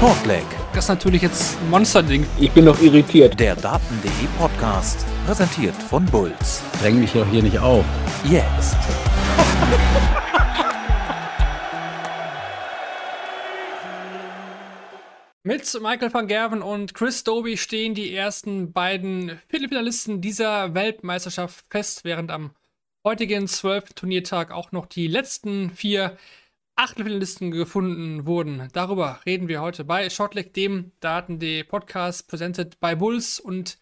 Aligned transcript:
Shortleg. 0.00 0.46
Das 0.72 0.86
ist 0.86 0.88
natürlich 0.88 1.20
jetzt 1.20 1.60
ein 1.60 1.68
Monsterding. 1.68 2.26
Ich 2.38 2.50
bin 2.52 2.64
noch 2.64 2.80
irritiert. 2.80 3.38
Der 3.38 3.54
Daten.de 3.54 4.10
Podcast, 4.38 5.04
präsentiert 5.26 5.74
von 5.74 6.06
Bulls. 6.06 6.62
Dräng 6.80 7.00
mich 7.00 7.12
doch 7.12 7.28
hier 7.28 7.42
nicht 7.42 7.58
auf. 7.58 7.84
Jetzt. 8.24 8.78
Mit 15.42 15.78
Michael 15.82 16.14
van 16.14 16.28
Gerven 16.28 16.62
und 16.62 16.94
Chris 16.94 17.22
Doby 17.22 17.58
stehen 17.58 17.94
die 17.94 18.14
ersten 18.14 18.72
beiden 18.72 19.38
Viertelfinalisten 19.48 20.22
dieser 20.22 20.72
Weltmeisterschaft 20.72 21.66
fest, 21.68 22.04
während 22.04 22.30
am 22.30 22.52
heutigen 23.04 23.46
12. 23.46 23.92
Turniertag 23.92 24.50
auch 24.50 24.72
noch 24.72 24.86
die 24.86 25.08
letzten 25.08 25.68
vier 25.68 26.16
Achtelfinalisten 26.80 27.50
gefunden 27.50 28.24
wurden. 28.24 28.68
Darüber 28.72 29.20
reden 29.26 29.48
wir 29.48 29.60
heute 29.60 29.84
bei 29.84 30.08
Shortleg, 30.08 30.54
dem 30.54 30.92
Daten.de 31.00 31.62
Podcast, 31.64 32.26
presented 32.26 32.80
by 32.80 32.96
Bulls 32.96 33.38
und 33.38 33.78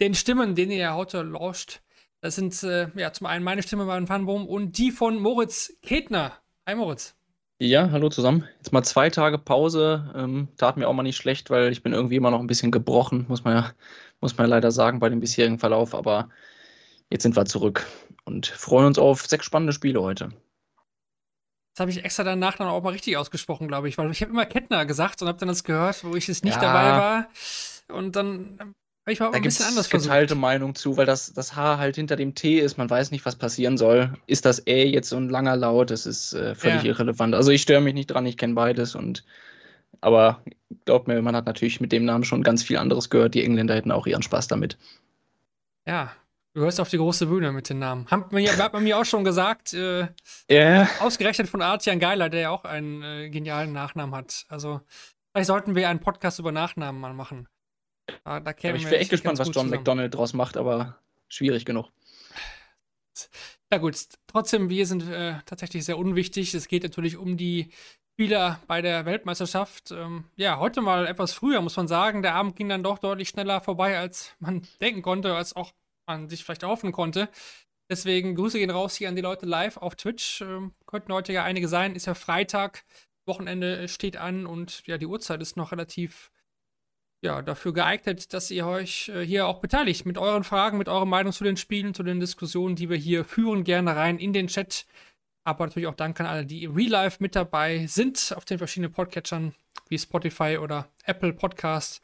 den 0.00 0.14
Stimmen, 0.14 0.54
denen 0.54 0.70
ihr 0.70 0.94
heute 0.94 1.22
lauscht. 1.22 1.80
Das 2.20 2.36
sind 2.36 2.62
äh, 2.62 2.88
ja 2.94 3.12
zum 3.12 3.26
einen 3.26 3.42
meine 3.42 3.64
Stimme 3.64 3.86
bei 3.86 4.06
Fanboom 4.06 4.46
und 4.46 4.78
die 4.78 4.92
von 4.92 5.20
Moritz 5.20 5.76
Ketner. 5.82 6.34
Hi 6.68 6.76
Moritz. 6.76 7.16
Ja, 7.58 7.90
hallo 7.90 8.10
zusammen. 8.10 8.44
Jetzt 8.58 8.72
mal 8.72 8.84
zwei 8.84 9.10
Tage 9.10 9.38
Pause. 9.38 10.12
Ähm, 10.14 10.46
tat 10.56 10.76
mir 10.76 10.86
auch 10.86 10.94
mal 10.94 11.02
nicht 11.02 11.16
schlecht, 11.16 11.50
weil 11.50 11.72
ich 11.72 11.82
bin 11.82 11.94
irgendwie 11.94 12.14
immer 12.14 12.30
noch 12.30 12.38
ein 12.38 12.46
bisschen 12.46 12.70
gebrochen, 12.70 13.26
muss 13.26 13.42
man 13.42 13.56
ja, 13.56 13.72
muss 14.20 14.36
man 14.38 14.46
ja 14.46 14.54
leider 14.54 14.70
sagen, 14.70 15.00
bei 15.00 15.08
dem 15.08 15.18
bisherigen 15.18 15.58
Verlauf. 15.58 15.96
Aber 15.96 16.28
jetzt 17.10 17.24
sind 17.24 17.34
wir 17.34 17.44
zurück 17.46 17.84
und 18.24 18.46
freuen 18.46 18.86
uns 18.86 19.00
auf 19.00 19.26
sechs 19.26 19.46
spannende 19.46 19.72
Spiele 19.72 20.00
heute. 20.00 20.28
Das 21.76 21.82
habe 21.82 21.90
ich 21.90 22.02
extra 22.02 22.24
danach 22.24 22.56
dann 22.56 22.68
auch 22.68 22.82
mal 22.82 22.94
richtig 22.94 23.18
ausgesprochen, 23.18 23.68
glaube 23.68 23.86
ich, 23.90 23.98
weil 23.98 24.10
ich 24.10 24.22
habe 24.22 24.32
immer 24.32 24.46
Kettner 24.46 24.86
gesagt 24.86 25.20
und 25.20 25.28
habe 25.28 25.38
dann 25.38 25.48
das 25.48 25.62
gehört, 25.62 26.02
wo 26.04 26.16
ich 26.16 26.26
es 26.26 26.42
nicht 26.42 26.54
ja. 26.54 26.62
dabei 26.62 26.98
war. 26.98 27.28
Und 27.94 28.16
dann 28.16 28.56
habe 28.58 29.12
ich 29.12 29.20
mal 29.20 29.30
da 29.30 29.36
ein 29.36 29.42
bisschen 29.42 29.66
anders 29.66 29.86
versucht. 29.86 30.08
geteilte 30.08 30.36
Meinung 30.36 30.74
zu, 30.74 30.96
weil 30.96 31.04
das, 31.04 31.34
das 31.34 31.54
H 31.54 31.76
halt 31.76 31.96
hinter 31.96 32.16
dem 32.16 32.34
T 32.34 32.60
ist. 32.60 32.78
Man 32.78 32.88
weiß 32.88 33.10
nicht, 33.10 33.26
was 33.26 33.36
passieren 33.36 33.76
soll. 33.76 34.14
Ist 34.26 34.46
das 34.46 34.66
Ä 34.66 34.84
jetzt 34.84 35.10
so 35.10 35.18
ein 35.18 35.28
langer 35.28 35.54
Laut? 35.54 35.90
Das 35.90 36.06
ist 36.06 36.32
äh, 36.32 36.54
völlig 36.54 36.82
ja. 36.82 36.92
irrelevant. 36.92 37.34
Also 37.34 37.50
ich 37.50 37.60
störe 37.60 37.82
mich 37.82 37.92
nicht 37.92 38.06
dran, 38.06 38.24
ich 38.24 38.38
kenne 38.38 38.54
beides 38.54 38.94
und 38.94 39.22
aber 40.00 40.42
glaubt 40.86 41.08
mir, 41.08 41.20
man 41.20 41.36
hat 41.36 41.44
natürlich 41.44 41.82
mit 41.82 41.92
dem 41.92 42.06
Namen 42.06 42.24
schon 42.24 42.42
ganz 42.42 42.62
viel 42.62 42.78
anderes 42.78 43.10
gehört. 43.10 43.34
Die 43.34 43.44
Engländer 43.44 43.74
hätten 43.74 43.92
auch 43.92 44.06
ihren 44.06 44.22
Spaß 44.22 44.48
damit. 44.48 44.78
Ja, 45.86 46.10
Du 46.56 46.62
hörst 46.62 46.80
auf 46.80 46.88
die 46.88 46.96
große 46.96 47.26
Bühne 47.26 47.52
mit 47.52 47.68
den 47.68 47.80
Namen. 47.80 48.06
Hat 48.10 48.32
man, 48.32 48.42
hat 48.42 48.72
man 48.72 48.82
mir 48.82 48.98
auch 48.98 49.04
schon 49.04 49.24
gesagt. 49.24 49.74
Äh, 49.74 50.08
yeah. 50.50 50.88
Ausgerechnet 51.00 51.50
von 51.50 51.60
Artian 51.60 52.00
Geiler, 52.00 52.30
der 52.30 52.40
ja 52.40 52.50
auch 52.50 52.64
einen 52.64 53.02
äh, 53.02 53.28
genialen 53.28 53.74
Nachnamen 53.74 54.14
hat. 54.14 54.46
Also, 54.48 54.80
vielleicht 55.32 55.48
sollten 55.48 55.74
wir 55.74 55.90
einen 55.90 56.00
Podcast 56.00 56.38
über 56.38 56.52
Nachnamen 56.52 56.98
mal 56.98 57.12
machen. 57.12 57.46
Da, 58.24 58.40
da 58.40 58.54
ja, 58.58 58.74
ich 58.74 58.86
wäre 58.86 58.96
echt 58.96 59.10
gespannt, 59.10 59.38
was 59.38 59.48
John 59.48 59.52
zusammen. 59.52 59.70
McDonald 59.72 60.14
draus 60.14 60.32
macht, 60.32 60.56
aber 60.56 60.98
schwierig 61.28 61.66
genug. 61.66 61.90
Ja, 63.70 63.76
gut. 63.76 64.06
Trotzdem, 64.26 64.70
wir 64.70 64.86
sind 64.86 65.06
äh, 65.10 65.34
tatsächlich 65.44 65.84
sehr 65.84 65.98
unwichtig. 65.98 66.54
Es 66.54 66.68
geht 66.68 66.84
natürlich 66.84 67.18
um 67.18 67.36
die 67.36 67.70
Spieler 68.14 68.60
bei 68.66 68.80
der 68.80 69.04
Weltmeisterschaft. 69.04 69.90
Ähm, 69.90 70.24
ja, 70.36 70.58
heute 70.58 70.80
mal 70.80 71.06
etwas 71.06 71.34
früher, 71.34 71.60
muss 71.60 71.76
man 71.76 71.86
sagen. 71.86 72.22
Der 72.22 72.34
Abend 72.34 72.56
ging 72.56 72.70
dann 72.70 72.82
doch 72.82 72.98
deutlich 72.98 73.28
schneller 73.28 73.60
vorbei, 73.60 73.98
als 73.98 74.32
man 74.38 74.66
denken 74.80 75.02
konnte, 75.02 75.34
als 75.34 75.54
auch 75.54 75.74
man 76.06 76.28
sich 76.28 76.44
vielleicht 76.44 76.62
erhoffen 76.62 76.92
konnte. 76.92 77.28
Deswegen 77.88 78.34
Grüße 78.34 78.58
gehen 78.58 78.70
raus 78.70 78.96
hier 78.96 79.08
an 79.08 79.16
die 79.16 79.22
Leute 79.22 79.46
live 79.46 79.76
auf 79.76 79.94
Twitch. 79.94 80.40
Ähm, 80.40 80.74
könnten 80.86 81.12
heute 81.12 81.32
ja 81.32 81.44
einige 81.44 81.68
sein. 81.68 81.94
Ist 81.94 82.06
ja 82.06 82.14
Freitag. 82.14 82.84
Wochenende 83.26 83.88
steht 83.88 84.16
an 84.16 84.46
und 84.46 84.86
ja, 84.86 84.98
die 84.98 85.06
Uhrzeit 85.06 85.40
ist 85.40 85.56
noch 85.56 85.72
relativ 85.72 86.30
ja, 87.22 87.42
dafür 87.42 87.72
geeignet, 87.72 88.32
dass 88.32 88.50
ihr 88.50 88.66
euch 88.66 89.08
äh, 89.08 89.24
hier 89.24 89.46
auch 89.46 89.60
beteiligt 89.60 90.06
mit 90.06 90.18
euren 90.18 90.44
Fragen, 90.44 90.78
mit 90.78 90.88
eurer 90.88 91.06
Meinung 91.06 91.32
zu 91.32 91.44
den 91.44 91.56
Spielen, 91.56 91.94
zu 91.94 92.02
den 92.02 92.20
Diskussionen, 92.20 92.76
die 92.76 92.88
wir 92.88 92.96
hier 92.96 93.24
führen. 93.24 93.64
Gerne 93.64 93.96
rein 93.96 94.18
in 94.18 94.32
den 94.32 94.48
Chat. 94.48 94.86
Aber 95.44 95.66
natürlich 95.66 95.86
auch 95.86 95.94
Dank 95.94 96.18
an 96.20 96.26
alle, 96.26 96.44
die 96.44 96.64
im 96.64 96.74
Real 96.74 96.90
Life 96.90 97.18
mit 97.20 97.36
dabei 97.36 97.86
sind, 97.86 98.34
auf 98.36 98.44
den 98.44 98.58
verschiedenen 98.58 98.92
Podcatchern 98.92 99.54
wie 99.88 99.98
Spotify 99.98 100.58
oder 100.58 100.88
Apple 101.04 101.32
Podcast. 101.32 102.02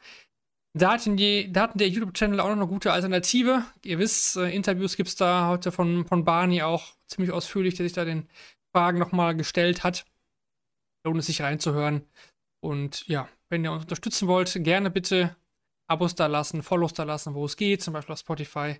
Da 0.75 0.93
hatten, 0.93 1.17
die, 1.17 1.51
da 1.51 1.61
hatten 1.61 1.77
der 1.77 1.89
YouTube-Channel 1.89 2.39
auch 2.39 2.47
noch 2.47 2.53
eine 2.53 2.67
gute 2.67 2.91
Alternative. 2.91 3.63
Ihr 3.83 3.99
wisst, 3.99 4.37
äh, 4.37 4.49
Interviews 4.49 4.95
gibt 4.95 5.09
es 5.09 5.15
da 5.15 5.47
heute 5.47 5.71
von, 5.71 6.07
von 6.07 6.25
Barney 6.25 6.63
auch 6.63 6.95
ziemlich 7.05 7.31
ausführlich, 7.31 7.75
der 7.75 7.85
sich 7.85 7.93
da 7.93 8.05
den 8.05 8.27
Fragen 8.71 8.97
nochmal 8.97 9.35
gestellt 9.35 9.83
hat. 9.83 10.05
Lohnt 11.05 11.19
es 11.19 11.27
sich 11.27 11.41
reinzuhören. 11.43 12.07
Und 12.59 13.07
ja, 13.07 13.29
wenn 13.49 13.63
ihr 13.63 13.71
uns 13.71 13.83
unterstützen 13.83 14.27
wollt, 14.27 14.51
gerne 14.63 14.89
bitte 14.89 15.35
Abos 15.87 16.15
da 16.15 16.25
lassen, 16.25 16.63
Follows 16.63 16.93
da 16.93 17.03
lassen, 17.03 17.35
wo 17.35 17.45
es 17.45 17.55
geht, 17.55 17.83
zum 17.83 17.93
Beispiel 17.93 18.13
auf 18.13 18.19
Spotify. 18.19 18.79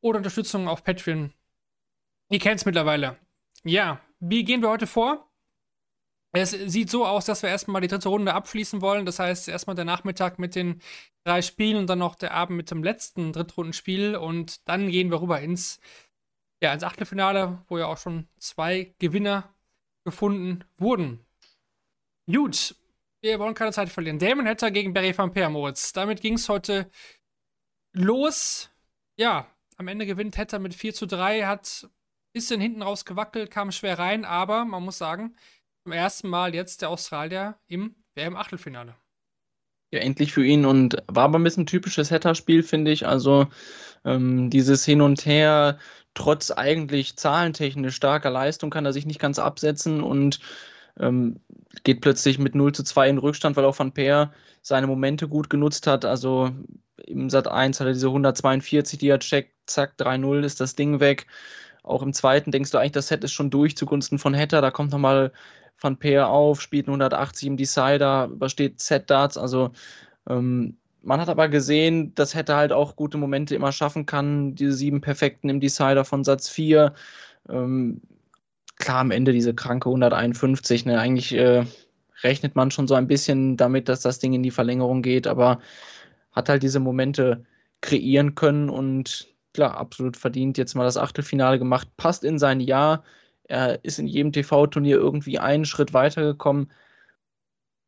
Oder 0.00 0.18
Unterstützung 0.18 0.66
auf 0.66 0.82
Patreon. 0.82 1.32
Ihr 2.30 2.38
kennt 2.40 2.60
es 2.60 2.66
mittlerweile. 2.66 3.16
Ja, 3.62 4.00
wie 4.18 4.42
gehen 4.42 4.62
wir 4.62 4.70
heute 4.70 4.88
vor? 4.88 5.27
Es 6.32 6.50
sieht 6.50 6.90
so 6.90 7.06
aus, 7.06 7.24
dass 7.24 7.42
wir 7.42 7.48
erstmal 7.48 7.80
die 7.80 7.88
dritte 7.88 8.08
Runde 8.10 8.34
abschließen 8.34 8.82
wollen. 8.82 9.06
Das 9.06 9.18
heißt, 9.18 9.48
erstmal 9.48 9.76
der 9.76 9.86
Nachmittag 9.86 10.38
mit 10.38 10.54
den 10.54 10.82
drei 11.24 11.42
Spielen 11.42 11.76
und 11.76 11.86
dann 11.88 11.98
noch 11.98 12.14
der 12.14 12.34
Abend 12.34 12.56
mit 12.56 12.70
dem 12.70 12.82
letzten 12.82 13.32
Drittrundenspiel. 13.32 14.14
Und 14.16 14.68
dann 14.68 14.88
gehen 14.90 15.10
wir 15.10 15.22
rüber 15.22 15.40
ins, 15.40 15.80
ja, 16.62 16.72
ins 16.72 16.84
Achtelfinale, 16.84 17.64
wo 17.68 17.78
ja 17.78 17.86
auch 17.86 17.98
schon 17.98 18.28
zwei 18.38 18.94
Gewinner 18.98 19.54
gefunden 20.04 20.64
wurden. 20.76 21.24
Gut, 22.30 22.76
wir 23.22 23.38
wollen 23.38 23.54
keine 23.54 23.72
Zeit 23.72 23.88
verlieren. 23.88 24.18
Damon 24.18 24.46
Hatter 24.46 24.70
gegen 24.70 24.92
Barry 24.92 25.16
van 25.16 25.32
Peer, 25.32 25.48
Moritz. 25.48 25.92
Damit 25.92 26.20
ging 26.20 26.34
es 26.34 26.48
heute 26.48 26.90
los. 27.94 28.70
Ja, 29.16 29.50
am 29.76 29.88
Ende 29.88 30.06
gewinnt 30.06 30.36
Hatter 30.36 30.58
mit 30.58 30.74
4 30.74 30.94
zu 30.94 31.06
3, 31.06 31.46
hat 31.46 31.84
ein 31.84 31.90
bisschen 32.32 32.60
hinten 32.60 32.82
raus 32.82 33.04
gewackelt, 33.04 33.50
kam 33.50 33.72
schwer 33.72 33.98
rein, 33.98 34.24
aber 34.24 34.64
man 34.64 34.84
muss 34.84 34.98
sagen, 34.98 35.36
zum 35.88 35.92
ersten 35.94 36.28
Mal 36.28 36.54
jetzt 36.54 36.82
der 36.82 36.90
Australier 36.90 37.54
im 37.66 37.94
WM-Achtelfinale. 38.14 38.94
Ja, 39.90 40.00
endlich 40.00 40.34
für 40.34 40.44
ihn 40.44 40.66
und 40.66 41.02
war 41.06 41.24
aber 41.24 41.38
ein 41.38 41.44
bisschen 41.44 41.64
typisches 41.64 42.10
Hatter-Spiel, 42.10 42.62
finde 42.62 42.90
ich. 42.90 43.06
Also 43.06 43.46
ähm, 44.04 44.50
dieses 44.50 44.84
Hin 44.84 45.00
und 45.00 45.24
Her, 45.24 45.78
trotz 46.12 46.50
eigentlich 46.50 47.16
zahlentechnisch 47.16 47.96
starker 47.96 48.28
Leistung, 48.28 48.68
kann 48.68 48.84
er 48.84 48.92
sich 48.92 49.06
nicht 49.06 49.18
ganz 49.18 49.38
absetzen 49.38 50.02
und 50.02 50.40
ähm, 51.00 51.40
geht 51.84 52.02
plötzlich 52.02 52.38
mit 52.38 52.54
0 52.54 52.74
zu 52.74 52.82
2 52.82 53.08
in 53.08 53.16
Rückstand, 53.16 53.56
weil 53.56 53.64
auch 53.64 53.78
Van 53.78 53.94
Peer 53.94 54.34
seine 54.60 54.88
Momente 54.88 55.26
gut 55.26 55.48
genutzt 55.48 55.86
hat. 55.86 56.04
Also 56.04 56.50
im 56.98 57.30
Sat 57.30 57.48
1 57.48 57.80
hat 57.80 57.86
er 57.86 57.94
diese 57.94 58.08
142, 58.08 58.98
die 58.98 59.08
er 59.08 59.20
checkt, 59.20 59.54
zack, 59.64 59.94
3-0 59.98 60.44
ist 60.44 60.60
das 60.60 60.74
Ding 60.74 61.00
weg. 61.00 61.26
Auch 61.82 62.02
im 62.02 62.12
zweiten 62.12 62.50
denkst 62.50 62.72
du 62.72 62.76
eigentlich, 62.76 62.92
das 62.92 63.08
Set 63.08 63.24
ist 63.24 63.32
schon 63.32 63.48
durch 63.48 63.74
zugunsten 63.74 64.18
von 64.18 64.36
Hatter. 64.36 64.60
Da 64.60 64.70
kommt 64.70 64.92
nochmal 64.92 65.32
Van 65.80 65.96
Peer 65.96 66.28
auf, 66.28 66.60
spielt 66.60 66.86
180 66.86 67.48
im 67.48 67.56
Decider, 67.56 68.26
übersteht 68.26 68.80
Set-Darts. 68.80 69.36
Also 69.36 69.70
ähm, 70.28 70.76
man 71.02 71.20
hat 71.20 71.28
aber 71.28 71.48
gesehen, 71.48 72.14
dass 72.14 72.34
hätte 72.34 72.56
halt 72.56 72.72
auch 72.72 72.96
gute 72.96 73.18
Momente 73.18 73.54
immer 73.54 73.72
schaffen 73.72 74.06
kann. 74.06 74.54
Diese 74.54 74.72
sieben 74.72 75.00
Perfekten 75.00 75.48
im 75.48 75.60
Decider 75.60 76.04
von 76.04 76.24
Satz 76.24 76.48
4. 76.48 76.92
Ähm, 77.48 78.00
klar, 78.76 78.98
am 78.98 79.10
Ende 79.10 79.32
diese 79.32 79.54
kranke 79.54 79.88
151. 79.88 80.86
Ne? 80.86 80.98
Eigentlich 80.98 81.32
äh, 81.34 81.64
rechnet 82.22 82.56
man 82.56 82.70
schon 82.70 82.88
so 82.88 82.94
ein 82.94 83.06
bisschen 83.06 83.56
damit, 83.56 83.88
dass 83.88 84.00
das 84.00 84.18
Ding 84.18 84.32
in 84.32 84.42
die 84.42 84.50
Verlängerung 84.50 85.02
geht, 85.02 85.26
aber 85.26 85.60
hat 86.32 86.48
halt 86.48 86.62
diese 86.62 86.80
Momente 86.80 87.44
kreieren 87.80 88.34
können 88.34 88.68
und 88.68 89.28
klar, 89.54 89.76
absolut 89.76 90.16
verdient 90.16 90.58
jetzt 90.58 90.74
mal 90.74 90.84
das 90.84 90.96
Achtelfinale 90.96 91.58
gemacht. 91.58 91.88
Passt 91.96 92.24
in 92.24 92.38
sein 92.38 92.60
Jahr 92.60 93.04
er 93.48 93.82
ist 93.84 93.98
in 93.98 94.06
jedem 94.06 94.32
TV-Turnier 94.32 94.96
irgendwie 94.96 95.38
einen 95.38 95.64
Schritt 95.64 95.94
weitergekommen, 95.94 96.70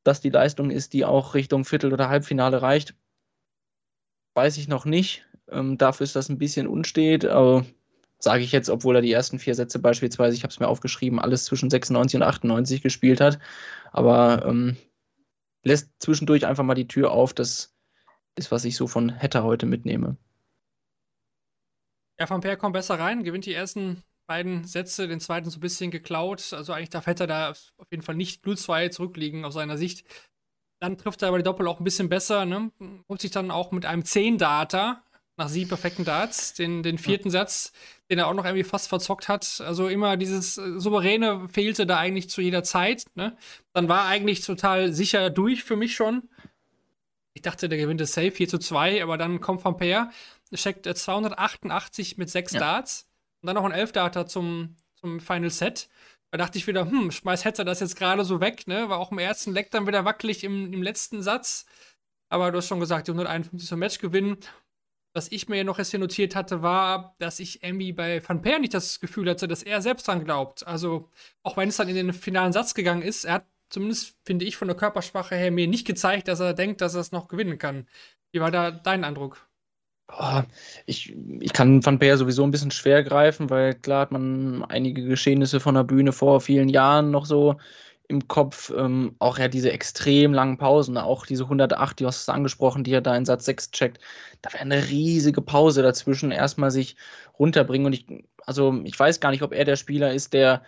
dass 0.03 0.21
die 0.21 0.31
Leistung 0.31 0.71
ist, 0.71 0.95
die 0.95 1.05
auch 1.05 1.35
Richtung 1.35 1.65
Viertel- 1.65 1.93
oder 1.93 2.09
Halbfinale 2.09 2.63
reicht. 2.63 2.95
Weiß 4.35 4.57
ich 4.57 4.69
noch 4.69 4.87
nicht. 4.87 5.27
Ähm, 5.49 5.77
dafür 5.77 6.05
ist 6.05 6.17
das 6.17 6.31
ein 6.31 6.39
bisschen 6.39 6.67
unstet. 6.67 7.27
Aber 7.27 7.67
sage 8.19 8.43
ich 8.43 8.53
jetzt, 8.53 8.71
obwohl 8.71 8.97
er 8.97 9.03
die 9.03 9.13
ersten 9.13 9.39
vier 9.39 9.55
Sätze 9.55 9.79
beispielsweise, 9.79 10.35
ich 10.35 10.43
habe 10.43 10.51
es 10.51 10.61
mir 10.61 10.69
aufgeschrieben, 10.69 11.19
alles 11.19 11.45
zwischen 11.45 11.69
96 11.69 12.17
und 12.17 12.23
98 12.23 12.81
gespielt 12.83 13.21
hat. 13.21 13.39
Aber 13.93 14.47
ähm, 14.47 14.79
lässt 15.63 15.91
zwischendurch 15.99 16.47
einfach 16.47 16.65
mal 16.65 16.75
die 16.75 16.89
Tür 16.89 17.11
auf. 17.11 17.35
Das 17.35 17.77
ist, 18.35 18.51
was 18.51 18.65
ich 18.65 18.77
so 18.77 18.87
von 18.87 19.15
Hatter 19.15 19.45
heute 19.45 19.67
mitnehme. 19.67 20.17
Ja, 22.19 22.29
Van 22.31 22.41
Peer 22.41 22.57
kommt 22.57 22.73
besser 22.73 22.99
rein, 22.99 23.25
gewinnt 23.25 23.45
die 23.45 23.55
ersten 23.55 24.03
beiden 24.31 24.63
Sätze, 24.63 25.09
den 25.09 25.19
zweiten 25.19 25.51
so 25.51 25.59
ein 25.59 25.61
bisschen 25.61 25.91
geklaut. 25.91 26.53
Also 26.53 26.73
eigentlich 26.73 26.91
darf 26.91 27.03
Vetter 27.03 27.27
da 27.27 27.51
auf 27.51 27.91
jeden 27.91 28.05
Fall 28.05 28.15
nicht 28.15 28.43
blutzfrei 28.43 28.89
zurückliegen 28.89 29.45
aus 29.45 29.55
seiner 29.55 29.77
Sicht. 29.77 30.05
Dann 30.81 30.97
trifft 30.97 31.23
er 31.23 31.29
aber 31.29 31.39
die 31.39 31.43
Doppel 31.43 31.67
auch 31.67 31.81
ein 31.81 31.85
bisschen 31.85 32.09
besser, 32.09 32.45
ne? 32.45 32.71
Holt 33.09 33.21
sich 33.21 33.33
dann 33.33 33.51
auch 33.51 33.73
mit 33.73 33.87
einem 33.87 34.03
10-Data 34.03 35.03
nach 35.37 35.49
sieben 35.49 35.69
perfekten 35.69 36.05
Darts. 36.05 36.55
Den, 36.55 36.85
den 36.85 36.97
vierten 36.97 37.29
Satz, 37.29 37.73
den 38.09 38.21
er 38.21 38.29
auch 38.29 38.35
noch 38.35 38.45
irgendwie 38.45 38.63
fast 38.63 38.89
verzockt 38.89 39.29
hat. 39.29 39.61
Also 39.67 39.89
immer 39.89 40.17
dieses 40.17 40.59
äh, 40.59 40.79
Souveräne 40.79 41.49
fehlte 41.49 41.85
da 41.85 41.99
eigentlich 41.99 42.31
zu 42.31 42.41
jeder 42.41 42.63
Zeit. 42.63 43.07
Ne? 43.17 43.37
Dann 43.73 43.89
war 43.89 44.07
eigentlich 44.07 44.43
total 44.43 44.93
sicher 44.93 45.31
durch 45.31 45.65
für 45.65 45.75
mich 45.75 45.97
schon. 45.97 46.29
Ich 47.35 47.43
dachte, 47.43 47.69
der 47.69 47.79
gewinnt 47.79 48.01
das 48.01 48.13
Safe 48.13 48.31
4 48.31 48.47
zu 48.47 48.59
2, 48.59 49.03
aber 49.03 49.19
dann 49.19 49.41
kommt 49.41 49.65
Van 49.65 49.77
Peer, 49.77 50.13
checkt 50.55 50.87
288 50.87 52.17
mit 52.17 52.31
sechs 52.31 52.53
ja. 52.53 52.61
Darts 52.61 53.10
und 53.43 53.47
dann 53.47 53.57
noch 53.57 53.65
ein 53.65 53.73
11 53.73 53.93
Darter 53.93 54.27
zum, 54.27 54.77
zum 54.95 55.21
Final 55.21 55.51
Set. 55.51 55.89
Da 56.31 56.39
dachte 56.39 56.59
ich 56.59 56.67
wieder, 56.67 56.89
hm, 56.89 57.11
schmeiß 57.11 57.45
Hetzer 57.45 57.65
das 57.65 57.81
jetzt 57.81 57.97
gerade 57.97 58.25
so 58.25 58.41
weg, 58.41 58.67
ne? 58.69 58.89
War 58.89 58.99
auch 58.99 59.11
im 59.11 59.19
ersten 59.19 59.53
Leck 59.53 59.71
dann 59.71 59.87
wieder 59.87 60.05
wackelig 60.05 60.45
im, 60.45 60.73
im 60.73 60.83
letzten 60.83 61.23
Satz. 61.23 61.67
Aber 62.29 62.53
du 62.53 62.59
hast 62.59 62.69
schon 62.69 62.81
gesagt, 62.81 63.09
die 63.09 63.13
151 63.13 63.69
zum 63.69 63.79
Match 63.81 63.99
gewinnen. 63.99 64.39
Was 65.13 65.33
ich 65.33 65.49
mir 65.49 65.65
noch 65.65 65.79
jetzt 65.79 65.91
hier 65.91 65.99
notiert 65.99 66.37
hatte, 66.37 66.63
war, 66.63 67.17
dass 67.19 67.41
ich 67.41 67.65
irgendwie 67.65 67.93
bei 67.93 68.23
Van 68.27 68.43
Peer 68.43 68.61
nicht 68.61 68.75
das 68.75 69.01
Gefühl 69.01 69.29
hatte, 69.29 69.49
dass 69.49 69.65
er 69.65 69.83
selbst 69.83 70.07
dran 70.07 70.25
glaubt. 70.25 70.65
Also, 70.67 71.11
auch 71.43 71.57
wenn 71.57 71.69
es 71.69 71.79
dann 71.79 71.89
in 71.89 71.97
den 71.97 72.13
finalen 72.13 72.53
Satz 72.53 72.75
gegangen 72.75 73.03
ist, 73.03 73.25
er 73.25 73.35
hat 73.35 73.47
zumindest, 73.71 74.17
finde 74.25 74.45
ich, 74.45 74.57
von 74.57 74.69
der 74.69 74.77
Körpersprache 74.77 75.35
her 75.35 75.51
mir 75.51 75.67
nicht 75.67 75.87
gezeigt, 75.87 76.29
dass 76.29 76.39
er 76.39 76.55
denkt, 76.55 76.81
dass 76.81 76.95
er 76.95 77.01
es 77.01 77.11
noch 77.11 77.27
gewinnen 77.27 77.59
kann. 77.59 77.89
Wie 78.33 78.41
war 78.41 78.53
da 78.53 78.71
dein 78.71 79.03
Eindruck? 79.03 79.50
Ich, 80.87 81.15
ich 81.41 81.53
kann 81.53 81.85
Van 81.85 81.99
Peer 81.99 82.17
sowieso 82.17 82.45
ein 82.45 82.51
bisschen 82.51 82.71
schwer 82.71 83.03
greifen, 83.03 83.51
weil 83.51 83.75
klar 83.75 84.03
hat 84.03 84.13
man 84.13 84.65
einige 84.65 85.05
Geschehnisse 85.05 85.61
von 85.61 85.75
der 85.75 85.85
Bühne 85.85 86.13
vor 86.13 86.41
vielen 86.41 86.69
Jahren 86.69 87.11
noch 87.11 87.27
so 87.27 87.57
im 88.09 88.27
Kopf. 88.29 88.73
Ähm, 88.77 89.15
auch 89.19 89.39
ja 89.39 89.49
diese 89.49 89.73
extrem 89.73 90.35
langen 90.35 90.59
Pausen, 90.59 90.99
auch 90.99 91.27
diese 91.27 91.45
108, 91.45 92.01
die 92.01 92.07
hast 92.07 92.29
du 92.29 92.33
angesprochen, 92.33 92.85
die 92.85 92.93
er 92.93 93.01
da 93.01 93.17
in 93.17 93.25
Satz 93.25 93.45
6 93.45 93.71
checkt. 93.71 94.01
Da 94.43 94.53
wäre 94.53 94.63
eine 94.63 94.89
riesige 94.89 95.43
Pause 95.43 95.83
dazwischen, 95.83 96.33
erstmal 96.33 96.71
sich 96.71 96.97
runterbringen. 97.39 97.87
Und 97.87 97.93
ich, 97.93 98.07
also 98.45 98.81
ich 98.85 98.99
weiß 98.99 99.21
gar 99.21 99.31
nicht, 99.31 99.43
ob 99.43 99.53
er 99.53 99.65
der 99.65 99.77
Spieler 99.77 100.13
ist, 100.13 100.33
der 100.33 100.63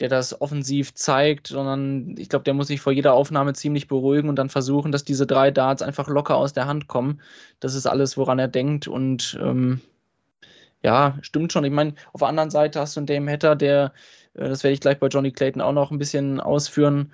der 0.00 0.08
das 0.08 0.40
offensiv 0.40 0.94
zeigt, 0.94 1.48
sondern 1.48 2.16
ich 2.18 2.28
glaube, 2.28 2.44
der 2.44 2.54
muss 2.54 2.66
sich 2.66 2.80
vor 2.80 2.92
jeder 2.92 3.14
Aufnahme 3.14 3.52
ziemlich 3.52 3.86
beruhigen 3.86 4.28
und 4.28 4.36
dann 4.36 4.48
versuchen, 4.48 4.92
dass 4.92 5.04
diese 5.04 5.26
drei 5.26 5.50
Darts 5.50 5.82
einfach 5.82 6.08
locker 6.08 6.36
aus 6.36 6.52
der 6.52 6.66
Hand 6.66 6.88
kommen. 6.88 7.20
Das 7.60 7.74
ist 7.74 7.86
alles, 7.86 8.16
woran 8.16 8.38
er 8.38 8.48
denkt 8.48 8.88
und 8.88 9.38
ähm, 9.40 9.80
ja, 10.82 11.18
stimmt 11.22 11.52
schon. 11.52 11.64
Ich 11.64 11.72
meine, 11.72 11.94
auf 12.12 12.20
der 12.20 12.28
anderen 12.28 12.50
Seite 12.50 12.80
hast 12.80 12.96
du 12.96 13.00
einen 13.00 13.06
Dame 13.06 13.32
Hatter, 13.32 13.56
der, 13.56 13.92
äh, 14.34 14.48
das 14.48 14.64
werde 14.64 14.74
ich 14.74 14.80
gleich 14.80 14.98
bei 14.98 15.08
Johnny 15.08 15.32
Clayton 15.32 15.62
auch 15.62 15.72
noch 15.72 15.90
ein 15.90 15.98
bisschen 15.98 16.40
ausführen, 16.40 17.12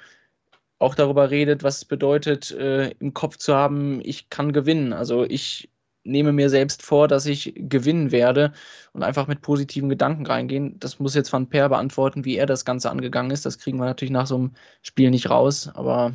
auch 0.78 0.94
darüber 0.94 1.30
redet, 1.30 1.62
was 1.62 1.78
es 1.78 1.84
bedeutet, 1.84 2.50
äh, 2.52 2.90
im 2.98 3.14
Kopf 3.14 3.36
zu 3.36 3.54
haben, 3.54 4.00
ich 4.02 4.30
kann 4.30 4.52
gewinnen. 4.52 4.92
Also 4.92 5.24
ich 5.24 5.70
nehme 6.04 6.32
mir 6.32 6.48
selbst 6.50 6.82
vor, 6.82 7.08
dass 7.08 7.26
ich 7.26 7.52
gewinnen 7.56 8.10
werde 8.10 8.52
und 8.92 9.02
einfach 9.02 9.26
mit 9.26 9.42
positiven 9.42 9.88
Gedanken 9.88 10.26
reingehen. 10.26 10.78
Das 10.78 10.98
muss 10.98 11.14
jetzt 11.14 11.32
Van 11.32 11.48
Per 11.48 11.68
beantworten, 11.68 12.24
wie 12.24 12.36
er 12.36 12.46
das 12.46 12.64
Ganze 12.64 12.90
angegangen 12.90 13.30
ist. 13.30 13.46
Das 13.46 13.58
kriegen 13.58 13.78
wir 13.78 13.84
natürlich 13.86 14.12
nach 14.12 14.26
so 14.26 14.36
einem 14.36 14.52
Spiel 14.82 15.10
nicht 15.10 15.28
raus, 15.30 15.68
aber 15.74 16.14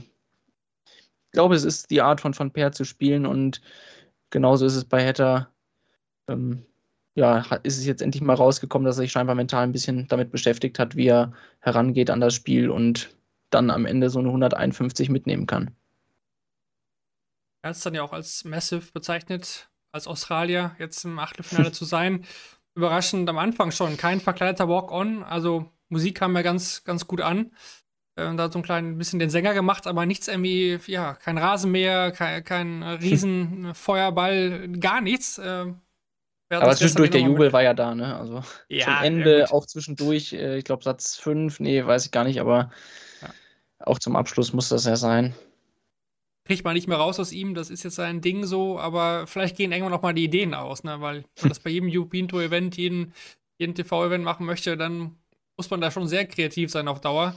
ich 0.88 1.32
glaube, 1.32 1.56
es 1.56 1.64
ist 1.64 1.92
die 1.92 2.02
Art 2.02 2.22
von 2.22 2.38
Van 2.38 2.52
Per 2.52 2.72
zu 2.72 2.86
spielen 2.86 3.26
und 3.26 3.62
genauso 4.30 4.66
ist 4.66 4.76
es 4.76 4.86
bei 4.86 5.06
Hatter. 5.06 5.52
Ähm, 6.28 6.66
ja, 7.16 7.40
ist 7.64 7.78
es 7.78 7.86
jetzt 7.86 8.02
endlich 8.02 8.22
mal 8.22 8.34
rausgekommen, 8.34 8.86
dass 8.86 8.98
er 8.98 9.04
sich 9.04 9.12
scheinbar 9.12 9.36
mental 9.36 9.64
ein 9.64 9.72
bisschen 9.72 10.08
damit 10.08 10.32
beschäftigt 10.32 10.80
hat, 10.80 10.96
wie 10.96 11.08
er 11.08 11.34
herangeht 11.60 12.10
an 12.10 12.20
das 12.20 12.34
Spiel 12.34 12.70
und 12.70 13.16
dann 13.50 13.70
am 13.70 13.86
Ende 13.86 14.10
so 14.10 14.20
eine 14.20 14.28
151 14.30 15.10
mitnehmen 15.10 15.48
kann. 15.48 15.76
Er 17.62 17.70
hat 17.70 17.78
es 17.78 17.84
dann 17.84 17.96
ja 17.96 18.04
auch 18.04 18.14
als 18.14 18.44
Massive 18.44 18.92
bezeichnet, 18.92 19.70
als 19.96 20.08
Australier 20.08 20.76
jetzt 20.78 21.04
im 21.06 21.18
Achtelfinale 21.18 21.72
zu 21.72 21.86
sein. 21.86 22.26
Überraschend 22.76 23.30
am 23.30 23.38
Anfang 23.38 23.72
schon. 23.72 23.96
Kein 23.96 24.20
verkleideter 24.20 24.68
Walk-On. 24.68 25.24
Also 25.24 25.72
Musik 25.88 26.18
kam 26.18 26.34
mir 26.34 26.44
ganz, 26.44 26.84
ganz 26.84 27.08
gut 27.08 27.22
an. 27.22 27.52
Äh, 28.18 28.36
da 28.36 28.52
so 28.52 28.60
ein 28.60 28.64
klein 28.64 28.98
bisschen 28.98 29.20
den 29.20 29.30
Sänger 29.30 29.54
gemacht, 29.54 29.88
aber 29.88 30.06
nichts 30.06 30.28
irgendwie, 30.28 30.78
ja, 30.88 31.14
kein 31.14 31.38
Rasenmäher, 31.38 32.12
kein, 32.12 32.44
kein 32.44 32.84
Riesenfeuerball, 32.84 34.68
gar 34.80 35.00
nichts. 35.00 35.38
Äh, 35.38 35.74
aber 36.50 36.76
zwischendurch 36.76 37.12
der 37.12 37.22
Jubel 37.22 37.54
war 37.54 37.64
ja 37.64 37.74
da, 37.74 37.96
ne? 37.96 38.18
Also 38.18 38.42
ja, 38.68 38.86
zum 38.86 39.04
Ende, 39.04 39.40
ja, 39.40 39.52
auch 39.52 39.66
zwischendurch, 39.66 40.34
äh, 40.34 40.58
ich 40.58 40.66
glaube 40.66 40.84
Satz 40.84 41.16
5, 41.16 41.60
nee, 41.62 41.86
weiß 41.86 42.06
ich 42.06 42.12
gar 42.12 42.26
nicht, 42.26 42.40
aber 42.40 42.72
ja. 43.22 43.30
auch 43.80 44.00
zum 44.00 44.16
Abschluss 44.16 44.54
muss 44.54 44.70
das 44.70 44.86
ja 44.86 44.96
sein 44.98 45.34
kriegt 46.46 46.64
man 46.64 46.76
nicht 46.76 46.88
mehr 46.88 46.98
raus 46.98 47.20
aus 47.20 47.32
ihm, 47.32 47.56
das 47.56 47.70
ist 47.70 47.84
jetzt 47.84 47.96
sein 47.96 48.22
Ding 48.22 48.46
so, 48.46 48.80
aber 48.80 49.28
vielleicht 49.28 49.58
gehen 49.58 49.72
irgendwann 49.72 49.92
noch 49.92 50.02
mal 50.02 50.14
die 50.14 50.26
Ideen 50.26 50.54
aus, 50.54 50.84
ne? 50.84 51.02
weil 51.02 51.18
wenn 51.18 51.42
man 51.42 51.50
das 51.50 51.60
bei 51.60 51.72
jedem 51.72 51.90
European 51.92 52.28
Tour 52.28 52.44
Event, 52.44 52.78
jeden, 52.78 53.14
jeden 53.58 53.76
TV-Event 53.76 54.24
machen 54.24 54.46
möchte, 54.46 54.78
dann 54.78 55.18
muss 55.58 55.70
man 55.70 55.82
da 55.82 55.90
schon 55.90 56.08
sehr 56.08 56.26
kreativ 56.26 56.72
sein 56.72 56.88
auf 56.88 57.02
Dauer. 57.02 57.36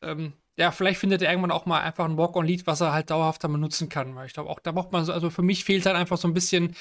Ähm, 0.00 0.32
ja, 0.56 0.70
vielleicht 0.70 1.00
findet 1.00 1.22
er 1.22 1.30
irgendwann 1.30 1.50
auch 1.50 1.66
mal 1.66 1.80
einfach 1.80 2.04
ein 2.04 2.16
Walk-on-Lied, 2.16 2.66
was 2.66 2.80
er 2.80 2.92
halt 2.92 3.10
dauerhaft 3.10 3.42
dann 3.44 3.52
benutzen 3.52 3.88
kann, 3.88 4.14
weil 4.14 4.26
ich 4.26 4.32
glaube 4.32 4.48
auch, 4.48 4.60
da 4.60 4.72
braucht 4.72 4.92
man 4.92 5.04
so, 5.04 5.12
also 5.12 5.28
für 5.28 5.42
mich 5.42 5.64
fehlt 5.64 5.84
halt 5.84 5.96
einfach 5.96 6.16
so 6.16 6.28
ein 6.28 6.34
bisschen 6.34 6.76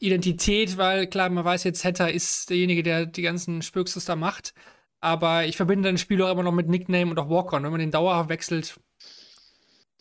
Identität, 0.00 0.78
weil 0.78 1.06
klar, 1.06 1.28
man 1.28 1.44
weiß 1.44 1.64
jetzt, 1.64 1.84
Hatter 1.84 2.10
ist 2.10 2.48
derjenige, 2.48 2.82
der 2.82 3.06
die 3.06 3.22
ganzen 3.22 3.60
Spökstes 3.62 4.06
da 4.06 4.16
macht, 4.16 4.54
aber 5.00 5.44
ich 5.44 5.56
verbinde 5.56 5.88
den 5.88 5.98
Spieler 5.98 6.30
immer 6.30 6.42
noch 6.42 6.52
mit 6.52 6.68
Nickname 6.68 7.10
und 7.10 7.18
auch 7.18 7.28
Walk-on. 7.28 7.62
Wenn 7.62 7.70
man 7.70 7.80
den 7.80 7.90
dauerhaft 7.90 8.30
wechselt, 8.30 8.80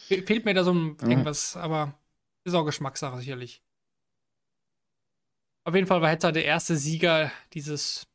Fehlt 0.10 0.46
mir 0.46 0.54
da 0.54 0.64
so 0.64 0.74
ein, 0.74 0.98
irgendwas, 1.02 1.54
ja. 1.54 1.62
aber 1.62 2.00
ist 2.44 2.54
auch 2.56 2.66
Geschmackssache 2.66 3.20
sicherlich. 3.20 3.64
Auf 5.66 5.76
jeden 5.76 5.88
Fall 5.88 6.02
war 6.02 6.10
Hetzer 6.10 6.32
der 6.32 6.46
erste 6.46 6.76
Sieger 6.76 7.32
dieses 7.54 8.08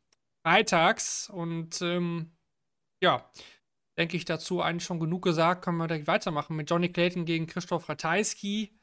Freitags 0.44 1.30
und 1.30 1.80
ähm, 1.82 2.32
ja, 3.00 3.30
denke 3.96 4.16
ich 4.16 4.24
dazu 4.24 4.60
eigentlich 4.60 4.84
schon 4.84 4.98
genug 4.98 5.22
gesagt. 5.22 5.64
Können 5.64 5.76
wir 5.78 5.86
direkt 5.86 6.08
weitermachen 6.08 6.56
mit 6.56 6.68
Johnny 6.68 6.88
Clayton 6.88 7.24
gegen 7.24 7.46
Christoph 7.46 7.88
Ratajski. 7.88 8.76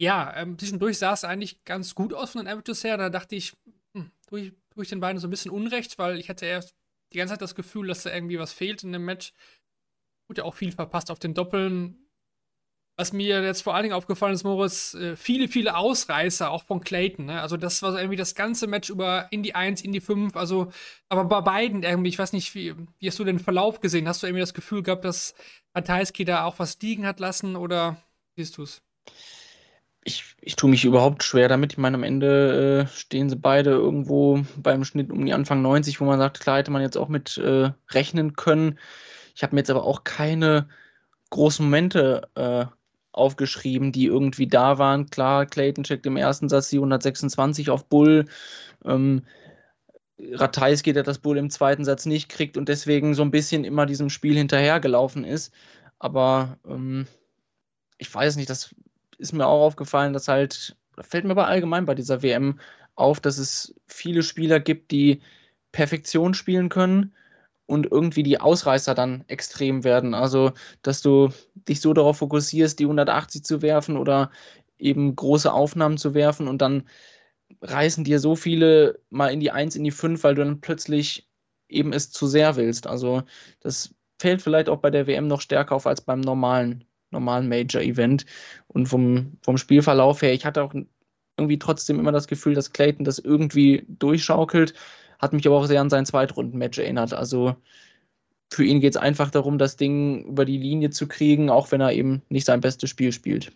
Ja, 0.00 0.34
ähm, 0.36 0.58
zwischendurch 0.58 0.98
sah 0.98 1.12
es 1.12 1.24
eigentlich 1.24 1.64
ganz 1.64 1.94
gut 1.94 2.14
aus 2.14 2.32
von 2.32 2.44
den 2.44 2.52
Amateurs 2.52 2.84
her. 2.84 2.96
Da 2.96 3.08
dachte 3.10 3.36
ich, 3.36 3.56
hm, 3.94 4.10
tue 4.28 4.40
ich, 4.40 4.52
tue 4.70 4.84
ich 4.84 4.88
den 4.88 5.00
beiden 5.00 5.20
so 5.20 5.26
ein 5.26 5.30
bisschen 5.30 5.50
Unrecht, 5.50 5.98
weil 5.98 6.18
ich 6.18 6.28
hatte 6.28 6.46
erst 6.46 6.74
die 7.12 7.18
ganze 7.18 7.34
Zeit 7.34 7.42
das 7.42 7.54
Gefühl, 7.54 7.88
dass 7.88 8.04
da 8.04 8.14
irgendwie 8.14 8.38
was 8.38 8.52
fehlt 8.52 8.82
in 8.84 8.92
dem 8.92 9.04
Match. 9.04 9.32
Gut, 10.32 10.38
ja 10.38 10.44
auch 10.44 10.54
viel 10.54 10.72
verpasst 10.72 11.10
auf 11.10 11.18
den 11.18 11.34
Doppeln. 11.34 12.08
Was 12.96 13.12
mir 13.12 13.42
jetzt 13.42 13.60
vor 13.60 13.74
allen 13.74 13.82
Dingen 13.82 13.94
aufgefallen 13.94 14.32
ist, 14.32 14.44
Moritz, 14.44 14.94
äh, 14.94 15.14
viele, 15.14 15.46
viele 15.46 15.76
Ausreißer, 15.76 16.50
auch 16.50 16.64
von 16.64 16.80
Clayton. 16.80 17.26
Ne? 17.26 17.42
Also, 17.42 17.58
das 17.58 17.82
war 17.82 17.92
so 17.92 17.98
irgendwie 17.98 18.16
das 18.16 18.34
ganze 18.34 18.66
Match 18.66 18.88
über 18.88 19.28
in 19.30 19.42
die 19.42 19.54
1, 19.54 19.82
in 19.82 19.92
die 19.92 20.00
5. 20.00 20.34
Also, 20.34 20.72
aber 21.10 21.26
bei 21.26 21.42
beiden 21.42 21.82
irgendwie, 21.82 22.08
ich 22.08 22.18
weiß 22.18 22.32
nicht, 22.32 22.54
wie, 22.54 22.74
wie 22.98 23.06
hast 23.06 23.18
du 23.18 23.24
den 23.24 23.40
Verlauf 23.40 23.80
gesehen? 23.80 24.08
Hast 24.08 24.22
du 24.22 24.26
irgendwie 24.26 24.40
das 24.40 24.54
Gefühl 24.54 24.82
gehabt, 24.82 25.04
dass 25.04 25.34
Ratajski 25.74 26.24
da 26.24 26.46
auch 26.46 26.58
was 26.58 26.80
liegen 26.80 27.06
hat 27.06 27.20
lassen 27.20 27.54
oder 27.54 27.98
siehst 28.34 28.56
du 28.56 28.62
es? 28.62 28.80
Ich, 30.02 30.34
ich 30.40 30.56
tue 30.56 30.70
mich 30.70 30.86
überhaupt 30.86 31.24
schwer 31.24 31.50
damit. 31.50 31.72
Ich 31.72 31.78
meine, 31.78 31.96
am 31.96 32.04
Ende 32.04 32.88
äh, 32.90 32.96
stehen 32.96 33.28
sie 33.28 33.36
beide 33.36 33.72
irgendwo 33.72 34.46
beim 34.56 34.84
Schnitt 34.84 35.10
um 35.10 35.26
die 35.26 35.34
Anfang 35.34 35.60
90, 35.60 36.00
wo 36.00 36.06
man 36.06 36.18
sagt, 36.18 36.40
klar 36.40 36.56
hätte 36.56 36.70
man 36.70 36.80
jetzt 36.80 36.96
auch 36.96 37.08
mit 37.08 37.36
äh, 37.36 37.72
rechnen 37.90 38.32
können. 38.34 38.78
Ich 39.34 39.42
habe 39.42 39.54
mir 39.54 39.60
jetzt 39.60 39.70
aber 39.70 39.84
auch 39.84 40.04
keine 40.04 40.68
großen 41.30 41.64
Momente 41.64 42.28
äh, 42.34 42.66
aufgeschrieben, 43.12 43.92
die 43.92 44.06
irgendwie 44.06 44.46
da 44.46 44.78
waren. 44.78 45.10
Klar, 45.10 45.46
Clayton 45.46 45.84
checkt 45.84 46.06
im 46.06 46.16
ersten 46.16 46.48
Satz 46.48 46.70
die 46.70 46.76
126 46.76 47.70
auf 47.70 47.86
Bull. 47.86 48.26
Ähm, 48.84 49.22
Ratajski, 50.18 50.92
der 50.92 51.02
das 51.02 51.18
Bull 51.18 51.36
im 51.36 51.50
zweiten 51.50 51.84
Satz 51.84 52.06
nicht 52.06 52.28
kriegt 52.28 52.56
und 52.56 52.68
deswegen 52.68 53.14
so 53.14 53.22
ein 53.22 53.30
bisschen 53.30 53.64
immer 53.64 53.86
diesem 53.86 54.08
Spiel 54.08 54.36
hinterhergelaufen 54.36 55.24
ist. 55.24 55.52
Aber 55.98 56.58
ähm, 56.66 57.06
ich 57.98 58.12
weiß 58.12 58.36
nicht, 58.36 58.48
das 58.50 58.74
ist 59.18 59.32
mir 59.32 59.46
auch 59.46 59.64
aufgefallen, 59.64 60.12
dass 60.12 60.28
halt, 60.28 60.76
fällt 61.00 61.24
mir 61.24 61.32
aber 61.32 61.48
allgemein 61.48 61.86
bei 61.86 61.94
dieser 61.94 62.22
WM 62.22 62.60
auf, 62.94 63.20
dass 63.20 63.38
es 63.38 63.74
viele 63.86 64.22
Spieler 64.22 64.60
gibt, 64.60 64.90
die 64.90 65.22
Perfektion 65.72 66.34
spielen 66.34 66.68
können 66.68 67.14
und 67.72 67.90
irgendwie 67.90 68.22
die 68.22 68.38
Ausreißer 68.38 68.94
dann 68.94 69.24
extrem 69.28 69.82
werden. 69.82 70.12
Also, 70.12 70.52
dass 70.82 71.00
du 71.00 71.30
dich 71.54 71.80
so 71.80 71.94
darauf 71.94 72.18
fokussierst, 72.18 72.78
die 72.78 72.84
180 72.84 73.44
zu 73.44 73.62
werfen 73.62 73.96
oder 73.96 74.30
eben 74.78 75.16
große 75.16 75.50
Aufnahmen 75.50 75.96
zu 75.96 76.12
werfen 76.12 76.48
und 76.48 76.60
dann 76.60 76.84
reißen 77.62 78.04
dir 78.04 78.20
so 78.20 78.36
viele 78.36 79.00
mal 79.08 79.28
in 79.28 79.40
die 79.40 79.52
1, 79.52 79.76
in 79.76 79.84
die 79.84 79.90
5, 79.90 80.22
weil 80.22 80.34
du 80.34 80.44
dann 80.44 80.60
plötzlich 80.60 81.30
eben 81.68 81.94
es 81.94 82.10
zu 82.10 82.26
sehr 82.26 82.56
willst. 82.56 82.86
Also, 82.86 83.22
das 83.60 83.94
fällt 84.20 84.42
vielleicht 84.42 84.68
auch 84.68 84.78
bei 84.78 84.90
der 84.90 85.06
WM 85.06 85.26
noch 85.26 85.40
stärker 85.40 85.74
auf 85.74 85.86
als 85.86 86.02
beim 86.02 86.20
normalen, 86.20 86.84
normalen 87.10 87.48
Major-Event. 87.48 88.26
Und 88.68 88.86
vom, 88.86 89.38
vom 89.42 89.56
Spielverlauf 89.56 90.20
her, 90.20 90.34
ich 90.34 90.44
hatte 90.44 90.62
auch 90.62 90.74
irgendwie 91.38 91.58
trotzdem 91.58 91.98
immer 91.98 92.12
das 92.12 92.28
Gefühl, 92.28 92.54
dass 92.54 92.72
Clayton 92.72 93.04
das 93.06 93.18
irgendwie 93.18 93.86
durchschaukelt 93.88 94.74
hat 95.22 95.32
mich 95.32 95.46
aber 95.46 95.56
auch 95.56 95.66
sehr 95.66 95.80
an 95.80 95.90
sein 95.90 96.04
Zweitrunden-Match 96.04 96.78
erinnert. 96.78 97.14
Also 97.14 97.56
für 98.52 98.64
ihn 98.64 98.80
geht 98.80 98.94
es 98.94 99.00
einfach 99.00 99.30
darum, 99.30 99.56
das 99.56 99.76
Ding 99.76 100.24
über 100.26 100.44
die 100.44 100.58
Linie 100.58 100.90
zu 100.90 101.08
kriegen, 101.08 101.48
auch 101.48 101.72
wenn 101.72 101.80
er 101.80 101.92
eben 101.92 102.22
nicht 102.28 102.44
sein 102.44 102.60
bestes 102.60 102.90
Spiel 102.90 103.12
spielt. 103.12 103.52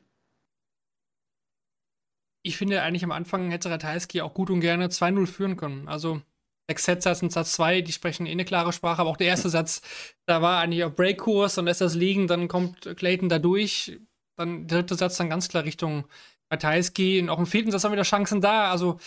ich 2.46 2.56
finde 2.56 2.80
eigentlich 2.82 3.02
am 3.02 3.11
Anfang 3.11 3.50
hätte 3.50 3.70
Ratajski 3.70 4.20
auch 4.20 4.32
gut 4.32 4.50
und 4.50 4.61
gerne 4.61 4.87
2-0 4.87 5.26
führen 5.26 5.56
können. 5.56 5.88
Also 5.88 6.23
sechs 6.70 6.85
Sätze 6.85 7.16
und 7.20 7.32
Satz 7.32 7.52
2, 7.52 7.80
die 7.80 7.92
sprechen 7.92 8.26
eh 8.26 8.30
eine 8.30 8.44
klare 8.44 8.73
Sprache, 8.73 9.00
aber 9.00 9.11
auch 9.11 9.16
der 9.16 9.26
erste 9.26 9.49
Satz, 9.49 9.82
da 10.26 10.42
war 10.42 10.61
eigentlich 10.61 10.85
auf 10.85 10.94
Breakkurs, 10.94 11.56
dann 11.56 11.64
lässt 11.64 11.80
das 11.80 11.94
liegen, 11.96 12.28
dann 12.28 12.46
kommt 12.46 12.96
Clayton 12.96 13.28
da 13.28 13.40
durch, 13.40 13.99
dann 14.37 14.68
der 14.68 14.78
dritte 14.82 14.94
Satz 14.94 15.16
dann 15.16 15.28
ganz 15.28 15.49
klar 15.49 15.64
Richtung 15.64 16.04
Ratajski 16.50 17.20
und 17.20 17.30
auch 17.30 17.40
im 17.40 17.46
vierten 17.46 17.73
Satz 17.73 17.82
haben 17.82 17.92
wieder 17.92 18.02
Chancen 18.04 18.40
da. 18.40 18.70
Also 18.70 18.99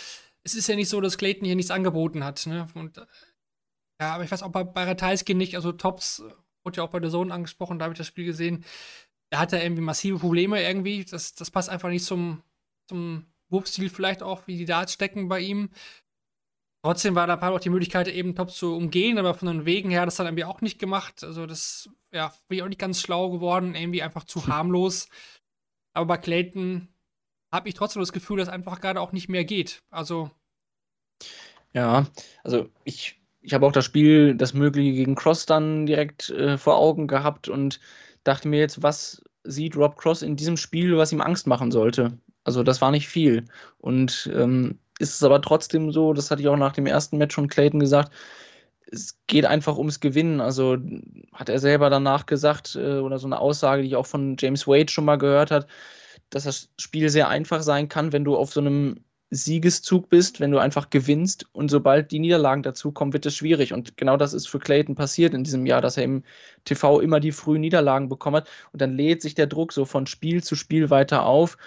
es 0.50 0.56
ist 0.56 0.68
ja 0.68 0.75
nicht 0.75 0.89
so, 0.89 1.01
dass 1.01 1.18
Clayton 1.18 1.46
hier 1.46 1.56
nichts 1.56 1.72
angeboten 1.72 2.24
hat. 2.24 2.46
Ne? 2.46 2.68
Und, 2.74 2.98
ja, 4.01 4.15
aber 4.15 4.24
ich 4.24 4.32
weiß 4.32 4.44
auch 4.44 4.51
bei, 4.51 4.63
bei 4.63 4.84
Ratajski 4.84 5.34
nicht, 5.34 5.56
also 5.56 5.72
Tops 5.72 6.24
wurde 6.63 6.77
ja 6.77 6.84
auch 6.84 6.89
bei 6.89 7.00
der 7.00 7.12
Zone 7.12 7.34
angesprochen, 7.34 7.79
da 7.79 7.86
habe 7.86 7.94
ich 7.94 7.98
das 7.98 8.08
Spiel 8.08 8.25
gesehen. 8.25 8.65
Da 9.32 9.39
hat 9.39 9.53
er 9.53 9.63
irgendwie 9.63 9.82
massive 9.82 10.20
Probleme 10.20 10.62
irgendwie. 10.62 11.06
Das, 11.06 11.36
das 11.36 11.51
passt 11.51 11.70
einfach 11.70 11.89
nicht 11.89 12.06
zum, 12.06 12.44
zum 12.88 13.25
Wurfstil 13.50 13.89
vielleicht 13.89 14.24
auch, 14.24 14.48
wie 14.48 14.58
die 14.58 14.65
Darts 14.65 14.94
stecken 14.94 15.27
bei 15.27 15.39
ihm. 15.39 15.70
Trotzdem 16.84 17.13
war 17.13 17.27
da 17.27 17.36
auch 17.50 17.60
die 17.60 17.70
Möglichkeit, 17.70 18.08
eben 18.08 18.36
Tops 18.36 18.56
zu 18.56 18.75
umgehen, 18.75 19.18
aber 19.18 19.34
von 19.34 19.50
den 19.50 19.65
Wegen 19.65 19.89
her 19.89 20.01
hat 20.01 20.08
das 20.08 20.15
dann 20.15 20.27
irgendwie 20.27 20.46
auch 20.46 20.62
nicht 20.62 20.79
gemacht. 20.79 21.24
Also 21.24 21.46
das, 21.46 21.89
ja, 22.13 22.34
bin 22.48 22.58
ich 22.58 22.63
auch 22.63 22.70
nicht 22.70 22.79
ganz 22.79 23.01
schlau 23.01 23.29
geworden, 23.29 23.75
irgendwie 23.75 24.01
einfach 24.01 24.24
zu 24.24 24.48
harmlos. 24.48 25.10
Aber 25.94 26.06
bei 26.06 26.18
Clayton 26.18 26.88
habe 27.51 27.68
ich 27.68 27.75
trotzdem 27.75 28.01
das 28.01 28.13
Gefühl, 28.13 28.38
dass 28.38 28.50
einfach 28.50 28.79
gerade 28.79 29.01
auch 29.01 29.12
nicht 29.12 29.29
mehr 29.29 29.44
geht. 29.44 29.84
Also. 29.89 30.32
Ja, 31.74 32.08
also 32.44 32.70
ich, 32.84 33.20
ich 33.42 33.54
habe 33.54 33.66
auch 33.66 33.72
das 33.72 33.86
Spiel, 33.86 34.36
das 34.36 34.54
Mögliche 34.54 34.94
gegen 34.94 35.16
Cross 35.16 35.46
dann 35.46 35.86
direkt 35.86 36.30
äh, 36.30 36.58
vor 36.58 36.78
Augen 36.78 37.08
gehabt 37.08 37.48
und 37.48 37.80
dachte 38.24 38.48
mir 38.48 38.60
jetzt, 38.60 38.82
was 38.84 39.22
sieht 39.44 39.76
Rob 39.76 39.98
Cross 39.98 40.22
in 40.22 40.36
diesem 40.36 40.58
Spiel, 40.58 40.98
was 40.98 41.12
ihm 41.12 41.22
Angst 41.22 41.48
machen 41.48 41.72
sollte? 41.72 42.18
Also 42.44 42.64
das 42.64 42.82
war 42.82 42.92
nicht 42.92 43.08
viel. 43.08 43.46
Und 43.78 44.30
ähm, 44.34 44.80
ist 45.00 45.14
es 45.16 45.24
aber 45.24 45.42
trotzdem 45.42 45.92
so, 45.92 46.14
das 46.14 46.30
hatte 46.32 46.42
ich 46.42 46.48
auch 46.48 46.58
nach 46.58 46.74
dem 46.74 46.86
ersten 46.86 47.18
Match 47.18 47.36
schon 47.36 47.48
Clayton 47.48 47.80
gesagt, 47.80 48.12
es 48.92 49.18
geht 49.28 49.46
einfach 49.46 49.78
ums 49.78 50.00
Gewinnen. 50.00 50.42
Also 50.42 50.78
hat 51.34 51.50
er 51.50 51.60
selber 51.60 51.90
danach 51.90 52.26
gesagt, 52.26 52.76
äh, 52.76 53.00
oder 53.00 53.20
so 53.20 53.28
eine 53.28 53.40
Aussage, 53.40 53.84
die 53.84 53.90
ich 53.90 53.96
auch 53.96 54.08
von 54.08 54.36
James 54.40 54.68
Wade 54.68 54.92
schon 54.92 55.06
mal 55.06 55.18
gehört 55.18 55.52
hat, 55.52 55.68
dass 56.30 56.44
das 56.44 56.70
Spiel 56.78 57.10
sehr 57.10 57.30
einfach 57.30 57.62
sein 57.62 57.88
kann, 57.90 58.14
wenn 58.14 58.26
du 58.26 58.36
auf 58.36 58.52
so 58.52 58.60
einem 58.60 59.04
Siegeszug 59.32 60.10
bist, 60.10 60.40
wenn 60.40 60.52
du 60.52 60.58
einfach 60.58 60.90
gewinnst 60.90 61.46
und 61.52 61.70
sobald 61.70 62.12
die 62.12 62.20
Niederlagen 62.20 62.64
dazukommen, 62.64 63.14
wird 63.14 63.28
es 63.28 63.36
schwierig. 63.36 63.74
Und 63.74 63.96
genau 63.96 64.18
das 64.18 64.34
ist 64.34 64.48
für 64.48 64.58
Clayton 64.58 64.96
passiert 64.96 65.36
in 65.36 65.44
diesem 65.44 65.68
Jahr, 65.68 65.82
dass 65.82 65.98
er 65.98 66.04
im 66.04 66.24
TV 66.66 67.00
immer 67.00 67.20
die 67.20 67.32
frühen 67.32 67.62
Niederlagen 67.62 68.10
bekommen 68.10 68.38
hat 68.38 68.50
und 68.72 68.82
dann 68.82 68.96
lädt 68.96 69.22
sich 69.22 69.36
der 69.36 69.46
Druck 69.46 69.72
so 69.72 69.86
von 69.86 70.08
Spiel 70.08 70.44
zu 70.44 70.56
Spiel 70.56 70.90
weiter 70.90 71.26
auf. 71.26 71.58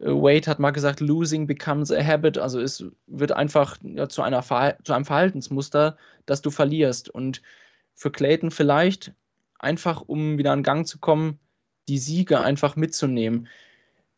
Äh, 0.00 0.06
Wade 0.06 0.50
hat 0.50 0.58
mal 0.58 0.72
gesagt, 0.72 1.00
losing 1.00 1.46
becomes 1.46 1.92
a 1.92 2.02
habit, 2.04 2.38
also 2.38 2.60
es 2.60 2.84
wird 3.06 3.32
einfach 3.32 3.76
ja, 3.82 4.08
zu, 4.08 4.22
einer 4.22 4.42
zu 4.42 4.92
einem 4.92 5.04
Verhaltensmuster, 5.04 5.96
dass 6.26 6.42
du 6.42 6.50
verlierst. 6.50 7.08
Und 7.08 7.40
für 7.94 8.10
Clayton 8.10 8.50
vielleicht 8.50 9.12
einfach, 9.60 10.00
um 10.00 10.38
wieder 10.38 10.52
in 10.52 10.64
Gang 10.64 10.88
zu 10.88 10.98
kommen, 10.98 11.38
die 11.88 11.98
Siege 11.98 12.40
einfach 12.40 12.74
mitzunehmen 12.74 13.48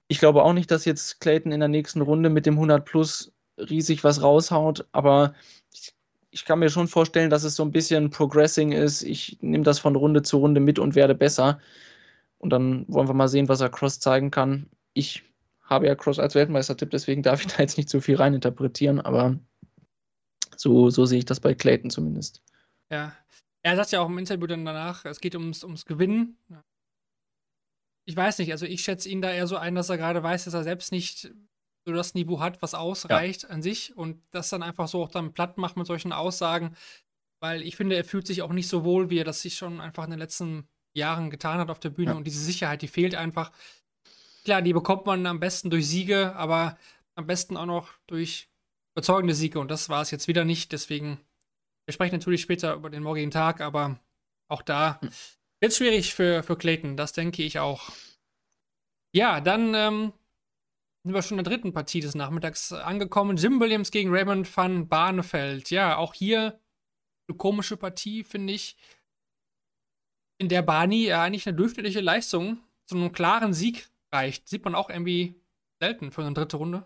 ich 0.09 0.19
glaube 0.19 0.43
auch 0.43 0.53
nicht, 0.53 0.71
dass 0.71 0.85
jetzt 0.85 1.21
Clayton 1.21 1.53
in 1.53 1.61
der 1.61 1.69
nächsten 1.69 2.01
Runde 2.01 2.31
mit 2.31 2.47
dem 2.47 2.55
100 2.55 2.85
Plus 2.85 3.33
riesig 3.59 4.05
was 4.05 4.23
raushaut, 4.23 4.87
aber 4.93 5.35
ich, 5.73 5.95
ich 6.31 6.45
kann 6.45 6.59
mir 6.59 6.71
schon 6.71 6.89
vorstellen, 6.89 7.31
dass 7.31 7.45
es 7.45 7.57
so 7.57 7.65
ein 7.65 7.71
bisschen 7.71 8.11
Progressing 8.11 8.73
ist. 8.73 9.03
Ich 9.03 9.39
nehme 9.41 9.65
das 9.65 9.79
von 9.79 9.97
Runde 9.97 10.23
zu 10.23 10.39
Runde 10.39 10.61
mit 10.61 10.79
und 10.79 10.95
werde 10.95 11.15
besser. 11.15 11.61
Und 12.39 12.51
dann 12.51 12.85
wollen 12.89 13.09
wir 13.09 13.15
mal 13.15 13.29
sehen, 13.29 13.49
was 13.49 13.61
er 13.61 13.71
Cross 13.71 14.01
zeigen 14.01 14.31
kann. 14.31 14.69
Ich 14.93 15.23
habe 15.63 15.87
ja 15.87 15.95
Cross 15.95 16.19
als 16.19 16.35
Weltmeistertipp, 16.35 16.91
deswegen 16.91 17.23
darf 17.23 17.41
ich 17.41 17.47
da 17.47 17.63
jetzt 17.63 17.79
nicht 17.79 17.89
zu 17.89 18.01
viel 18.01 18.17
reininterpretieren, 18.17 19.01
aber 19.01 19.39
so, 20.57 20.91
so 20.91 21.07
sehe 21.07 21.19
ich 21.19 21.25
das 21.25 21.41
bei 21.41 21.55
Clayton 21.55 21.91
zumindest. 21.91 22.43
Ja. 22.91 23.13
Er 23.63 23.77
sagt 23.77 23.93
ja 23.93 24.01
auch 24.01 24.09
im 24.09 24.19
Interview 24.19 24.47
dann 24.47 24.67
danach, 24.67 25.07
es 25.07 25.21
geht 25.21 25.35
ums, 25.35 25.65
ums 25.65 25.87
Gewinnen. 25.87 26.37
Ich 28.07 28.17
weiß 28.17 28.39
nicht, 28.39 28.53
also 28.53 28.67
ich 28.67 28.83
schätze 28.83 29.09
ihn 29.09 29.23
da 29.23 29.31
eher 29.33 29.47
so 29.47 29.57
ein, 29.57 29.75
dass 29.75 29.89
er 29.89 29.97
gerade 29.97 30.23
weiß, 30.23 30.45
dass 30.45 30.55
er 30.55 30.63
selbst 30.63 30.93
nicht 30.93 31.33
so 31.87 31.93
das 31.93 32.15
Niveau 32.15 32.41
hat, 32.41 32.63
was 32.63 32.75
ausreicht 32.75 33.45
ja. 33.45 33.49
an 33.51 33.63
sich 33.63 33.97
und 33.97 34.23
das 34.31 34.49
dann 34.49 34.63
einfach 34.63 34.89
so 34.89 35.03
auch 35.03 35.11
dann 35.11 35.33
platt 35.33 35.59
macht 35.59 35.77
mit 35.77 35.87
solchen 35.87 36.13
Aussagen, 36.13 36.77
weil 37.41 37.63
ich 37.63 37.77
finde, 37.77 37.97
er 37.97 38.05
fühlt 38.05 38.27
sich 38.27 38.43
auch 38.43 38.53
nicht 38.53 38.69
so 38.69 38.85
wohl, 38.85 39.11
wie 39.11 39.19
er 39.19 39.25
das 39.25 39.43
sich 39.43 39.57
schon 39.57 39.81
einfach 39.81 40.05
in 40.05 40.11
den 40.11 40.19
letzten 40.19 40.69
Jahren 40.95 41.31
getan 41.31 41.59
hat 41.59 41.71
auf 41.71 41.81
der 41.81 41.91
Bühne 41.91 42.13
ja. 42.13 42.17
und 42.17 42.25
diese 42.25 42.43
Sicherheit, 42.43 42.83
die 42.83 42.89
fehlt 42.89 43.15
einfach. 43.15 43.53
Klar, 44.45 44.63
die 44.63 44.73
bekommt 44.73 45.07
man 45.07 45.27
am 45.27 45.41
besten 45.41 45.71
durch 45.71 45.89
Siege, 45.89 46.35
aber 46.37 46.79
am 47.15 47.27
besten 47.27 47.57
auch 47.57 47.67
noch 47.67 47.93
durch 48.07 48.49
überzeugende 48.95 49.35
Siege 49.35 49.59
und 49.59 49.71
das 49.71 49.89
war 49.89 50.03
es 50.03 50.11
jetzt 50.11 50.29
wieder 50.29 50.45
nicht, 50.45 50.73
deswegen 50.73 51.21
wir 51.87 51.93
sprechen 51.93 52.15
natürlich 52.15 52.41
später 52.41 52.75
über 52.75 52.91
den 52.91 53.03
morgigen 53.03 53.31
Tag, 53.31 53.61
aber 53.61 53.99
auch 54.49 54.63
da 54.63 55.01
hm. 55.01 55.11
Wird 55.64 55.73
schwierig 55.73 56.12
für, 56.12 56.42
für 56.42 56.59
Clayton, 56.59 56.94
das 56.94 57.14
denke 57.14 57.42
ich 57.42 57.59
auch. 57.59 57.90
Ja, 59.14 59.40
dann 59.40 59.73
ähm, 59.75 60.12
sind 61.02 61.14
wir 61.14 61.23
schon 61.23 61.38
in 61.38 61.44
der 61.44 61.50
dritten 61.50 61.73
Partie 61.73 62.00
des 62.00 62.14
Nachmittags 62.14 62.71
angekommen. 62.71 63.38
Jim 63.38 63.59
Williams 63.61 63.90
gegen 63.90 64.11
Raymond 64.12 64.54
van 64.54 64.88
Barneveld. 64.88 65.71
Ja, 65.71 65.97
auch 65.97 66.12
hier 66.12 66.61
eine 67.26 67.38
komische 67.38 67.78
Partie, 67.78 68.25
finde 68.25 68.52
ich. 68.52 68.76
In 70.37 70.50
der 70.50 70.61
Barney 70.61 71.06
ja 71.06 71.23
eigentlich 71.23 71.47
eine 71.49 71.56
durchschnittliche 71.56 72.02
Leistung 72.02 72.59
zu 72.85 72.97
einem 72.97 73.12
klaren 73.12 73.54
Sieg 73.54 73.88
reicht. 74.12 74.47
Sieht 74.47 74.66
man 74.66 74.75
auch 74.75 74.90
irgendwie 74.90 75.35
selten 75.80 76.12
für 76.12 76.21
eine 76.21 76.35
dritte 76.35 76.59
Runde. 76.59 76.85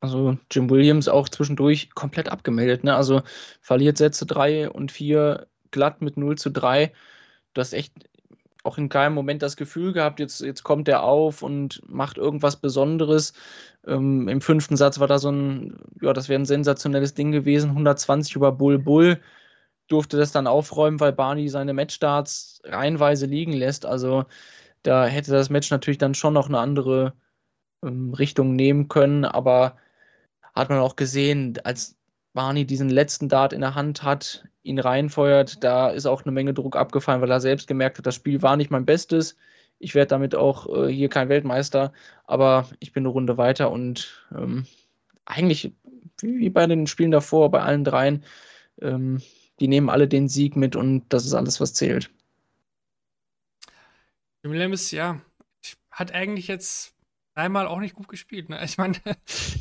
Also 0.00 0.36
Jim 0.50 0.68
Williams 0.70 1.08
auch 1.08 1.28
zwischendurch 1.28 1.90
komplett 1.94 2.28
abgemeldet. 2.28 2.84
Ne? 2.84 2.94
Also 2.94 3.22
verliert 3.62 3.96
Sätze 3.96 4.26
3 4.26 4.70
und 4.70 4.92
4 4.92 5.48
glatt 5.72 6.02
mit 6.02 6.16
0 6.16 6.36
zu 6.38 6.50
3. 6.50 6.92
Du 7.54 7.60
hast 7.60 7.72
echt 7.72 7.92
auch 8.64 8.78
in 8.78 8.88
keinem 8.88 9.14
Moment 9.14 9.42
das 9.42 9.56
Gefühl 9.56 9.92
gehabt, 9.92 10.20
jetzt, 10.20 10.40
jetzt 10.40 10.62
kommt 10.62 10.88
er 10.88 11.02
auf 11.02 11.42
und 11.42 11.82
macht 11.88 12.18
irgendwas 12.18 12.56
Besonderes. 12.56 13.32
Ähm, 13.86 14.28
Im 14.28 14.40
fünften 14.40 14.76
Satz 14.76 15.00
war 15.00 15.06
da 15.06 15.18
so 15.18 15.30
ein, 15.30 15.78
ja, 16.02 16.12
das 16.12 16.28
wäre 16.28 16.40
ein 16.40 16.44
sensationelles 16.46 17.14
Ding 17.14 17.32
gewesen, 17.32 17.70
120 17.70 18.36
über 18.36 18.52
Bull 18.52 18.78
Bull. 18.78 19.20
Durfte 19.88 20.18
das 20.18 20.32
dann 20.32 20.46
aufräumen, 20.46 21.00
weil 21.00 21.12
Barney 21.12 21.48
seine 21.48 21.72
Matchstarts 21.72 22.60
reihenweise 22.64 23.26
liegen 23.26 23.52
lässt. 23.54 23.86
Also 23.86 24.26
da 24.82 25.06
hätte 25.06 25.32
das 25.32 25.50
Match 25.50 25.70
natürlich 25.70 25.98
dann 25.98 26.14
schon 26.14 26.34
noch 26.34 26.48
eine 26.48 26.58
andere 26.60 27.14
ähm, 27.82 28.14
Richtung 28.14 28.56
nehmen 28.56 28.88
können, 28.88 29.24
aber 29.24 29.76
hat 30.54 30.70
man 30.70 30.80
auch 30.80 30.96
gesehen, 30.96 31.58
als 31.64 31.97
Barney 32.38 32.64
diesen 32.64 32.88
letzten 32.88 33.28
Dart 33.28 33.52
in 33.52 33.62
der 33.62 33.74
Hand 33.74 34.04
hat, 34.04 34.44
ihn 34.62 34.78
reinfeuert, 34.78 35.64
da 35.64 35.90
ist 35.90 36.06
auch 36.06 36.22
eine 36.22 36.30
Menge 36.30 36.54
Druck 36.54 36.76
abgefallen, 36.76 37.20
weil 37.20 37.32
er 37.32 37.40
selbst 37.40 37.66
gemerkt 37.66 37.98
hat, 37.98 38.06
das 38.06 38.14
Spiel 38.14 38.42
war 38.42 38.56
nicht 38.56 38.70
mein 38.70 38.86
Bestes. 38.86 39.36
Ich 39.80 39.96
werde 39.96 40.10
damit 40.10 40.36
auch 40.36 40.72
äh, 40.72 40.86
hier 40.86 41.08
kein 41.08 41.28
Weltmeister, 41.28 41.92
aber 42.26 42.68
ich 42.78 42.92
bin 42.92 43.02
eine 43.02 43.08
Runde 43.08 43.38
weiter 43.38 43.72
und 43.72 44.24
ähm, 44.32 44.66
eigentlich 45.24 45.72
wie 46.20 46.48
bei 46.48 46.68
den 46.68 46.86
Spielen 46.86 47.10
davor, 47.10 47.50
bei 47.50 47.60
allen 47.60 47.82
dreien, 47.82 48.22
ähm, 48.80 49.20
die 49.58 49.66
nehmen 49.66 49.90
alle 49.90 50.06
den 50.06 50.28
Sieg 50.28 50.54
mit 50.54 50.76
und 50.76 51.06
das 51.08 51.26
ist 51.26 51.34
alles, 51.34 51.60
was 51.60 51.74
zählt. 51.74 52.08
Jim 54.44 54.52
Lemus, 54.52 54.92
ja, 54.92 55.20
hat 55.90 56.14
eigentlich 56.14 56.46
jetzt 56.46 56.94
dreimal 57.38 57.68
auch 57.68 57.78
nicht 57.78 57.94
gut 57.94 58.08
gespielt. 58.08 58.48
Ne? 58.48 58.58
Ich 58.64 58.78
meine, 58.78 58.96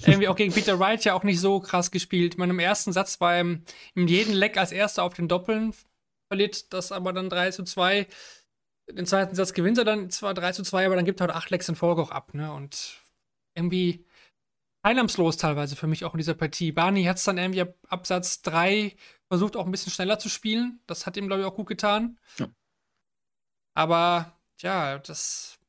irgendwie 0.06 0.28
auch 0.28 0.36
gegen 0.36 0.54
Peter 0.54 0.80
Wright 0.80 1.06
ja 1.06 1.14
auch 1.14 1.24
nicht 1.24 1.40
so 1.40 1.60
krass 1.60 1.92
gespielt. 1.92 2.34
Ich 2.34 2.38
meine, 2.38 2.54
im 2.54 2.60
ersten 2.60 2.92
Satz 2.92 3.22
war 3.22 3.36
er 3.36 3.42
im, 3.42 3.64
in 3.94 4.08
jedem 4.08 4.34
Leck 4.34 4.58
als 4.58 4.72
erster 4.72 5.04
auf 5.04 5.14
den 5.14 5.28
Doppeln, 5.28 5.74
verliert 6.28 6.74
das 6.74 6.92
aber 6.92 7.14
dann 7.14 7.30
3 7.30 7.52
zu 7.52 7.64
2. 7.64 8.08
Den 8.90 9.06
zweiten 9.06 9.36
Satz 9.36 9.54
gewinnt 9.54 9.78
er 9.78 9.86
dann 9.86 10.10
zwar 10.10 10.34
3 10.34 10.54
zu 10.54 10.64
2, 10.64 10.88
aber 10.88 10.96
dann 10.96 11.06
gibt 11.06 11.20
er 11.20 11.28
halt 11.28 11.36
acht 11.36 11.50
Lecks 11.50 11.70
in 11.70 11.76
Folge 11.76 12.02
auch 12.02 12.12
ab. 12.12 12.34
Ne? 12.34 12.52
Und 12.52 13.02
irgendwie 13.56 14.06
teilnahmslos 14.84 15.38
teilweise 15.38 15.76
für 15.76 15.88
mich 15.88 16.04
auch 16.04 16.14
in 16.14 16.20
dieser 16.20 16.34
Partie. 16.34 16.72
Barney 16.72 17.04
hat 17.04 17.18
es 17.18 17.24
dann 17.26 17.38
irgendwie 17.38 17.62
ab, 17.62 17.76
ab 17.88 18.08
Satz 18.08 18.42
3 18.42 18.96
versucht, 19.28 19.56
auch 19.56 19.66
ein 19.66 19.72
bisschen 19.72 19.92
schneller 19.92 20.18
zu 20.18 20.30
spielen. 20.30 20.80
Das 20.88 21.06
hat 21.06 21.18
ihm, 21.18 21.28
glaube 21.28 21.42
ich, 21.44 21.48
auch 21.48 21.56
gut 21.56 21.68
getan. 21.68 22.18
Ja. 22.40 22.48
Aber 23.76 24.34
ja, 24.62 24.98
das 25.00 25.60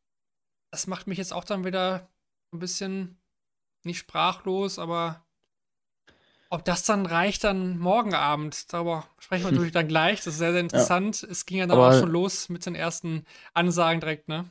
das 0.70 0.86
macht 0.86 1.06
mich 1.06 1.18
jetzt 1.18 1.32
auch 1.32 1.44
dann 1.44 1.64
wieder 1.64 2.08
ein 2.52 2.58
bisschen 2.58 3.20
nicht 3.84 3.98
sprachlos, 3.98 4.78
aber 4.78 5.24
ob 6.50 6.64
das 6.64 6.84
dann 6.84 7.04
reicht 7.04 7.44
dann 7.44 7.78
morgen 7.78 8.14
Abend, 8.14 8.72
darüber 8.72 9.04
sprechen 9.18 9.44
wir 9.44 9.52
natürlich 9.52 9.72
dann 9.72 9.88
gleich. 9.88 10.18
Das 10.18 10.28
ist 10.28 10.38
sehr, 10.38 10.52
sehr 10.52 10.62
interessant. 10.62 11.22
Ja. 11.22 11.28
Es 11.28 11.44
ging 11.44 11.58
ja 11.58 11.66
dann 11.66 11.78
aber 11.78 11.88
auch 11.88 12.00
schon 12.00 12.10
los 12.10 12.48
mit 12.48 12.64
den 12.64 12.74
ersten 12.74 13.26
Ansagen 13.52 14.00
direkt, 14.00 14.28
ne? 14.28 14.50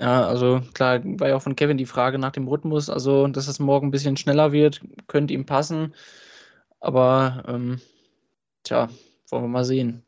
Ja, 0.00 0.26
also 0.26 0.62
klar, 0.74 1.00
war 1.04 1.28
ja 1.28 1.36
auch 1.36 1.42
von 1.42 1.56
Kevin 1.56 1.78
die 1.78 1.86
Frage 1.86 2.18
nach 2.18 2.32
dem 2.32 2.48
Rhythmus. 2.48 2.88
Also, 2.90 3.26
dass 3.28 3.48
es 3.48 3.58
morgen 3.58 3.88
ein 3.88 3.90
bisschen 3.90 4.16
schneller 4.16 4.52
wird, 4.52 4.80
könnte 5.08 5.34
ihm 5.34 5.46
passen. 5.46 5.94
Aber, 6.80 7.44
ähm, 7.48 7.80
tja, 8.62 8.88
wollen 9.28 9.44
wir 9.44 9.48
mal 9.48 9.64
sehen. 9.64 10.05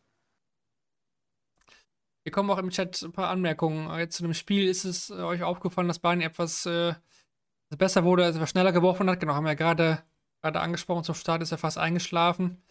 Hier 2.29 2.33
kommen 2.33 2.51
auch 2.51 2.59
im 2.59 2.69
Chat 2.69 3.01
ein 3.01 3.13
paar 3.13 3.31
Anmerkungen. 3.31 3.89
Jetzt 3.99 4.17
zu 4.17 4.23
dem 4.23 4.35
Spiel 4.35 4.69
ist 4.69 4.85
es 4.85 5.09
äh, 5.09 5.15
euch 5.15 5.43
aufgefallen, 5.43 5.89
dass 5.89 5.99
Barney 5.99 6.25
etwas 6.25 6.67
äh, 6.67 6.93
besser 7.79 8.05
wurde, 8.05 8.27
als 8.27 8.37
er 8.37 8.47
schneller 8.47 8.71
geworfen 8.71 9.09
hat. 9.09 9.19
Genau, 9.19 9.33
haben 9.33 9.45
wir 9.45 9.53
ja 9.53 9.55
gerade, 9.55 10.03
gerade 10.43 10.61
angesprochen. 10.61 11.05
Zum 11.05 11.15
Start 11.15 11.41
ist 11.41 11.53
er 11.53 11.57
fast 11.57 11.79
eingeschlafen. 11.79 12.63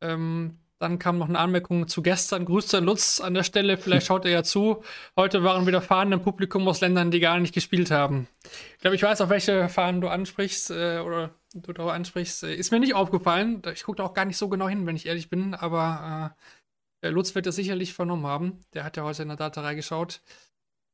Ähm, 0.00 0.60
dann 0.78 1.00
kam 1.00 1.18
noch 1.18 1.28
eine 1.28 1.40
Anmerkung 1.40 1.88
zu 1.88 2.00
gestern. 2.00 2.44
Grüße 2.44 2.78
an 2.78 2.84
Lutz 2.84 3.20
an 3.20 3.34
der 3.34 3.42
Stelle. 3.42 3.76
Vielleicht 3.76 4.06
schaut 4.06 4.24
er 4.24 4.30
ja 4.30 4.44
zu. 4.44 4.84
Heute 5.16 5.42
waren 5.42 5.66
wieder 5.66 5.82
Fahnen 5.82 6.12
im 6.12 6.22
Publikum 6.22 6.68
aus 6.68 6.80
Ländern, 6.80 7.10
die 7.10 7.18
gar 7.18 7.40
nicht 7.40 7.52
gespielt 7.52 7.90
haben. 7.90 8.28
Ich 8.76 8.82
glaube, 8.82 8.94
ich 8.94 9.02
weiß, 9.02 9.20
auf 9.20 9.30
welche 9.30 9.68
Fahnen 9.68 10.00
du 10.00 10.06
ansprichst 10.06 10.70
äh, 10.70 11.00
oder 11.00 11.30
du 11.54 11.72
darauf 11.72 11.90
ansprichst. 11.90 12.44
Äh, 12.44 12.54
ist 12.54 12.70
mir 12.70 12.78
nicht 12.78 12.94
aufgefallen. 12.94 13.62
Ich 13.74 13.82
gucke 13.82 14.04
auch 14.04 14.14
gar 14.14 14.26
nicht 14.26 14.36
so 14.36 14.48
genau 14.48 14.68
hin, 14.68 14.86
wenn 14.86 14.94
ich 14.94 15.06
ehrlich 15.06 15.28
bin. 15.28 15.54
Aber 15.54 16.32
äh, 16.38 16.40
Lutz 17.02 17.34
wird 17.34 17.46
das 17.46 17.56
sicherlich 17.56 17.94
vernommen 17.94 18.26
haben. 18.26 18.60
Der 18.74 18.84
hat 18.84 18.96
ja 18.96 19.04
heute 19.04 19.22
in 19.22 19.28
der 19.28 19.36
Daterei 19.36 19.74
geschaut. 19.74 20.20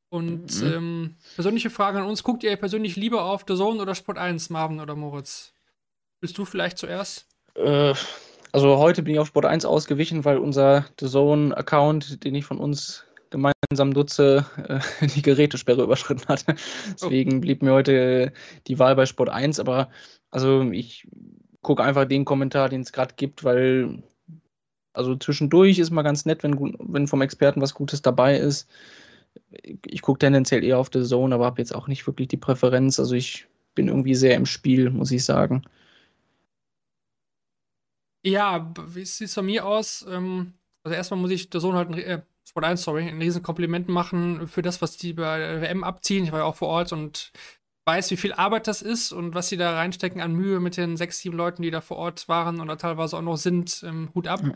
Und 0.08 0.62
mhm. 0.62 0.72
ähm, 0.72 1.16
persönliche 1.34 1.70
Frage 1.70 1.98
an 1.98 2.06
uns: 2.06 2.22
Guckt 2.22 2.44
ihr 2.44 2.56
persönlich 2.56 2.96
lieber 2.96 3.24
auf 3.24 3.44
The 3.46 3.56
Zone 3.56 3.80
oder 3.82 3.94
Sport 3.94 4.18
1, 4.18 4.50
Marvin 4.50 4.80
oder 4.80 4.94
Moritz? 4.94 5.52
Willst 6.20 6.38
du 6.38 6.44
vielleicht 6.44 6.78
zuerst? 6.78 7.26
Äh, 7.54 7.94
also 8.52 8.78
heute 8.78 9.02
bin 9.02 9.14
ich 9.14 9.20
auf 9.20 9.26
Sport 9.26 9.46
1 9.46 9.64
ausgewichen, 9.64 10.24
weil 10.24 10.38
unser 10.38 10.86
The 11.00 11.08
Zone-Account, 11.08 12.24
den 12.24 12.34
ich 12.34 12.44
von 12.44 12.58
uns 12.58 13.04
gemeinsam 13.30 13.90
nutze, 13.90 14.46
äh, 14.56 15.06
die 15.14 15.22
Gerätesperre 15.22 15.82
überschritten 15.82 16.28
hat. 16.28 16.44
Deswegen 16.92 17.38
oh. 17.38 17.40
blieb 17.40 17.62
mir 17.62 17.72
heute 17.72 18.32
die 18.66 18.78
Wahl 18.78 18.94
bei 18.94 19.06
Sport 19.06 19.28
1. 19.28 19.58
Aber 19.58 19.90
also 20.30 20.70
ich 20.70 21.06
gucke 21.62 21.82
einfach 21.82 22.04
den 22.04 22.24
Kommentar, 22.24 22.68
den 22.68 22.82
es 22.82 22.92
gerade 22.92 23.14
gibt, 23.16 23.42
weil 23.42 24.02
also 24.96 25.16
zwischendurch 25.16 25.78
ist 25.78 25.90
mal 25.90 26.02
ganz 26.02 26.24
nett, 26.24 26.42
wenn, 26.42 26.76
wenn 26.78 27.06
vom 27.06 27.22
Experten 27.22 27.60
was 27.60 27.74
Gutes 27.74 28.02
dabei 28.02 28.36
ist. 28.38 28.68
Ich 29.86 30.02
gucke 30.02 30.18
tendenziell 30.18 30.64
eher 30.64 30.78
auf 30.78 30.90
The 30.92 31.02
Zone, 31.02 31.34
aber 31.34 31.44
habe 31.44 31.60
jetzt 31.60 31.74
auch 31.74 31.88
nicht 31.88 32.06
wirklich 32.06 32.28
die 32.28 32.36
Präferenz. 32.36 32.98
Also 32.98 33.14
ich 33.14 33.46
bin 33.74 33.88
irgendwie 33.88 34.14
sehr 34.14 34.34
im 34.34 34.46
Spiel, 34.46 34.90
muss 34.90 35.10
ich 35.10 35.24
sagen. 35.24 35.62
Ja, 38.24 38.72
wie 38.88 39.04
sieht 39.04 39.28
es 39.28 39.34
von 39.34 39.46
mir 39.46 39.64
aus? 39.64 40.04
Ähm, 40.08 40.54
also 40.82 40.96
erstmal 40.96 41.20
muss 41.20 41.30
ich 41.30 41.48
der 41.50 41.60
Sohn 41.60 41.76
halt, 41.76 41.94
äh, 41.96 42.22
Sport 42.48 42.64
1, 42.64 42.82
sorry, 42.82 43.08
ein 43.08 43.20
riesen 43.20 43.42
Kompliment 43.42 43.88
machen 43.88 44.48
für 44.48 44.62
das, 44.62 44.80
was 44.80 44.96
die 44.96 45.12
bei 45.12 45.38
der 45.38 45.60
WM 45.60 45.84
abziehen. 45.84 46.24
Ich 46.24 46.32
war 46.32 46.40
ja 46.40 46.44
auch 46.44 46.56
vor 46.56 46.68
Ort 46.68 46.92
und 46.92 47.32
weiß, 47.86 48.10
wie 48.10 48.16
viel 48.16 48.32
Arbeit 48.32 48.66
das 48.66 48.82
ist 48.82 49.12
und 49.12 49.34
was 49.34 49.48
sie 49.48 49.56
da 49.56 49.74
reinstecken 49.74 50.20
an 50.20 50.32
Mühe 50.32 50.58
mit 50.58 50.76
den 50.76 50.96
sechs, 50.96 51.20
sieben 51.20 51.36
Leuten, 51.36 51.62
die 51.62 51.70
da 51.70 51.80
vor 51.80 51.98
Ort 51.98 52.28
waren 52.28 52.60
oder 52.60 52.76
teilweise 52.76 53.16
auch 53.16 53.22
noch 53.22 53.36
sind. 53.36 53.82
Ähm, 53.86 54.10
Hut 54.14 54.26
ab. 54.26 54.42
Mhm. 54.42 54.54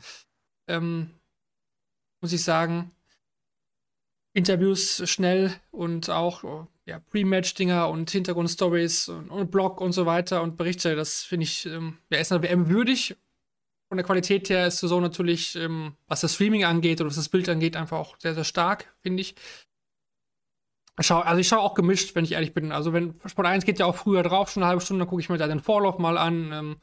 Ähm, 0.71 1.11
muss 2.21 2.33
ich 2.33 2.43
sagen. 2.43 2.91
Interviews 4.33 5.03
schnell 5.11 5.53
und 5.73 6.09
auch 6.09 6.69
ja, 6.87 7.00
Pre-Match-Dinger 7.00 7.89
und 7.89 8.11
Hintergrundstories 8.11 9.09
und, 9.09 9.29
und 9.29 9.50
Blog 9.50 9.81
und 9.81 9.93
so 9.93 10.07
weiter 10.07 10.43
und 10.43 10.57
Berichte. 10.57 10.95
Das 10.95 11.23
finde 11.23 11.45
ich, 11.45 11.67
ähm, 11.67 11.99
ja, 12.11 12.19
ist 12.19 12.31
einer 12.31 12.43
WM 12.43 12.69
würdig 12.69 13.17
von 13.91 13.97
der 13.97 14.07
Qualität 14.07 14.49
her 14.49 14.69
ist 14.69 14.79
so 14.79 15.00
natürlich, 15.00 15.57
ähm, 15.57 15.97
was 16.07 16.21
das 16.21 16.35
Streaming 16.35 16.65
angeht 16.65 17.00
oder 17.00 17.09
was 17.11 17.17
das 17.17 17.29
Bild 17.29 17.49
angeht, 17.49 17.75
einfach 17.75 17.99
auch 17.99 18.17
sehr, 18.21 18.35
sehr 18.35 18.45
stark, 18.45 18.95
finde 19.00 19.21
ich. 19.21 19.35
Schau, 21.00 21.19
also 21.19 21.41
ich 21.41 21.49
schaue 21.49 21.59
auch 21.59 21.75
gemischt, 21.75 22.15
wenn 22.15 22.25
ich 22.25 22.33
ehrlich 22.33 22.55
bin. 22.55 22.71
Also 22.71 22.93
wenn 22.93 23.21
Sport 23.27 23.49
1 23.49 23.65
geht 23.65 23.81
ja 23.81 23.87
auch 23.87 23.97
früher 23.97 24.23
drauf, 24.23 24.49
schon 24.49 24.62
eine 24.62 24.69
halbe 24.69 24.81
Stunde, 24.81 25.00
dann 25.00 25.09
gucke 25.09 25.21
ich 25.21 25.29
mir 25.29 25.39
da 25.39 25.49
den 25.49 25.59
Vorlauf 25.59 25.99
mal 25.99 26.19
an. 26.19 26.53
Ähm, 26.53 26.77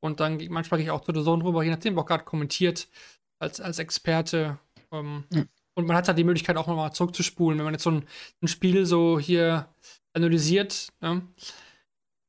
und 0.00 0.20
dann 0.20 0.40
manchmal 0.48 0.78
gehe 0.78 0.86
ich 0.86 0.90
auch 0.90 1.02
zu 1.02 1.12
der 1.12 1.22
Zone 1.22 1.44
rüber, 1.44 1.62
je 1.62 1.70
nachdem, 1.70 1.98
auch 1.98 2.06
gerade 2.06 2.24
kommentiert 2.24 2.88
als, 3.38 3.60
als 3.60 3.78
Experte. 3.78 4.58
Ähm, 4.92 5.24
mhm. 5.30 5.48
Und 5.74 5.86
man 5.86 5.96
hat 5.96 6.08
halt 6.08 6.18
die 6.18 6.24
Möglichkeit 6.24 6.56
auch 6.56 6.66
nochmal 6.66 6.92
zurückzuspulen, 6.92 7.58
wenn 7.58 7.64
man 7.64 7.74
jetzt 7.74 7.82
so 7.82 7.90
ein, 7.90 8.04
ein 8.42 8.48
Spiel 8.48 8.86
so 8.86 9.18
hier 9.18 9.68
analysiert. 10.12 10.88
Ne? 11.00 11.22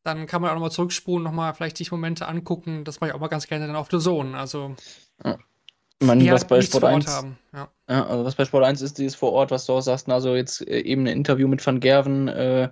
dann 0.06 0.28
kann 0.28 0.42
man 0.42 0.52
auch 0.52 0.56
nochmal 0.56 0.72
zurückspulen, 0.72 1.24
nochmal 1.24 1.54
vielleicht 1.56 1.78
sich 1.78 1.92
Momente 1.92 2.28
angucken. 2.28 2.84
Das 2.84 3.02
mache 3.02 3.10
ich 3.10 3.16
auch 3.16 3.20
mal 3.20 3.28
ganz 3.28 3.48
gerne 3.48 3.66
dann 3.66 3.76
auf 3.76 3.90
der 3.90 4.00
Zone. 4.00 4.38
Also, 4.38 4.76
ja. 5.24 5.38
Meine, 6.04 6.26
was 6.32 6.42
halt 6.42 6.50
bei 6.50 6.62
Sport 6.62 6.84
1 6.84 7.08
haben. 7.08 7.38
Ja. 7.54 7.70
ja. 7.90 8.06
also 8.06 8.24
was 8.24 8.36
bei 8.36 8.46
Sport 8.46 8.66
1 8.66 8.82
ist, 8.82 8.98
dieses 8.98 9.16
vor 9.16 9.32
Ort, 9.32 9.50
was 9.50 9.66
du 9.66 9.74
auch 9.74 9.82
sagst, 9.82 10.08
also 10.10 10.36
jetzt 10.36 10.62
äh, 10.68 10.82
eben 10.82 11.04
ein 11.04 11.08
Interview 11.08 11.48
mit 11.48 11.66
Van 11.66 11.80
Gerven, 11.80 12.28
äh, 12.28 12.70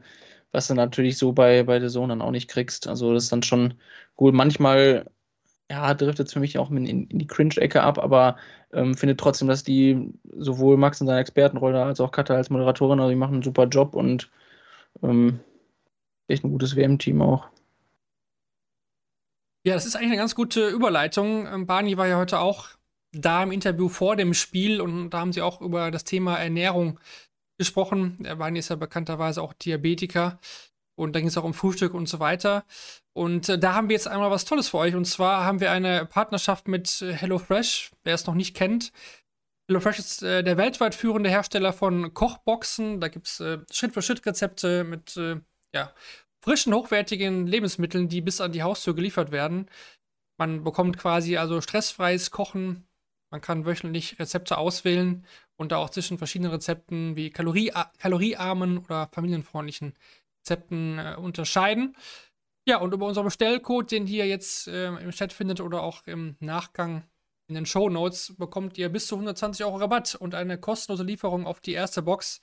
was 0.51 0.67
du 0.67 0.75
natürlich 0.75 1.17
so 1.17 1.31
bei, 1.31 1.63
bei 1.63 1.79
der 1.79 1.89
Zone 1.89 2.09
dann 2.09 2.21
auch 2.21 2.31
nicht 2.31 2.49
kriegst. 2.49 2.87
Also 2.87 3.13
das 3.13 3.23
ist 3.23 3.31
dann 3.31 3.41
schon 3.41 3.75
gut. 4.15 4.35
Manchmal, 4.35 5.09
ja, 5.69 5.93
driftet 5.93 6.31
für 6.31 6.39
mich 6.39 6.57
auch 6.57 6.69
in, 6.71 6.85
in 6.85 7.19
die 7.19 7.27
Cringe-Ecke 7.27 7.81
ab, 7.81 7.97
aber 7.97 8.37
ähm, 8.73 8.95
finde 8.95 9.17
trotzdem, 9.17 9.47
dass 9.47 9.63
die 9.63 10.13
sowohl 10.37 10.77
Max 10.77 11.01
in 11.01 11.07
seiner 11.07 11.19
Expertenrolle 11.19 11.83
als 11.83 11.99
auch 11.99 12.11
Katha 12.11 12.35
als 12.35 12.49
Moderatorin, 12.49 12.99
also 12.99 13.09
die 13.09 13.15
machen 13.15 13.35
einen 13.35 13.43
super 13.43 13.65
Job 13.65 13.95
und 13.95 14.29
ähm, 15.01 15.39
echt 16.27 16.43
ein 16.43 16.51
gutes 16.51 16.75
WM-Team 16.75 17.21
auch. 17.21 17.47
Ja, 19.65 19.75
das 19.75 19.85
ist 19.85 19.95
eigentlich 19.95 20.09
eine 20.09 20.17
ganz 20.17 20.35
gute 20.35 20.67
Überleitung. 20.67 21.47
Ähm, 21.47 21.65
Barney 21.65 21.97
war 21.97 22.07
ja 22.07 22.17
heute 22.17 22.39
auch 22.39 22.69
da 23.13 23.43
im 23.43 23.51
Interview 23.51 23.87
vor 23.87 24.15
dem 24.15 24.33
Spiel 24.33 24.81
und 24.81 25.11
da 25.11 25.19
haben 25.19 25.31
sie 25.31 25.41
auch 25.41 25.61
über 25.61 25.91
das 25.91 26.03
Thema 26.03 26.35
Ernährung 26.37 26.99
gesprochen. 27.57 28.17
Barney 28.37 28.59
ist 28.59 28.69
ja 28.69 28.75
bekannterweise 28.75 29.41
auch 29.41 29.53
Diabetiker 29.53 30.39
und 30.95 31.13
da 31.15 31.19
ging 31.19 31.27
es 31.27 31.37
auch 31.37 31.43
um 31.43 31.53
Frühstück 31.53 31.93
und 31.93 32.07
so 32.07 32.19
weiter. 32.19 32.65
Und 33.13 33.49
äh, 33.49 33.59
da 33.59 33.73
haben 33.73 33.89
wir 33.89 33.95
jetzt 33.95 34.07
einmal 34.07 34.31
was 34.31 34.45
Tolles 34.45 34.69
für 34.69 34.77
euch 34.77 34.95
und 34.95 35.05
zwar 35.05 35.45
haben 35.45 35.59
wir 35.59 35.71
eine 35.71 36.05
Partnerschaft 36.05 36.67
mit 36.67 37.01
äh, 37.01 37.13
HelloFresh. 37.13 37.91
Wer 38.03 38.15
es 38.15 38.25
noch 38.25 38.35
nicht 38.35 38.55
kennt, 38.55 38.91
HelloFresh 39.67 39.99
ist 39.99 40.23
äh, 40.23 40.43
der 40.43 40.57
weltweit 40.57 40.93
führende 40.93 41.29
Hersteller 41.29 41.73
von 41.73 42.13
Kochboxen. 42.13 42.99
Da 42.99 43.07
gibt 43.07 43.27
es 43.27 43.39
äh, 43.39 43.59
Schritt-für-Schritt-Rezepte 43.71 44.83
mit 44.83 45.15
äh, 45.17 45.37
ja, 45.73 45.93
frischen, 46.41 46.73
hochwertigen 46.73 47.47
Lebensmitteln, 47.47 48.09
die 48.09 48.21
bis 48.21 48.41
an 48.41 48.51
die 48.51 48.63
Haustür 48.63 48.93
geliefert 48.93 49.31
werden. 49.31 49.69
Man 50.37 50.63
bekommt 50.63 50.97
quasi 50.97 51.37
also 51.37 51.61
stressfreies 51.61 52.31
Kochen. 52.31 52.85
Man 53.31 53.41
kann 53.41 53.65
wöchentlich 53.65 54.19
Rezepte 54.19 54.57
auswählen 54.57 55.25
und 55.55 55.71
da 55.71 55.77
auch 55.77 55.89
zwischen 55.89 56.17
verschiedenen 56.17 56.51
Rezepten 56.51 57.15
wie 57.15 57.29
Kalorie 57.31 57.71
kaloriearmen 57.99 58.79
oder 58.79 59.09
familienfreundlichen 59.11 59.89
Rezepten 59.89 60.22
äh, 60.49 61.15
unterscheiden. 61.15 61.95
Ja, 62.65 62.77
und 62.77 62.93
über 62.93 63.05
unseren 63.05 63.25
Bestellcode, 63.25 63.91
den 63.91 64.07
ihr 64.07 64.25
jetzt 64.25 64.67
äh, 64.67 64.87
im 64.87 65.11
Chat 65.11 65.33
findet 65.33 65.59
oder 65.59 65.83
auch 65.83 66.05
im 66.05 66.37
Nachgang 66.39 67.03
in 67.47 67.55
den 67.55 67.65
Show 67.65 67.89
Notes, 67.89 68.35
bekommt 68.37 68.77
ihr 68.77 68.89
bis 68.89 69.07
zu 69.07 69.15
120 69.15 69.65
Euro 69.65 69.77
Rabatt 69.77 70.15
und 70.15 70.33
eine 70.33 70.57
kostenlose 70.57 71.03
Lieferung 71.03 71.45
auf 71.45 71.59
die 71.59 71.73
erste 71.73 72.01
Box 72.01 72.39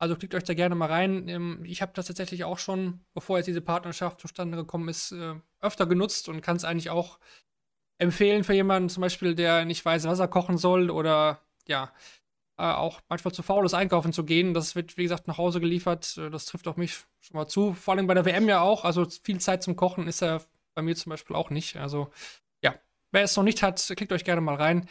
also 0.00 0.16
klickt 0.16 0.34
euch 0.34 0.44
da 0.44 0.54
gerne 0.54 0.74
mal 0.74 0.86
rein. 0.86 1.28
Ähm, 1.28 1.62
ich 1.64 1.82
habe 1.82 1.92
das 1.94 2.06
tatsächlich 2.06 2.44
auch 2.44 2.58
schon, 2.58 3.04
bevor 3.12 3.36
jetzt 3.36 3.46
diese 3.46 3.60
Partnerschaft 3.60 4.18
zustande 4.18 4.56
gekommen 4.56 4.88
ist, 4.88 5.12
äh, 5.12 5.34
öfter 5.60 5.86
genutzt 5.86 6.28
und 6.28 6.40
kann 6.40 6.56
es 6.56 6.64
eigentlich 6.64 6.88
auch 6.90 7.18
empfehlen 7.98 8.42
für 8.42 8.54
jemanden, 8.54 8.88
zum 8.88 9.02
Beispiel, 9.02 9.34
der 9.34 9.66
nicht 9.66 9.84
weiß, 9.84 10.04
was 10.04 10.18
er 10.18 10.28
kochen 10.28 10.56
soll 10.56 10.90
oder 10.90 11.42
ja, 11.68 11.92
äh, 12.60 12.74
auch 12.74 13.00
manchmal 13.08 13.32
zu 13.32 13.42
faul 13.42 13.64
ist, 13.64 13.72
einkaufen 13.72 14.12
zu 14.12 14.24
gehen. 14.24 14.52
Das 14.52 14.76
wird, 14.76 14.98
wie 14.98 15.04
gesagt, 15.04 15.26
nach 15.26 15.38
Hause 15.38 15.60
geliefert. 15.60 16.18
Äh, 16.18 16.28
das 16.28 16.44
trifft 16.44 16.68
auch 16.68 16.76
mich 16.76 16.92
schon 17.20 17.36
mal 17.36 17.46
zu. 17.46 17.72
Vor 17.72 17.94
allem 17.94 18.06
bei 18.06 18.12
der 18.12 18.26
WM 18.26 18.48
ja 18.48 18.60
auch. 18.60 18.84
Also 18.84 19.06
viel 19.22 19.40
Zeit 19.40 19.62
zum 19.62 19.76
Kochen 19.76 20.06
ist 20.06 20.20
ja 20.20 20.42
bei 20.74 20.82
mir 20.82 20.94
zum 20.94 21.08
Beispiel 21.08 21.36
auch 21.36 21.48
nicht. 21.48 21.76
Also 21.76 22.10
ja, 22.62 22.74
wer 23.12 23.22
es 23.22 23.34
noch 23.34 23.44
nicht 23.44 23.62
hat, 23.62 23.90
klickt 23.96 24.12
euch 24.12 24.24
gerne 24.24 24.42
mal 24.42 24.56
rein. 24.56 24.88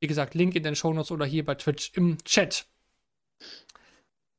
Wie 0.00 0.06
gesagt, 0.06 0.34
Link 0.34 0.54
in 0.56 0.62
den 0.62 0.76
Shownotes 0.76 1.10
oder 1.10 1.24
hier 1.24 1.44
bei 1.44 1.54
Twitch 1.54 1.92
im 1.94 2.22
Chat. 2.24 2.66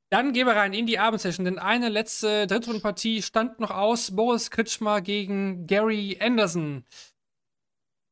Dann 0.10 0.32
gehen 0.32 0.46
wir 0.46 0.56
rein 0.56 0.74
in 0.74 0.86
die 0.86 1.00
Abendsession, 1.00 1.46
denn 1.46 1.58
eine 1.58 1.90
letzte 1.90 2.46
Drittrundenpartie 2.46 3.24
stand 3.24 3.60
noch 3.60 3.72
aus. 3.72 4.16
Boris 4.16 4.52
Kritschmer 4.52 5.02
gegen 5.02 5.66
Gary 5.66 6.18
Anderson. 6.22 6.86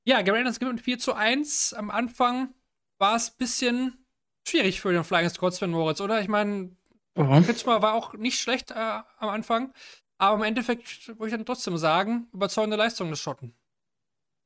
Ja, 0.06 0.24
Gary 0.24 0.40
Anderson 0.40 0.60
gewinnt 0.62 0.82
4 0.82 0.98
zu 0.98 1.14
1. 1.14 1.74
Am 1.74 1.92
Anfang 1.92 2.54
war 2.98 3.16
es 3.16 3.30
ein 3.30 3.38
bisschen 3.38 4.05
schwierig 4.48 4.82
für 4.82 4.94
den 4.94 5.04
Flying 5.04 5.30
Scotsman 5.30 5.72
Moritz, 5.72 6.02
oder? 6.02 6.22
Ich 6.22 6.28
meine, 6.28 6.72
mhm. 7.16 7.48
War 7.66 7.94
auch 7.94 8.14
nicht 8.14 8.40
schlecht 8.40 8.72
äh, 8.72 8.76
am 8.76 9.30
Anfang, 9.30 9.74
aber 10.18 10.38
im 10.38 10.44
Endeffekt 10.44 11.08
würde 11.08 11.28
ich 11.28 11.34
dann 11.34 11.46
trotzdem 11.46 11.78
sagen, 11.78 12.28
überzeugende 12.34 12.78
Leistung 12.78 13.10
des 13.10 13.20
Schotten. 13.20 13.54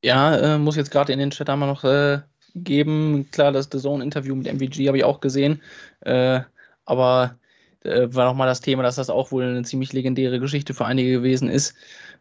Ja, 0.03 0.35
äh, 0.35 0.57
muss 0.57 0.75
jetzt 0.75 0.91
gerade 0.91 1.11
in 1.11 1.19
den 1.19 1.31
Chat 1.31 1.49
einmal 1.49 1.67
noch 1.67 1.83
äh, 1.83 2.21
geben. 2.55 3.27
Klar, 3.31 3.51
das 3.51 3.69
The 3.71 3.79
Zone-Interview 3.79 4.35
mit 4.35 4.47
MVG 4.47 4.87
habe 4.87 4.97
ich 4.97 5.03
auch 5.03 5.19
gesehen. 5.19 5.61
Äh, 6.01 6.41
aber 6.85 7.37
äh, 7.83 8.07
war 8.11 8.25
nochmal 8.25 8.47
das 8.47 8.61
Thema, 8.61 8.83
dass 8.83 8.95
das 8.95 9.09
auch 9.09 9.31
wohl 9.31 9.43
eine 9.43 9.63
ziemlich 9.63 9.93
legendäre 9.93 10.39
Geschichte 10.39 10.73
für 10.73 10.85
einige 10.85 11.11
gewesen 11.11 11.49
ist. 11.49 11.75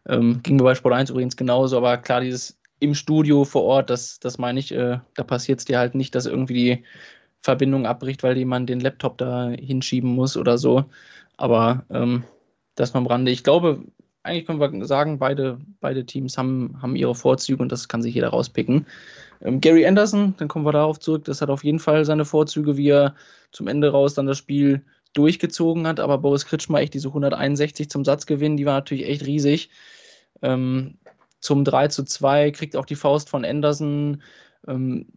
Ähm, 0.07 0.41
ging 0.43 0.57
mir 0.57 0.63
bei 0.63 0.75
Sport 0.75 0.93
1 0.93 1.09
übrigens 1.09 1.37
genauso, 1.37 1.77
aber 1.77 1.97
klar, 1.97 2.21
dieses 2.21 2.57
im 2.79 2.95
Studio 2.95 3.43
vor 3.43 3.63
Ort, 3.63 3.89
das, 3.89 4.19
das 4.19 4.37
meine 4.37 4.59
ich, 4.59 4.71
äh, 4.71 4.99
da 5.15 5.23
passiert 5.23 5.59
es 5.59 5.65
dir 5.65 5.79
halt 5.79 5.95
nicht, 5.95 6.15
dass 6.15 6.25
irgendwie 6.25 6.53
die 6.53 6.83
Verbindung 7.41 7.85
abbricht, 7.85 8.23
weil 8.23 8.37
jemand 8.37 8.69
den 8.69 8.79
Laptop 8.79 9.17
da 9.17 9.49
hinschieben 9.49 10.09
muss 10.09 10.37
oder 10.37 10.57
so. 10.57 10.85
Aber 11.37 11.85
ähm, 11.89 12.23
das 12.75 12.93
nur 12.93 13.01
am 13.01 13.07
Rande. 13.07 13.31
Ich 13.31 13.43
glaube, 13.43 13.83
eigentlich 14.23 14.45
können 14.45 14.59
wir 14.59 14.85
sagen, 14.85 15.19
beide, 15.19 15.59
beide 15.79 16.05
Teams 16.05 16.37
haben, 16.37 16.77
haben 16.81 16.95
ihre 16.95 17.15
Vorzüge 17.15 17.61
und 17.61 17.71
das 17.71 17.87
kann 17.87 18.01
sich 18.01 18.15
jeder 18.15 18.29
rauspicken. 18.29 18.85
Ähm, 19.41 19.61
Gary 19.61 19.85
Anderson, 19.85 20.35
dann 20.37 20.47
kommen 20.47 20.65
wir 20.65 20.71
darauf 20.71 20.99
zurück, 20.99 21.25
das 21.25 21.41
hat 21.41 21.49
auf 21.49 21.63
jeden 21.63 21.79
Fall 21.79 22.05
seine 22.05 22.25
Vorzüge, 22.25 22.77
wie 22.77 22.89
er 22.89 23.15
zum 23.51 23.67
Ende 23.67 23.91
raus 23.91 24.13
dann 24.13 24.27
das 24.27 24.37
Spiel 24.37 24.83
durchgezogen 25.13 25.87
hat, 25.87 25.99
aber 25.99 26.19
Boris 26.19 26.45
Kritschmer 26.45 26.79
echt 26.79 26.93
diese 26.93 27.07
161 27.07 27.89
zum 27.89 28.05
Satz 28.05 28.25
gewinnen, 28.25 28.57
die 28.57 28.65
war 28.65 28.75
natürlich 28.75 29.07
echt 29.07 29.25
riesig. 29.25 29.69
Ähm, 30.41 30.97
zum 31.39 31.63
3 31.63 31.87
zu 31.87 32.03
2 32.03 32.51
kriegt 32.51 32.75
auch 32.75 32.85
die 32.85 32.95
Faust 32.95 33.29
von 33.29 33.45
Anderson. 33.45 34.21
Ähm, 34.67 35.07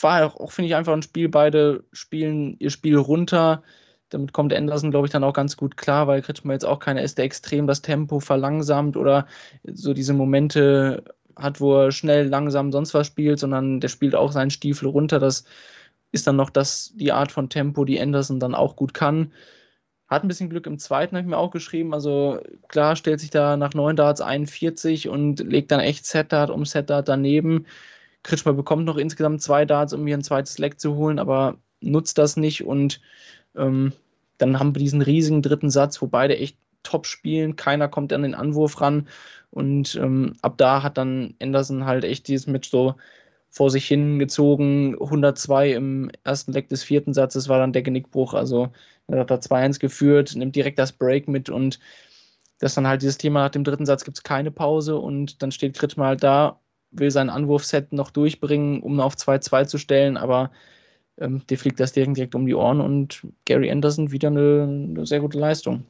war 0.00 0.34
auch, 0.40 0.52
finde 0.52 0.68
ich, 0.68 0.74
einfach 0.74 0.92
ein 0.92 1.02
Spiel. 1.02 1.28
Beide 1.28 1.84
spielen 1.92 2.56
ihr 2.58 2.70
Spiel 2.70 2.96
runter. 2.96 3.62
Damit 4.10 4.32
kommt 4.32 4.52
Anderson, 4.52 4.90
glaube 4.90 5.06
ich, 5.06 5.12
dann 5.12 5.24
auch 5.24 5.32
ganz 5.32 5.56
gut 5.56 5.76
klar, 5.76 6.06
weil 6.06 6.22
Kritschmer 6.22 6.52
jetzt 6.52 6.66
auch 6.66 6.78
keiner 6.78 7.02
ist, 7.02 7.18
der 7.18 7.24
extrem 7.24 7.66
das 7.66 7.82
Tempo 7.82 8.20
verlangsamt 8.20 8.96
oder 8.96 9.26
so 9.64 9.94
diese 9.94 10.12
Momente 10.12 11.04
hat, 11.36 11.60
wo 11.60 11.76
er 11.76 11.92
schnell, 11.92 12.28
langsam 12.28 12.72
sonst 12.72 12.94
was 12.94 13.06
spielt, 13.06 13.38
sondern 13.38 13.80
der 13.80 13.88
spielt 13.88 14.14
auch 14.14 14.32
seinen 14.32 14.50
Stiefel 14.50 14.88
runter. 14.88 15.18
Das 15.18 15.44
ist 16.12 16.26
dann 16.26 16.36
noch 16.36 16.50
das, 16.50 16.92
die 16.94 17.12
Art 17.12 17.32
von 17.32 17.48
Tempo, 17.48 17.84
die 17.84 18.00
Anderson 18.00 18.38
dann 18.38 18.54
auch 18.54 18.76
gut 18.76 18.92
kann. 18.94 19.32
Hat 20.08 20.24
ein 20.24 20.28
bisschen 20.28 20.50
Glück 20.50 20.66
im 20.66 20.78
zweiten, 20.78 21.16
habe 21.16 21.24
ich 21.24 21.30
mir 21.30 21.38
auch 21.38 21.50
geschrieben. 21.50 21.94
Also 21.94 22.40
klar, 22.68 22.96
stellt 22.96 23.20
sich 23.20 23.30
da 23.30 23.56
nach 23.56 23.72
9 23.72 23.96
Darts 23.96 24.20
41 24.20 25.08
und 25.08 25.40
legt 25.40 25.70
dann 25.70 25.80
echt 25.80 26.04
Set-Dart 26.04 26.50
um 26.50 26.66
Set-Dart 26.66 27.08
daneben. 27.08 27.66
Kritschmer 28.22 28.52
bekommt 28.52 28.84
noch 28.84 28.96
insgesamt 28.96 29.42
zwei 29.42 29.64
Darts, 29.64 29.92
um 29.92 30.02
mir 30.04 30.16
ein 30.16 30.22
zweites 30.22 30.58
Leck 30.58 30.80
zu 30.80 30.94
holen, 30.94 31.18
aber 31.18 31.58
nutzt 31.80 32.18
das 32.18 32.36
nicht 32.36 32.64
und 32.64 33.00
ähm, 33.56 33.92
dann 34.38 34.58
haben 34.58 34.74
wir 34.74 34.80
diesen 34.80 35.02
riesigen 35.02 35.42
dritten 35.42 35.70
Satz, 35.70 36.00
wo 36.00 36.06
beide 36.06 36.36
echt 36.38 36.56
top 36.82 37.06
spielen, 37.06 37.56
keiner 37.56 37.88
kommt 37.88 38.12
an 38.12 38.22
den 38.22 38.34
Anwurf 38.34 38.80
ran 38.80 39.08
und 39.50 39.96
ähm, 39.96 40.34
ab 40.42 40.54
da 40.56 40.82
hat 40.82 40.98
dann 40.98 41.34
Anderson 41.40 41.84
halt 41.84 42.04
echt 42.04 42.28
dieses 42.28 42.46
Match 42.46 42.70
so 42.70 42.94
vor 43.50 43.70
sich 43.70 43.86
hingezogen. 43.86 44.94
102 44.94 45.72
im 45.74 46.10
ersten 46.24 46.52
Leck 46.52 46.68
des 46.70 46.82
vierten 46.82 47.12
Satzes 47.12 47.48
war 47.48 47.58
dann 47.58 47.74
der 47.74 47.82
Genickbruch. 47.82 48.32
Also 48.32 48.72
er 49.08 49.20
hat 49.20 49.30
da 49.30 49.34
2-1 49.34 49.78
geführt, 49.78 50.34
nimmt 50.34 50.56
direkt 50.56 50.78
das 50.78 50.92
Break 50.92 51.28
mit 51.28 51.50
und 51.50 51.78
das 52.60 52.74
dann 52.74 52.86
halt 52.86 53.02
dieses 53.02 53.18
Thema 53.18 53.42
nach 53.42 53.50
dem 53.50 53.64
dritten 53.64 53.84
Satz 53.84 54.04
gibt 54.04 54.16
es 54.16 54.22
keine 54.22 54.50
Pause 54.50 54.96
und 54.96 55.42
dann 55.42 55.52
steht 55.52 55.76
Kritschmer 55.76 56.06
halt 56.06 56.22
da, 56.22 56.60
will 56.92 57.10
sein 57.10 57.30
Anwurfset 57.30 57.92
noch 57.92 58.10
durchbringen, 58.10 58.82
um 58.82 59.00
auf 59.00 59.14
2-2 59.14 59.66
zu 59.66 59.78
stellen, 59.78 60.16
aber 60.16 60.50
ähm, 61.18 61.46
dir 61.46 61.58
fliegt 61.58 61.80
das 61.80 61.92
direkt, 61.92 62.16
direkt 62.16 62.34
um 62.34 62.46
die 62.46 62.54
Ohren 62.54 62.80
und 62.80 63.26
Gary 63.44 63.70
Anderson 63.70 64.12
wieder 64.12 64.28
eine, 64.28 64.62
eine 64.62 65.06
sehr 65.06 65.20
gute 65.20 65.38
Leistung. 65.38 65.86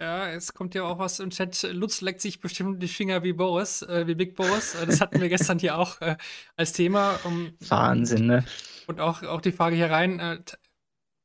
Ja, 0.00 0.30
es 0.30 0.54
kommt 0.54 0.74
ja 0.74 0.84
auch 0.84 0.98
was 0.98 1.20
im 1.20 1.28
Chat. 1.28 1.62
Lutz 1.74 2.00
leckt 2.00 2.22
sich 2.22 2.40
bestimmt 2.40 2.82
die 2.82 2.88
Finger 2.88 3.22
wie 3.22 3.34
Boris, 3.34 3.82
äh, 3.82 4.06
wie 4.06 4.14
Big 4.14 4.34
Boris. 4.34 4.74
Äh, 4.74 4.86
das 4.86 5.00
hatten 5.02 5.20
wir 5.20 5.28
gestern 5.28 5.58
hier 5.58 5.76
auch 5.76 6.00
äh, 6.00 6.16
als 6.56 6.72
Thema. 6.72 7.20
Um, 7.24 7.52
Wahnsinn, 7.68 8.26
ne? 8.26 8.44
Und 8.86 8.98
auch, 8.98 9.22
auch 9.22 9.42
die 9.42 9.52
Frage 9.52 9.76
hier 9.76 9.90
rein, 9.90 10.18
äh, 10.18 10.38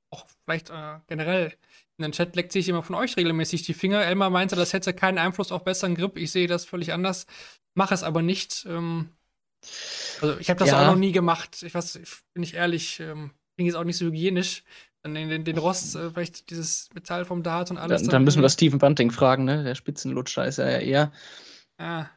auch 0.09 0.25
vielleicht 0.43 0.71
äh, 0.71 0.99
generell 1.07 1.53
in 1.97 2.03
den 2.03 2.11
Chat 2.11 2.35
leckt 2.35 2.51
sich 2.51 2.67
immer 2.67 2.83
von 2.83 2.95
euch 2.95 3.15
regelmäßig 3.15 3.63
die 3.63 3.73
Finger. 3.73 4.03
Elmar 4.03 4.29
meinte, 4.29 4.55
das 4.55 4.73
hätte 4.73 4.93
keinen 4.93 5.17
Einfluss 5.17 5.51
auf 5.51 5.63
besseren 5.63 5.95
Grip. 5.95 6.17
Ich 6.17 6.31
sehe 6.31 6.47
das 6.47 6.65
völlig 6.65 6.91
anders, 6.91 7.25
mache 7.73 7.93
es 7.93 8.03
aber 8.03 8.21
nicht. 8.21 8.65
Ähm, 8.67 9.09
also 10.21 10.37
ich 10.37 10.49
habe 10.49 10.59
das 10.59 10.69
ja. 10.69 10.81
auch 10.81 10.91
noch 10.91 10.99
nie 10.99 11.11
gemacht. 11.11 11.63
Ich 11.63 11.73
weiß, 11.73 11.99
bin 12.33 12.43
ich 12.43 12.55
ehrlich, 12.55 12.99
ähm, 12.99 13.31
klingt 13.55 13.67
jetzt 13.67 13.75
auch 13.75 13.85
nicht 13.85 13.97
so 13.97 14.05
hygienisch. 14.05 14.63
Dann 15.03 15.13
den, 15.13 15.29
den, 15.29 15.43
den 15.45 15.57
Rost, 15.57 15.95
äh, 15.95 16.09
vielleicht 16.09 16.49
dieses 16.49 16.89
Metall 16.93 17.25
vom 17.25 17.43
Dart 17.43 17.71
und 17.71 17.77
alles. 17.77 18.01
Dann, 18.01 18.11
dann 18.11 18.23
müssen 18.23 18.39
wir 18.39 18.43
das 18.43 18.53
Steven 18.53 18.79
Bunting 18.79 19.11
fragen, 19.11 19.45
ne? 19.45 19.63
Der 19.63 19.75
Spitzenlutscher 19.75 20.45
ist 20.45 20.57
ja 20.57 20.65
eher. 20.65 21.13
Ah. 21.77 22.07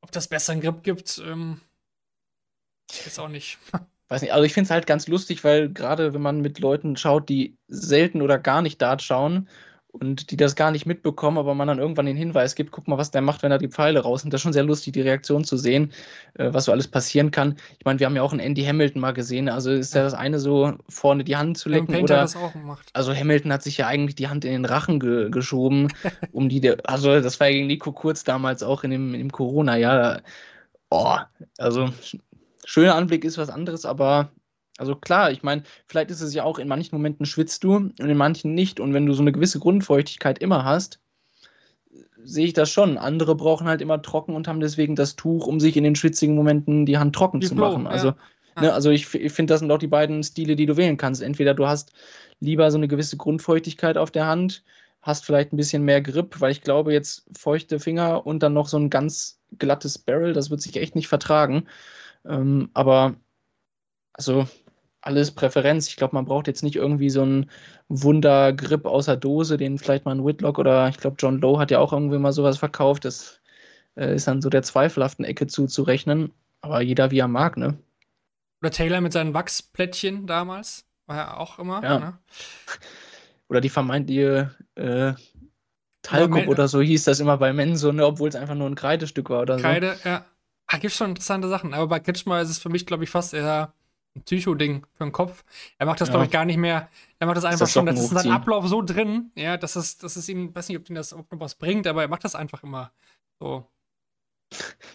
Ob 0.00 0.12
das 0.12 0.28
besseren 0.28 0.60
Grip 0.60 0.84
gibt, 0.84 1.18
ähm, 1.18 1.60
weiß 3.04 3.18
auch 3.18 3.28
nicht. 3.28 3.58
Weiß 4.08 4.22
nicht, 4.22 4.32
also 4.32 4.44
ich 4.44 4.54
finde 4.54 4.66
es 4.66 4.70
halt 4.70 4.86
ganz 4.86 5.08
lustig, 5.08 5.42
weil 5.42 5.68
gerade 5.68 6.14
wenn 6.14 6.22
man 6.22 6.40
mit 6.40 6.60
Leuten 6.60 6.96
schaut, 6.96 7.28
die 7.28 7.56
selten 7.68 8.22
oder 8.22 8.38
gar 8.38 8.62
nicht 8.62 8.80
Dart 8.80 9.02
schauen 9.02 9.48
und 9.96 10.30
die 10.30 10.36
das 10.36 10.54
gar 10.54 10.70
nicht 10.70 10.86
mitbekommen, 10.86 11.38
aber 11.38 11.54
man 11.54 11.68
dann 11.68 11.78
irgendwann 11.78 12.06
den 12.06 12.16
Hinweis 12.16 12.54
gibt, 12.54 12.70
guck 12.70 12.86
mal, 12.86 12.98
was 12.98 13.10
der 13.10 13.22
macht, 13.22 13.42
wenn 13.42 13.50
er 13.50 13.58
die 13.58 13.68
Pfeile 13.68 14.00
raus 14.00 14.24
und 14.24 14.32
Das 14.32 14.38
ist 14.38 14.42
schon 14.42 14.52
sehr 14.52 14.62
lustig, 14.62 14.92
die 14.92 15.00
Reaktion 15.00 15.44
zu 15.44 15.56
sehen, 15.56 15.92
äh, 16.34 16.52
was 16.52 16.66
so 16.66 16.72
alles 16.72 16.88
passieren 16.88 17.30
kann. 17.30 17.56
Ich 17.78 17.84
meine, 17.84 17.98
wir 17.98 18.06
haben 18.06 18.16
ja 18.16 18.22
auch 18.22 18.32
einen 18.32 18.40
Andy 18.40 18.62
Hamilton 18.62 19.00
mal 19.00 19.12
gesehen, 19.12 19.48
also 19.48 19.72
ist 19.72 19.94
ja 19.94 20.02
das 20.02 20.14
eine 20.14 20.38
so, 20.38 20.74
vorne 20.88 21.24
die 21.24 21.36
Hand 21.36 21.58
zu 21.58 21.68
lecken 21.68 21.96
oder... 21.96 22.16
Das 22.16 22.36
auch 22.36 22.52
gemacht. 22.52 22.88
Also 22.92 23.14
Hamilton 23.14 23.52
hat 23.52 23.62
sich 23.62 23.78
ja 23.78 23.86
eigentlich 23.86 24.14
die 24.14 24.28
Hand 24.28 24.44
in 24.44 24.52
den 24.52 24.64
Rachen 24.64 25.00
ge 25.00 25.30
geschoben, 25.30 25.88
um 26.32 26.48
die... 26.48 26.76
Also 26.84 27.20
das 27.20 27.40
war 27.40 27.48
ja 27.48 27.54
gegen 27.54 27.66
Nico 27.66 27.92
Kurz 27.92 28.24
damals 28.24 28.62
auch 28.62 28.84
in 28.84 28.90
dem, 28.90 29.12
dem 29.12 29.32
Corona-Jahr. 29.32 30.22
Oh, 30.90 31.16
also 31.58 31.88
schöner 32.66 32.96
Anblick 32.96 33.24
ist 33.24 33.38
was 33.38 33.48
anderes, 33.48 33.86
aber 33.86 34.32
also 34.78 34.94
klar, 34.94 35.30
ich 35.30 35.42
meine, 35.42 35.62
vielleicht 35.86 36.10
ist 36.10 36.20
es 36.20 36.34
ja 36.34 36.44
auch, 36.44 36.58
in 36.58 36.68
manchen 36.68 36.94
Momenten 36.94 37.24
schwitzt 37.24 37.64
du 37.64 37.76
und 37.76 37.98
in 37.98 38.16
manchen 38.16 38.54
nicht. 38.54 38.78
Und 38.78 38.92
wenn 38.92 39.06
du 39.06 39.14
so 39.14 39.22
eine 39.22 39.32
gewisse 39.32 39.58
Grundfeuchtigkeit 39.58 40.38
immer 40.38 40.64
hast, 40.64 41.00
sehe 42.22 42.46
ich 42.46 42.52
das 42.52 42.70
schon. 42.70 42.98
Andere 42.98 43.36
brauchen 43.36 43.68
halt 43.68 43.80
immer 43.80 44.02
trocken 44.02 44.34
und 44.34 44.48
haben 44.48 44.60
deswegen 44.60 44.96
das 44.96 45.16
Tuch, 45.16 45.46
um 45.46 45.60
sich 45.60 45.76
in 45.76 45.84
den 45.84 45.96
schwitzigen 45.96 46.34
Momenten 46.34 46.84
die 46.84 46.98
Hand 46.98 47.14
trocken 47.14 47.40
die 47.40 47.46
zu 47.46 47.54
Flow, 47.54 47.70
machen. 47.70 47.86
Also, 47.86 48.08
ja. 48.56 48.62
ne, 48.62 48.72
also 48.74 48.90
ich, 48.90 49.14
ich 49.14 49.32
finde, 49.32 49.54
das 49.54 49.60
sind 49.60 49.70
auch 49.70 49.78
die 49.78 49.86
beiden 49.86 50.22
Stile, 50.22 50.56
die 50.56 50.66
du 50.66 50.76
wählen 50.76 50.98
kannst. 50.98 51.22
Entweder 51.22 51.54
du 51.54 51.66
hast 51.66 51.92
lieber 52.40 52.70
so 52.70 52.76
eine 52.76 52.88
gewisse 52.88 53.16
Grundfeuchtigkeit 53.16 53.96
auf 53.96 54.10
der 54.10 54.26
Hand, 54.26 54.62
hast 55.00 55.24
vielleicht 55.24 55.52
ein 55.52 55.56
bisschen 55.56 55.84
mehr 55.84 56.02
Grip, 56.02 56.40
weil 56.40 56.52
ich 56.52 56.62
glaube, 56.62 56.92
jetzt 56.92 57.24
feuchte 57.34 57.78
Finger 57.78 58.26
und 58.26 58.42
dann 58.42 58.52
noch 58.52 58.68
so 58.68 58.76
ein 58.76 58.90
ganz 58.90 59.38
glattes 59.58 59.96
Barrel, 59.96 60.32
das 60.32 60.50
wird 60.50 60.60
sich 60.60 60.76
echt 60.76 60.96
nicht 60.96 61.08
vertragen. 61.08 61.66
Ähm, 62.28 62.70
aber 62.74 63.14
also 64.12 64.46
alles 65.00 65.30
Präferenz. 65.30 65.88
Ich 65.88 65.96
glaube, 65.96 66.16
man 66.16 66.24
braucht 66.24 66.48
jetzt 66.48 66.62
nicht 66.62 66.76
irgendwie 66.76 67.10
so 67.10 67.22
einen 67.22 67.50
Wundergrip 67.88 68.86
außer 68.86 69.16
Dose, 69.16 69.56
den 69.56 69.78
vielleicht 69.78 70.04
mal 70.04 70.14
ein 70.14 70.24
Whitlock 70.24 70.58
oder 70.58 70.88
ich 70.88 70.98
glaube, 70.98 71.16
John 71.18 71.40
Lowe 71.40 71.60
hat 71.60 71.70
ja 71.70 71.78
auch 71.78 71.92
irgendwie 71.92 72.18
mal 72.18 72.32
sowas 72.32 72.58
verkauft. 72.58 73.04
Das 73.04 73.40
äh, 73.94 74.14
ist 74.14 74.26
dann 74.26 74.42
so 74.42 74.48
der 74.48 74.62
zweifelhaften 74.62 75.24
Ecke 75.24 75.46
zuzurechnen. 75.46 76.32
Aber 76.60 76.80
jeder 76.80 77.10
wie 77.10 77.20
er 77.20 77.28
mag, 77.28 77.56
ne? 77.56 77.78
Oder 78.60 78.70
Taylor 78.70 79.00
mit 79.00 79.12
seinen 79.12 79.34
Wachsplättchen 79.34 80.26
damals. 80.26 80.84
War 81.06 81.16
ja 81.16 81.36
auch 81.36 81.58
immer. 81.58 81.82
Ja. 81.84 81.98
Ne? 81.98 82.18
Oder 83.48 83.60
die 83.60 83.68
vermeintliche 83.68 84.56
äh, 84.74 85.12
Talgup 86.02 86.48
oder 86.48 86.68
so 86.68 86.80
hieß 86.80 87.04
das 87.04 87.20
immer 87.20 87.36
bei 87.36 87.52
Menso, 87.52 87.92
ne? 87.92 88.06
obwohl 88.06 88.28
es 88.28 88.36
einfach 88.36 88.54
nur 88.54 88.68
ein 88.68 88.74
Kreidestück 88.74 89.30
war 89.30 89.42
oder 89.42 89.56
Kreide, 89.56 89.94
so. 89.94 90.02
Kreide, 90.02 90.08
ja. 90.08 90.24
Ah, 90.76 90.80
gibt 90.80 90.94
schon 90.94 91.10
interessante 91.10 91.48
Sachen. 91.48 91.74
Aber 91.74 91.86
bei 91.86 92.00
Kitschmer 92.00 92.40
ist 92.40 92.50
es 92.50 92.58
für 92.58 92.68
mich, 92.68 92.86
glaube 92.86 93.04
ich, 93.04 93.10
fast 93.10 93.34
eher 93.34 93.72
ein 94.14 94.22
Psycho-Ding 94.22 94.86
für 94.94 95.04
den 95.04 95.12
Kopf. 95.12 95.44
Er 95.78 95.86
macht 95.86 96.00
das, 96.00 96.08
ja. 96.08 96.12
glaube 96.12 96.26
ich, 96.26 96.30
gar 96.30 96.44
nicht 96.44 96.56
mehr. 96.56 96.88
Er 97.18 97.26
macht 97.26 97.36
das 97.36 97.44
einfach 97.44 97.60
das 97.60 97.72
schon. 97.72 97.86
Das 97.86 97.98
ist 97.98 98.10
in 98.10 98.18
seinem 98.18 98.32
Ablauf 98.32 98.66
so 98.66 98.82
drin, 98.82 99.30
ja, 99.34 99.56
dass 99.56 99.76
es, 99.76 99.98
dass 99.98 100.16
es 100.16 100.28
ihm, 100.28 100.54
weiß 100.54 100.68
nicht, 100.68 100.78
ob 100.78 100.88
ihm 100.88 100.96
das 100.96 101.12
ob 101.12 101.26
was 101.30 101.54
bringt, 101.54 101.86
aber 101.86 102.02
er 102.02 102.08
macht 102.08 102.24
das 102.24 102.34
einfach 102.34 102.62
immer 102.62 102.92
so. 103.38 103.66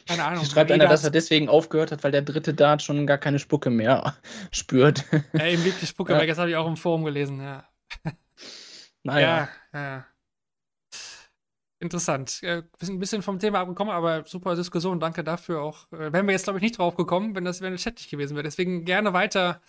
Keine 0.07 0.23
Ahnung. 0.23 0.45
Schreibt 0.45 0.71
einer, 0.71 0.87
dass 0.87 1.03
er 1.03 1.11
deswegen 1.11 1.49
aufgehört 1.49 1.91
hat, 1.91 2.03
weil 2.03 2.11
der 2.11 2.21
dritte 2.21 2.53
Dart 2.53 2.81
schon 2.81 3.05
gar 3.05 3.17
keine 3.17 3.37
Spucke 3.37 3.69
mehr 3.69 4.15
spürt. 4.51 5.05
Ja, 5.33 5.47
ihm 5.47 5.63
liegt 5.63 5.81
die 5.81 5.87
Spucke 5.87 6.13
ja. 6.13 6.19
weg, 6.19 6.29
das 6.29 6.37
habe 6.37 6.49
ich 6.49 6.55
auch 6.55 6.67
im 6.67 6.77
Forum 6.77 7.03
gelesen, 7.03 7.41
ja. 7.41 7.65
Naja. 9.03 9.49
Ja, 9.73 9.79
ja 9.81 10.05
interessant. 11.81 12.41
Äh, 12.43 12.63
wir 12.77 12.85
sind 12.85 12.95
ein 12.95 12.99
bisschen 12.99 13.21
vom 13.21 13.39
Thema 13.39 13.59
abgekommen, 13.59 13.93
aber 13.93 14.23
super 14.25 14.55
Diskussion. 14.55 14.99
Danke 14.99 15.23
dafür 15.23 15.61
auch. 15.61 15.91
Äh, 15.91 16.13
wären 16.13 16.27
wir 16.27 16.33
jetzt, 16.33 16.43
glaube 16.43 16.59
ich, 16.59 16.63
nicht 16.63 16.77
drauf 16.77 16.95
gekommen, 16.95 17.35
wenn 17.35 17.43
das 17.43 17.61
wäre 17.61 17.75
Chat 17.75 17.95
nicht 17.95 18.09
gewesen 18.09 18.35
wäre. 18.35 18.43
Deswegen 18.43 18.85
gerne 18.85 19.13
weiter, 19.13 19.61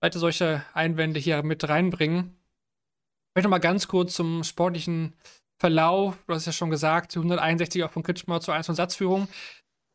weiter 0.00 0.18
solche 0.18 0.64
Einwände 0.74 1.20
hier 1.20 1.42
mit 1.42 1.68
reinbringen. 1.68 2.36
Ich 3.30 3.36
möchte 3.36 3.48
mal 3.48 3.58
ganz 3.58 3.86
kurz 3.88 4.14
zum 4.14 4.42
sportlichen 4.42 5.14
Verlauf. 5.60 6.18
Du 6.26 6.34
hast 6.34 6.46
ja 6.46 6.52
schon 6.52 6.70
gesagt, 6.70 7.16
161 7.16 7.84
auch 7.84 7.92
von 7.92 8.02
Kitschmer 8.02 8.40
zur 8.40 8.54
1 8.54 8.66
von 8.66 8.74
Satzführung. 8.74 9.28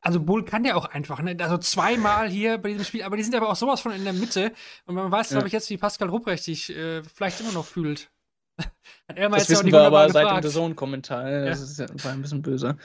Also 0.01 0.19
Bull 0.19 0.45
kann 0.45 0.63
ja 0.63 0.75
auch 0.75 0.85
einfach, 0.85 1.21
ne? 1.21 1.35
Also 1.39 1.57
zweimal 1.57 2.29
hier 2.29 2.59
bei 2.59 2.69
diesem 2.69 2.85
Spiel, 2.85 3.01
aber 3.01 3.17
die 3.17 3.23
sind 3.23 3.33
aber 3.33 3.49
auch 3.49 3.55
sowas 3.55 3.81
von 3.81 3.91
in 3.91 4.03
der 4.03 4.13
Mitte. 4.13 4.53
Und 4.85 4.95
man 4.95 5.11
weiß, 5.11 5.31
ja. 5.31 5.35
glaube 5.35 5.47
ich, 5.47 5.53
jetzt, 5.53 5.69
wie 5.71 5.77
Pascal 5.77 6.09
Rupprecht 6.09 6.43
sich 6.43 6.69
äh, 6.69 7.03
vielleicht 7.03 7.41
immer 7.41 7.51
noch 7.51 7.65
fühlt. 7.65 8.11
Hat 9.07 9.17
er 9.17 9.29
mal 9.29 9.37
das 9.37 9.49
wissen 9.49 9.71
wir 9.71 9.81
aber 9.81 10.07
gefragt. 10.07 10.29
seit 10.29 10.43
dem 10.43 10.51
Zone-Kommentar. 10.51 11.29
Ja. 11.29 11.45
Das 11.45 11.61
ist 11.61 11.79
ja, 11.79 11.87
war 12.03 12.11
ein 12.11 12.21
bisschen 12.21 12.41
böse. 12.41 12.77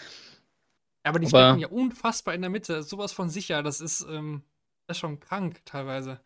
Aber 1.02 1.18
die 1.18 1.26
aber, 1.26 1.56
ja 1.56 1.68
unfassbar 1.68 2.34
in 2.34 2.42
der 2.42 2.50
Mitte. 2.50 2.82
Sowas 2.82 3.12
von 3.12 3.30
sicher. 3.30 3.62
Das 3.62 3.80
ist, 3.80 4.06
ähm, 4.10 4.42
das 4.86 4.96
ist 4.96 5.00
schon 5.00 5.20
krank 5.20 5.62
teilweise. 5.64 6.20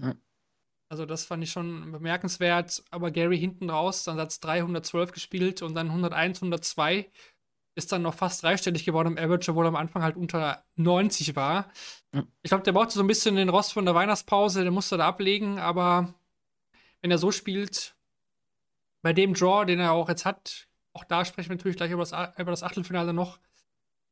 Ja. 0.00 0.14
Also 0.88 1.06
das 1.06 1.24
fand 1.24 1.42
ich 1.42 1.52
schon 1.52 1.92
bemerkenswert. 1.92 2.82
Aber 2.90 3.10
Gary 3.10 3.38
hinten 3.38 3.70
raus, 3.70 4.04
dann 4.04 4.16
Satz 4.16 4.40
312 4.40 5.12
gespielt 5.12 5.62
und 5.62 5.74
dann 5.74 5.88
101, 5.88 6.38
102. 6.38 7.10
Ist 7.76 7.92
dann 7.92 8.02
noch 8.02 8.14
fast 8.14 8.42
dreistellig 8.42 8.84
geworden 8.84 9.16
im 9.16 9.24
Average, 9.24 9.52
obwohl 9.52 9.64
er 9.64 9.68
am 9.68 9.76
Anfang 9.76 10.02
halt 10.02 10.16
unter 10.16 10.64
90 10.74 11.36
war. 11.36 11.70
Ja. 12.12 12.24
Ich 12.42 12.50
glaube, 12.50 12.64
der 12.64 12.72
brauchte 12.72 12.94
so 12.94 13.00
ein 13.00 13.06
bisschen 13.06 13.36
den 13.36 13.48
Rost 13.48 13.72
von 13.72 13.84
der 13.84 13.94
Weihnachtspause, 13.94 14.62
der 14.62 14.72
musste 14.72 14.96
da 14.96 15.06
ablegen, 15.06 15.60
aber 15.60 16.12
wenn 17.00 17.12
er 17.12 17.18
so 17.18 17.30
spielt, 17.30 17.94
bei 19.02 19.12
dem 19.12 19.34
Draw, 19.34 19.64
den 19.64 19.80
er 19.80 19.92
auch 19.92 20.08
jetzt 20.08 20.24
hat, 20.24 20.68
auch 20.92 21.04
da 21.04 21.24
sprechen 21.24 21.50
wir 21.50 21.56
natürlich 21.56 21.76
gleich 21.76 21.90
über 21.90 22.02
das, 22.02 22.12
über 22.38 22.50
das 22.50 22.62
Achtelfinale 22.62 23.12
noch. 23.12 23.38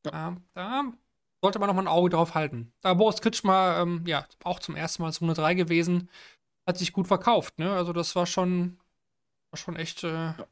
Ja. 0.06 0.28
Ähm, 0.28 0.42
da 0.54 0.84
sollte 1.42 1.58
man 1.58 1.68
noch 1.68 1.74
mal 1.74 1.82
ein 1.82 1.88
Auge 1.88 2.10
drauf 2.10 2.34
halten. 2.34 2.72
Da 2.80 2.94
Boris 2.94 3.20
Kritschmer, 3.20 3.78
ähm, 3.80 4.04
ja, 4.06 4.26
auch 4.44 4.60
zum 4.60 4.76
ersten 4.76 5.02
Mal 5.02 5.12
zu 5.12 5.24
103 5.24 5.54
gewesen. 5.54 6.08
hat 6.66 6.78
sich 6.78 6.92
gut 6.92 7.08
verkauft, 7.08 7.58
ne? 7.58 7.72
Also 7.72 7.92
das 7.92 8.14
war 8.14 8.26
schon, 8.26 8.78
war 9.50 9.58
schon 9.58 9.76
echt 9.76 10.04
äh, 10.04 10.08
ja. 10.08 10.46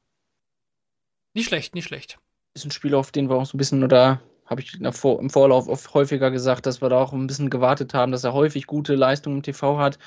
nicht 1.35 1.47
schlecht, 1.47 1.75
nicht 1.75 1.87
schlecht. 1.87 2.19
Ist 2.55 2.65
ein 2.65 2.71
Spiel, 2.71 2.95
auf 2.95 3.13
den 3.13 3.29
wir 3.29 3.37
auch 3.37 3.47
so 3.47 3.57
ein 3.57 3.59
bisschen, 3.59 3.85
oder 3.85 4.23
habe 4.47 4.61
ich 4.61 4.81
im 4.81 5.31
Vorlauf 5.31 5.69
oft 5.69 5.93
häufiger 5.93 6.31
gesagt, 6.31 6.67
dass 6.67 6.81
wir 6.81 6.89
da 6.89 6.99
auch 6.99 7.13
ein 7.13 7.27
bisschen 7.27 7.51
gewartet 7.51 7.95
haben, 7.95 8.13
dass 8.13 8.25
er 8.25 8.33
häufig 8.33 8.67
gute 8.67 8.95
Leistungen 8.95 9.39
im 9.39 9.43
TV 9.43 9.79
hat, 9.79 9.99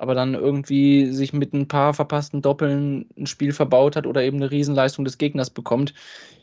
aber 0.00 0.14
dann 0.14 0.32
irgendwie 0.32 1.12
sich 1.12 1.34
mit 1.34 1.52
ein 1.52 1.68
paar 1.68 1.92
verpassten 1.92 2.40
Doppeln 2.40 3.10
ein 3.18 3.26
Spiel 3.26 3.52
verbaut 3.52 3.96
hat 3.96 4.06
oder 4.06 4.22
eben 4.22 4.38
eine 4.38 4.50
Riesenleistung 4.50 5.04
des 5.04 5.18
Gegners 5.18 5.50
bekommt. 5.50 5.92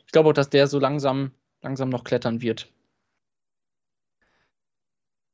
Ich 0.05 0.11
glaube 0.11 0.29
auch, 0.29 0.33
dass 0.33 0.51
der 0.51 0.67
so 0.67 0.77
langsam, 0.77 1.31
langsam 1.63 1.89
noch 1.89 2.03
klettern 2.03 2.43
wird. 2.43 2.71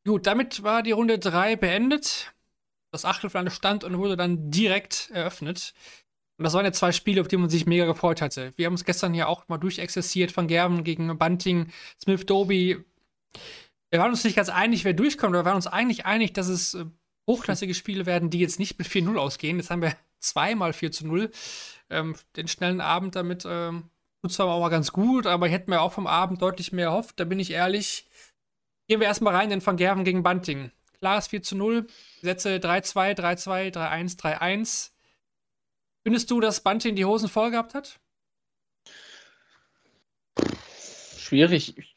Gut, 0.05 0.25
damit 0.25 0.63
war 0.63 0.83
die 0.83 0.93
Runde 0.93 1.19
3 1.19 1.57
beendet. 1.57 2.33
Das 2.93 3.03
Achtelfinale 3.03 3.51
stand 3.51 3.83
und 3.83 3.97
wurde 3.97 4.15
dann 4.15 4.49
direkt 4.49 5.09
eröffnet. 5.11 5.73
Und 6.37 6.45
das 6.45 6.53
waren 6.53 6.63
ja 6.63 6.71
zwei 6.71 6.93
Spiele, 6.93 7.19
auf 7.19 7.27
die 7.27 7.35
man 7.35 7.49
sich 7.49 7.65
mega 7.65 7.85
gefreut 7.85 8.21
hatte. 8.21 8.53
Wir 8.55 8.67
haben 8.67 8.73
uns 8.73 8.85
gestern 8.85 9.13
ja 9.15 9.27
auch 9.27 9.49
mal 9.49 9.57
durchexerziert 9.57 10.31
von 10.31 10.47
Gerben 10.47 10.85
gegen 10.85 11.17
Bunting, 11.17 11.73
Smith, 12.01 12.25
Doby. 12.25 12.85
Wir 13.89 13.99
waren 13.99 14.11
uns 14.11 14.23
nicht 14.23 14.37
ganz 14.37 14.47
einig, 14.47 14.85
wer 14.85 14.93
durchkommt, 14.93 15.35
aber 15.35 15.43
wir 15.43 15.49
waren 15.49 15.57
uns 15.57 15.67
eigentlich 15.67 16.05
einig, 16.05 16.31
dass 16.31 16.47
es 16.47 16.77
hochklassige 17.27 17.73
Spiele 17.73 18.05
werden, 18.05 18.29
die 18.29 18.39
jetzt 18.39 18.59
nicht 18.59 18.77
mit 18.77 18.87
4-0 18.87 19.17
ausgehen. 19.17 19.57
Jetzt 19.57 19.69
haben 19.69 19.81
wir 19.81 19.95
zweimal 20.19 20.73
4 20.73 20.91
zu 20.91 21.07
0. 21.07 21.31
Ähm, 21.89 22.15
den 22.35 22.47
schnellen 22.47 22.81
Abend 22.81 23.15
damit 23.15 23.45
ähm, 23.47 23.89
tut 24.21 24.33
zwar 24.33 24.47
auch 24.47 24.61
mal 24.61 24.69
ganz 24.69 24.91
gut, 24.91 25.27
aber 25.27 25.47
ich 25.47 25.53
hätte 25.53 25.69
mir 25.69 25.81
auch 25.81 25.93
vom 25.93 26.07
Abend 26.07 26.41
deutlich 26.41 26.71
mehr 26.71 26.87
erhofft. 26.87 27.19
Da 27.19 27.25
bin 27.25 27.39
ich 27.39 27.51
ehrlich. 27.51 28.07
Gehen 28.87 28.99
wir 28.99 29.07
erstmal 29.07 29.35
rein 29.35 29.51
in 29.51 29.65
Van 29.65 29.77
Gerven 29.77 30.03
gegen 30.03 30.23
Bunting. 30.23 30.71
Klares 30.99 31.27
4 31.27 31.43
zu 31.43 31.55
0. 31.55 31.87
Sätze 32.21 32.57
3-2, 32.57 33.17
3-2, 33.17 33.73
3-1, 33.73 34.19
3-1. 34.19 34.91
Findest 36.03 36.31
du, 36.31 36.39
dass 36.39 36.61
Bunting 36.61 36.95
die 36.95 37.05
Hosen 37.05 37.29
voll 37.29 37.51
gehabt 37.51 37.73
hat? 37.73 37.99
Schwierig. 41.17 41.92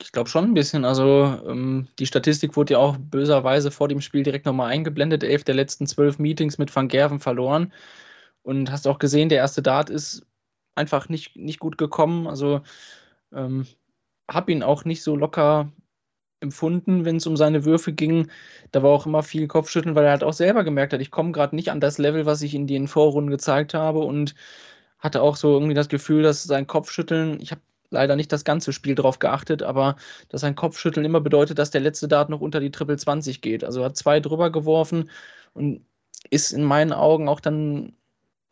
Ich 0.00 0.12
glaube 0.12 0.28
schon 0.28 0.44
ein 0.44 0.54
bisschen. 0.54 0.84
Also 0.84 1.40
ähm, 1.46 1.88
die 1.98 2.06
Statistik 2.06 2.56
wurde 2.56 2.74
ja 2.74 2.78
auch 2.78 2.96
böserweise 2.98 3.70
vor 3.70 3.88
dem 3.88 4.00
Spiel 4.00 4.22
direkt 4.22 4.46
nochmal 4.46 4.70
eingeblendet. 4.70 5.24
Elf 5.24 5.44
der 5.44 5.54
letzten 5.54 5.86
zwölf 5.86 6.18
Meetings 6.18 6.58
mit 6.58 6.74
Van 6.74 6.88
Gerven 6.88 7.20
verloren. 7.20 7.72
Und 8.42 8.70
hast 8.70 8.86
auch 8.86 8.98
gesehen, 8.98 9.28
der 9.28 9.38
erste 9.38 9.62
Dart 9.62 9.90
ist 9.90 10.26
einfach 10.74 11.08
nicht, 11.08 11.36
nicht 11.36 11.60
gut 11.60 11.78
gekommen. 11.78 12.26
Also 12.26 12.62
ähm, 13.32 13.66
habe 14.30 14.52
ihn 14.52 14.62
auch 14.62 14.84
nicht 14.84 15.02
so 15.02 15.16
locker 15.16 15.72
empfunden, 16.40 17.04
wenn 17.04 17.16
es 17.16 17.26
um 17.26 17.36
seine 17.36 17.64
Würfe 17.64 17.92
ging. 17.92 18.30
Da 18.72 18.82
war 18.82 18.90
auch 18.90 19.06
immer 19.06 19.22
viel 19.22 19.48
Kopfschütteln, 19.48 19.94
weil 19.94 20.04
er 20.04 20.10
halt 20.12 20.24
auch 20.24 20.32
selber 20.32 20.64
gemerkt 20.64 20.92
hat, 20.92 21.00
ich 21.00 21.10
komme 21.10 21.32
gerade 21.32 21.56
nicht 21.56 21.70
an 21.70 21.80
das 21.80 21.98
Level, 21.98 22.26
was 22.26 22.42
ich 22.42 22.54
in 22.54 22.66
den 22.66 22.88
Vorrunden 22.88 23.30
gezeigt 23.30 23.74
habe 23.74 24.00
und 24.00 24.34
hatte 24.98 25.22
auch 25.22 25.36
so 25.36 25.54
irgendwie 25.54 25.74
das 25.74 25.88
Gefühl, 25.88 26.22
dass 26.22 26.44
sein 26.44 26.66
Kopfschütteln, 26.66 27.40
ich 27.40 27.50
habe 27.52 27.62
leider 27.90 28.16
nicht 28.16 28.32
das 28.32 28.44
ganze 28.44 28.72
Spiel 28.72 28.94
drauf 28.94 29.18
geachtet, 29.18 29.62
aber 29.62 29.96
dass 30.28 30.40
sein 30.42 30.54
Kopfschütteln 30.54 31.06
immer 31.06 31.20
bedeutet, 31.20 31.58
dass 31.58 31.70
der 31.70 31.80
letzte 31.80 32.08
Dart 32.08 32.30
noch 32.30 32.40
unter 32.40 32.60
die 32.60 32.70
Triple 32.70 32.96
20 32.96 33.40
geht. 33.40 33.64
Also 33.64 33.84
hat 33.84 33.96
zwei 33.96 34.20
drüber 34.20 34.50
geworfen 34.50 35.10
und 35.54 35.84
ist 36.30 36.52
in 36.52 36.64
meinen 36.64 36.92
Augen 36.92 37.28
auch 37.28 37.40
dann 37.40 37.94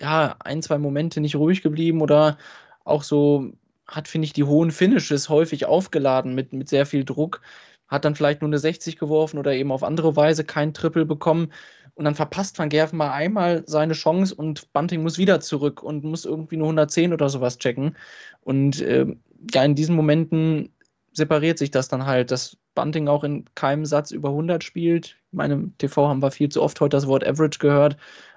ja 0.01 0.37
ein, 0.41 0.63
zwei 0.63 0.79
Momente 0.79 1.21
nicht 1.21 1.37
ruhig 1.37 1.63
geblieben 1.63 2.01
oder 2.03 2.39
auch 2.85 3.03
so 3.03 3.53
hat, 3.87 4.09
finde 4.09 4.27
ich, 4.27 4.33
die 4.33 4.45
hohen 4.45 4.71
Finishes 4.71 5.29
häufig 5.29 5.67
aufgeladen 5.67 6.35
mit, 6.35 6.53
mit 6.53 6.69
sehr 6.69 6.87
viel 6.87 7.05
Druck 7.05 7.41
hat 7.89 8.05
dann 8.05 8.15
vielleicht 8.15 8.41
nur 8.43 8.49
eine 8.49 8.59
60 8.59 8.99
geworfen 8.99 9.39
oder 9.39 9.53
eben 9.53 9.73
auf 9.73 9.83
andere 9.83 10.17
Weise 10.17 10.45
kein 10.45 10.75
Triple 10.75 11.05
bekommen. 11.05 11.53
Und 11.95 12.05
dann 12.05 12.15
verpasst 12.15 12.59
Van 12.59 12.69
Gerven 12.69 12.97
mal 12.97 13.13
einmal 13.13 13.63
seine 13.67 13.93
Chance 13.93 14.35
und 14.35 14.73
Bunting 14.73 15.03
muss 15.03 15.19
wieder 15.19 15.41
zurück 15.41 15.83
und 15.83 16.03
muss 16.03 16.25
irgendwie 16.25 16.57
nur 16.57 16.67
110 16.67 17.13
oder 17.13 17.29
sowas 17.29 17.59
checken. 17.59 17.97
Und 18.41 18.81
äh, 18.81 19.07
ja, 19.53 19.65
in 19.65 19.77
diesen 19.77 19.95
Momenten 19.95 20.73
separiert 21.13 21.59
sich 21.59 21.71
das 21.71 21.89
dann 21.89 22.07
halt, 22.07 22.31
dass 22.31 22.57
Bunting 22.75 23.09
auch 23.09 23.23
in 23.23 23.45
keinem 23.55 23.87
Satz 23.87 24.11
über 24.11 24.31
100 24.31 24.65
spielt. 24.65 25.17
In 25.33 25.37
meinem 25.39 25.79
TV 25.79 26.09
haben 26.09 26.23
wir 26.23 26.33
viel 26.33 26.49
zu 26.49 26.63
oft 26.63 26.81
heute 26.81 26.97
das 26.97 27.07
Wort 27.07 27.25
Average 27.25 27.59
gehört, 27.61 27.97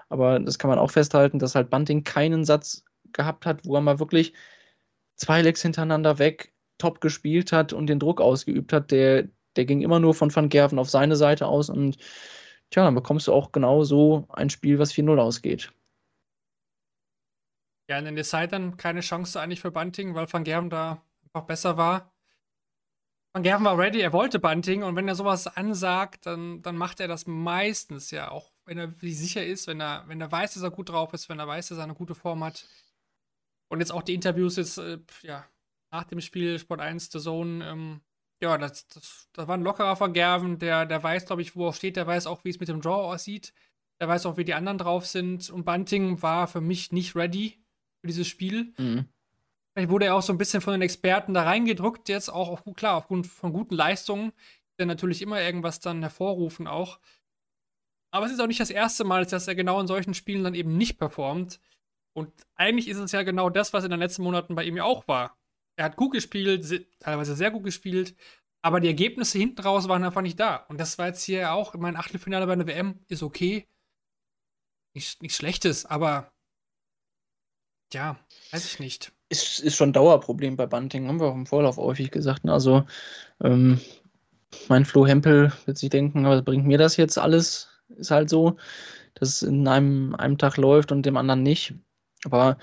aber 0.09 0.39
das 0.39 0.59
kann 0.59 0.69
man 0.69 0.79
auch 0.79 0.91
festhalten, 0.91 1.39
dass 1.39 1.55
halt 1.55 1.69
Bunting 1.71 2.03
keinen 2.03 2.45
Satz 2.45 2.83
gehabt 3.13 3.45
hat, 3.45 3.65
wo 3.65 3.75
er 3.75 3.81
mal 3.81 3.99
wirklich 3.99 4.33
zwei 5.15 5.41
Lecks 5.41 5.61
hintereinander 5.63 6.19
weg 6.19 6.53
top 6.77 7.01
gespielt 7.01 7.51
hat 7.51 7.73
und 7.73 7.87
den 7.87 7.99
Druck 7.99 8.21
ausgeübt 8.21 8.71
hat, 8.71 8.91
der, 8.91 9.27
der 9.55 9.65
ging 9.65 9.81
immer 9.81 9.99
nur 9.99 10.13
von 10.13 10.33
Van 10.33 10.49
Gerven 10.49 10.77
auf 10.77 10.89
seine 10.89 11.15
Seite 11.15 11.47
aus 11.47 11.69
und 11.69 11.97
tja, 12.69 12.83
dann 12.83 12.95
bekommst 12.95 13.27
du 13.27 13.33
auch 13.33 13.51
genau 13.51 13.83
so 13.83 14.27
ein 14.29 14.49
Spiel, 14.49 14.79
was 14.79 14.93
4-0 14.93 15.19
ausgeht. 15.19 15.71
Ja, 17.89 17.99
in 17.99 18.05
den 18.05 18.15
Decidern 18.15 18.75
keine 18.77 18.99
Chance 18.99 19.39
eigentlich 19.39 19.61
für 19.61 19.71
Bunting, 19.71 20.13
weil 20.13 20.31
Van 20.31 20.43
Gerven 20.43 20.69
da 20.69 21.01
einfach 21.23 21.47
besser 21.47 21.77
war. 21.77 22.13
Van 23.33 23.43
Gerven 23.43 23.65
war 23.65 23.77
ready, 23.77 24.01
er 24.01 24.13
wollte 24.13 24.39
Bunting 24.39 24.83
und 24.83 24.95
wenn 24.95 25.07
er 25.07 25.15
sowas 25.15 25.47
ansagt, 25.47 26.25
dann, 26.25 26.61
dann 26.63 26.75
macht 26.75 26.99
er 26.99 27.07
das 27.07 27.27
meistens 27.27 28.11
ja, 28.11 28.31
auch 28.31 28.51
wenn 28.65 28.77
er 28.77 28.93
sich 28.99 29.17
sicher 29.17 29.45
ist, 29.45 29.67
wenn 29.67 29.79
er, 29.79 30.03
wenn 30.07 30.19
er 30.19 30.31
weiß, 30.31 30.55
dass 30.55 30.63
er 30.63 30.71
gut 30.71 30.89
drauf 30.89 31.13
ist, 31.13 31.29
wenn 31.29 31.39
er 31.39 31.47
weiß, 31.47 31.69
dass 31.69 31.77
er 31.77 31.85
eine 31.85 31.93
gute 31.93 32.15
Form 32.15 32.43
hat. 32.43 32.67
Und 33.69 33.79
jetzt 33.79 33.91
auch 33.91 34.03
die 34.03 34.13
Interviews 34.13 34.57
jetzt, 34.57 34.77
äh, 34.77 34.99
ja, 35.21 35.45
nach 35.91 36.03
dem 36.03 36.19
Spiel 36.19 36.59
Sport 36.59 36.81
1 36.81 37.11
The 37.11 37.19
Zone, 37.19 37.65
ähm, 37.65 38.01
ja, 38.41 38.57
das, 38.57 38.87
das, 38.87 39.29
das 39.33 39.47
war 39.47 39.57
ein 39.57 39.63
lockerer 39.63 39.95
Vergerven, 39.95 40.59
der, 40.59 40.85
der 40.85 41.01
weiß, 41.01 41.25
glaube 41.25 41.41
ich, 41.41 41.55
wo 41.55 41.67
er 41.67 41.73
steht, 41.73 41.95
der 41.95 42.05
weiß 42.05 42.27
auch, 42.27 42.43
wie 42.43 42.49
es 42.49 42.59
mit 42.59 42.69
dem 42.69 42.81
Draw 42.81 43.11
aussieht. 43.11 43.53
Der 43.99 44.07
weiß 44.07 44.27
auch, 44.27 44.37
wie 44.37 44.45
die 44.45 44.53
anderen 44.53 44.77
drauf 44.77 45.07
sind. 45.07 45.49
Und 45.49 45.65
Bunting 45.65 46.21
war 46.21 46.47
für 46.47 46.61
mich 46.61 46.91
nicht 46.91 47.15
ready 47.15 47.59
für 47.99 48.07
dieses 48.07 48.27
Spiel. 48.27 48.73
Mhm. 48.77 49.05
Vielleicht 49.73 49.89
wurde 49.89 50.05
er 50.05 50.15
auch 50.15 50.21
so 50.21 50.33
ein 50.33 50.37
bisschen 50.37 50.61
von 50.61 50.73
den 50.73 50.83
Experten 50.83 51.33
da 51.33 51.43
reingedrückt, 51.43 52.09
jetzt 52.09 52.29
auch 52.29 52.49
auf, 52.49 52.63
klar, 52.75 52.95
aufgrund 52.95 53.27
von 53.27 53.53
guten 53.53 53.75
Leistungen, 53.75 54.33
die 54.79 54.85
natürlich 54.85 55.21
immer 55.21 55.41
irgendwas 55.41 55.79
dann 55.79 56.01
hervorrufen 56.01 56.67
auch. 56.67 56.99
Aber 58.11 58.25
es 58.25 58.31
ist 58.31 58.39
auch 58.39 58.47
nicht 58.47 58.59
das 58.59 58.69
erste 58.69 59.03
Mal, 59.03 59.25
dass 59.25 59.47
er 59.47 59.55
genau 59.55 59.79
in 59.79 59.87
solchen 59.87 60.13
Spielen 60.13 60.43
dann 60.43 60.55
eben 60.55 60.77
nicht 60.77 60.97
performt. 60.97 61.59
Und 62.13 62.31
eigentlich 62.55 62.87
ist 62.87 62.97
es 62.97 63.11
ja 63.11 63.23
genau 63.23 63.49
das, 63.49 63.73
was 63.73 63.83
in 63.83 63.91
den 63.91 63.99
letzten 63.99 64.23
Monaten 64.23 64.55
bei 64.55 64.63
ihm 64.63 64.77
ja 64.77 64.83
auch 64.83 65.07
war 65.07 65.36
er 65.77 65.85
hat 65.85 65.95
gut 65.95 66.11
gespielt, 66.11 66.87
teilweise 66.99 67.35
sehr 67.35 67.51
gut 67.51 67.63
gespielt, 67.63 68.15
aber 68.61 68.81
die 68.81 68.87
Ergebnisse 68.87 69.37
hinten 69.37 69.61
raus 69.61 69.87
waren 69.87 70.03
einfach 70.03 70.21
nicht 70.21 70.39
da. 70.39 70.57
Und 70.67 70.79
das 70.79 70.97
war 70.97 71.07
jetzt 71.07 71.23
hier 71.23 71.53
auch, 71.53 71.73
mein 71.75 71.95
Achtelfinale 71.95 72.47
bei 72.47 72.55
der 72.55 72.67
WM 72.67 72.99
ist 73.07 73.23
okay. 73.23 73.67
Nichts 74.93 75.21
nicht 75.21 75.35
Schlechtes, 75.35 75.85
aber 75.85 76.33
ja, 77.93 78.17
weiß 78.51 78.65
ich 78.65 78.79
nicht. 78.79 79.13
Ist, 79.29 79.59
ist 79.59 79.75
schon 79.75 79.89
ein 79.89 79.93
Dauerproblem 79.93 80.57
bei 80.57 80.65
Bunting, 80.65 81.07
haben 81.07 81.19
wir 81.19 81.27
auch 81.27 81.35
im 81.35 81.45
Vorlauf 81.45 81.77
häufig 81.77 82.11
gesagt. 82.11 82.43
Ne? 82.43 82.51
Also, 82.51 82.85
ähm, 83.41 83.79
mein 84.69 84.85
Flo 84.85 85.05
Hempel 85.05 85.53
wird 85.65 85.77
sich 85.77 85.89
denken, 85.89 86.25
was 86.25 86.43
bringt 86.43 86.65
mir 86.65 86.77
das 86.77 86.97
jetzt 86.97 87.17
alles? 87.17 87.69
Ist 87.89 88.11
halt 88.11 88.29
so, 88.29 88.57
dass 89.13 89.29
es 89.29 89.41
in 89.43 89.67
einem, 89.67 90.15
einem 90.15 90.37
Tag 90.37 90.57
läuft 90.57 90.91
und 90.91 91.05
dem 91.05 91.17
anderen 91.17 91.43
nicht. 91.43 91.75
Aber 92.25 92.57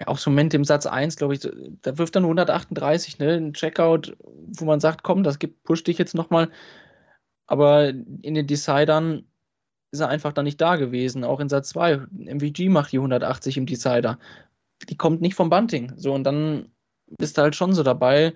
ja, 0.00 0.08
auch 0.08 0.18
so 0.18 0.30
Moment 0.30 0.54
im 0.54 0.64
Satz 0.64 0.86
1, 0.86 1.16
glaube 1.16 1.34
ich, 1.34 1.40
da 1.40 1.98
wirft 1.98 2.14
nur 2.14 2.24
138, 2.24 3.18
ne? 3.18 3.34
Ein 3.34 3.52
Checkout, 3.52 4.16
wo 4.58 4.64
man 4.64 4.80
sagt, 4.80 5.02
komm, 5.02 5.24
das 5.24 5.38
gibt, 5.38 5.64
push 5.64 5.82
dich 5.82 5.98
jetzt 5.98 6.14
nochmal. 6.14 6.50
Aber 7.46 7.88
in 7.88 8.34
den 8.34 8.46
Decidern 8.46 9.24
ist 9.90 10.00
er 10.00 10.08
einfach 10.08 10.32
da 10.32 10.42
nicht 10.42 10.60
da 10.60 10.76
gewesen. 10.76 11.24
Auch 11.24 11.40
in 11.40 11.48
Satz 11.48 11.70
2. 11.70 12.06
MVG 12.12 12.68
macht 12.68 12.92
die 12.92 12.98
180 12.98 13.56
im 13.56 13.66
Decider. 13.66 14.18
Die 14.88 14.96
kommt 14.96 15.20
nicht 15.20 15.34
vom 15.34 15.50
Bunting. 15.50 15.92
So, 15.96 16.14
und 16.14 16.24
dann 16.24 16.70
bist 17.18 17.38
du 17.38 17.42
halt 17.42 17.56
schon 17.56 17.72
so 17.72 17.82
dabei, 17.82 18.34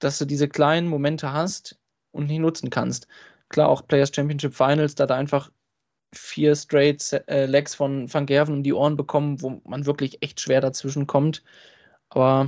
dass 0.00 0.18
du 0.18 0.24
diese 0.24 0.48
kleinen 0.48 0.88
Momente 0.88 1.32
hast 1.32 1.78
und 2.12 2.26
nicht 2.26 2.40
nutzen 2.40 2.70
kannst. 2.70 3.06
Klar, 3.48 3.68
auch 3.68 3.86
Players 3.86 4.10
Championship 4.14 4.54
Finals, 4.54 4.94
da 4.94 5.06
da 5.06 5.14
einfach 5.14 5.50
vier 6.16 6.54
straight 6.54 7.12
äh, 7.28 7.46
Legs 7.46 7.74
von 7.74 8.12
Van 8.12 8.26
Gerven 8.26 8.56
um 8.56 8.62
die 8.62 8.72
Ohren 8.72 8.96
bekommen, 8.96 9.42
wo 9.42 9.60
man 9.64 9.86
wirklich 9.86 10.22
echt 10.22 10.40
schwer 10.40 10.60
dazwischen 10.60 11.06
kommt. 11.06 11.42
Aber 12.08 12.46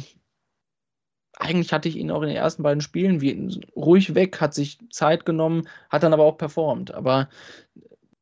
eigentlich 1.38 1.72
hatte 1.72 1.88
ich 1.88 1.96
ihn 1.96 2.11
auch 2.11 2.22
in 2.22 2.28
den 2.28 2.37
ersten 2.37 2.62
beiden 2.62 2.81
Spielen 2.81 3.20
wie, 3.20 3.61
ruhig 3.76 4.14
weg, 4.14 4.40
hat 4.40 4.54
sich 4.54 4.78
Zeit 4.90 5.24
genommen, 5.24 5.68
hat 5.88 6.02
dann 6.02 6.12
aber 6.12 6.24
auch 6.24 6.37
performt. 6.37 6.92
Aber 6.92 7.28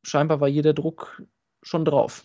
scheinbar 0.02 0.40
war 0.40 0.48
jeder 0.48 0.74
Druck 0.74 1.22
schon 1.62 1.85
drauf. 1.85 2.24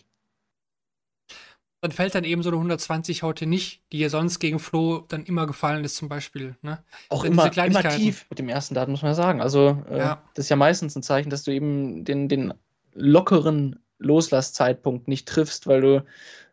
Dann 1.80 1.90
fällt 1.90 2.14
dann 2.14 2.22
eben 2.22 2.44
so 2.44 2.50
eine 2.50 2.58
120 2.58 3.24
heute 3.24 3.44
nicht, 3.44 3.82
die 3.90 3.98
ja 3.98 4.08
sonst 4.08 4.38
gegen 4.38 4.60
Flo 4.60 5.04
dann 5.08 5.24
immer 5.24 5.48
gefallen 5.48 5.82
ist, 5.82 5.96
zum 5.96 6.08
Beispiel. 6.08 6.54
Ne? 6.62 6.84
Auch 7.08 7.24
immer, 7.24 7.50
immer 7.56 7.82
tief 7.82 8.26
mit 8.30 8.38
dem 8.38 8.48
ersten 8.48 8.76
Daten, 8.76 8.92
muss 8.92 9.02
man 9.02 9.16
sagen. 9.16 9.40
Also, 9.40 9.82
äh, 9.90 9.98
ja. 9.98 10.22
das 10.34 10.44
ist 10.44 10.48
ja 10.48 10.54
meistens 10.54 10.94
ein 10.94 11.02
Zeichen, 11.02 11.28
dass 11.28 11.42
du 11.42 11.50
eben 11.50 12.04
den, 12.04 12.28
den 12.28 12.54
lockeren 12.94 13.78
Loslasszeitpunkt 13.98 15.08
nicht 15.08 15.28
triffst, 15.28 15.66
weil 15.66 15.80
du 15.80 16.04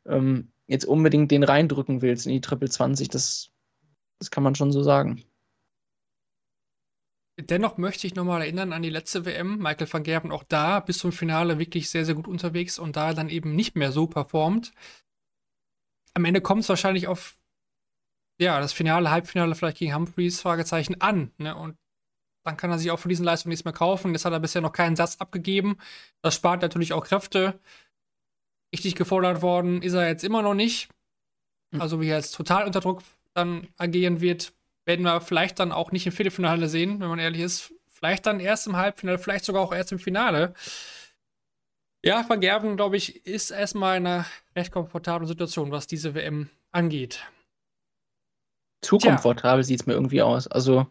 ähm, 0.06 0.52
jetzt 0.68 0.86
unbedingt 0.86 1.32
den 1.32 1.44
reindrücken 1.44 2.02
willst 2.02 2.26
in 2.26 2.34
die 2.34 2.42
Triple 2.42 2.70
20. 2.70 3.10
Das, 3.10 3.52
das 4.20 4.32
kann 4.32 4.44
man 4.44 4.56
schon 4.56 4.72
so 4.72 4.84
sagen. 4.84 5.24
Dennoch 7.40 7.78
möchte 7.78 8.06
ich 8.06 8.16
nochmal 8.16 8.42
erinnern 8.42 8.74
an 8.74 8.82
die 8.82 8.90
letzte 8.90 9.26
WM. 9.26 9.58
Michael 9.60 9.92
van 9.92 10.04
Gerben 10.04 10.32
auch 10.32 10.44
da 10.44 10.82
bis 10.82 10.98
zum 10.98 11.12
Finale 11.12 11.58
wirklich 11.58 11.90
sehr, 11.90 12.06
sehr 12.06 12.16
gut 12.16 12.28
unterwegs 12.28 12.78
und 12.80 12.98
da 12.98 13.14
dann 13.14 13.30
eben 13.30 13.56
nicht 13.56 13.76
mehr 13.76 13.92
so 13.92 14.08
performt. 14.08 14.74
Am 16.14 16.26
Ende 16.26 16.42
kommt 16.42 16.64
es 16.64 16.70
wahrscheinlich 16.70 17.08
auf 17.08 17.38
ja, 18.42 18.60
das 18.60 18.74
Finale, 18.74 19.12
Halbfinale 19.12 19.54
vielleicht 19.54 19.78
gegen 19.78 19.94
Humphreys, 19.94 20.42
Fragezeichen, 20.42 21.02
an. 21.02 21.32
Ne? 21.38 21.56
Und 21.56 21.78
dann 22.50 22.58
kann 22.58 22.72
er 22.72 22.80
sich 22.80 22.92
auch 22.92 23.00
von 23.00 23.10
diesen 23.10 23.26
Leistungen 23.26 23.52
nichts 23.52 23.66
mehr 23.66 23.74
kaufen. 23.74 24.12
Jetzt 24.12 24.26
hat 24.26 24.34
er 24.34 24.40
bisher 24.40 24.62
noch 24.62 24.72
keinen 24.72 24.96
Satz 24.96 25.18
abgegeben. 25.18 25.78
Das 26.22 26.36
spart 26.36 26.62
natürlich 26.62 26.94
auch 26.94 27.06
Kräfte. 27.06 27.60
Richtig 28.74 28.96
gefordert 28.96 29.42
worden 29.42 29.82
ist 29.82 29.94
er 29.94 30.08
jetzt 30.08 30.24
immer 30.24 30.42
noch 30.42 30.56
nicht. 30.56 30.90
Hm. 31.72 31.82
Also 31.82 32.02
wie 32.02 32.10
er 32.10 32.18
jetzt 32.18 32.36
total 32.36 32.66
unter 32.66 32.82
Druck 32.82 33.04
dann 33.34 33.68
agieren 33.78 34.22
wird, 34.22 34.54
werden 34.86 35.06
wir 35.06 35.22
vielleicht 35.22 35.60
dann 35.60 35.72
auch 35.72 35.92
nicht 35.92 36.08
im 36.08 36.12
Viertelfinale 36.12 36.68
sehen, 36.68 37.00
wenn 37.00 37.10
man 37.10 37.20
ehrlich 37.20 37.42
ist. 37.42 37.74
Vielleicht 37.88 38.26
dann 38.26 38.40
erst 38.40 38.66
im 38.66 38.78
Halbfinale, 38.78 39.20
vielleicht 39.20 39.46
sogar 39.46 39.62
auch 39.62 39.74
erst 39.74 39.92
im 39.92 40.00
Finale. 40.00 40.54
Ja, 42.04 42.28
Van 42.28 42.40
Gerven, 42.40 42.78
glaube 42.78 42.98
ich, 42.98 43.26
ist 43.26 43.52
erstmal 43.52 43.98
in 43.98 44.08
einer 44.08 44.26
recht 44.56 44.72
komfortablen 44.72 45.28
Situation, 45.28 45.72
was 45.72 45.86
diese 45.86 46.16
WM 46.16 46.50
angeht. 46.72 47.26
Zu 48.82 48.98
komfortabel 48.98 49.64
sieht 49.64 49.82
es 49.82 49.86
mir 49.86 49.94
irgendwie 49.94 50.22
aus. 50.22 50.48
Also. 50.48 50.88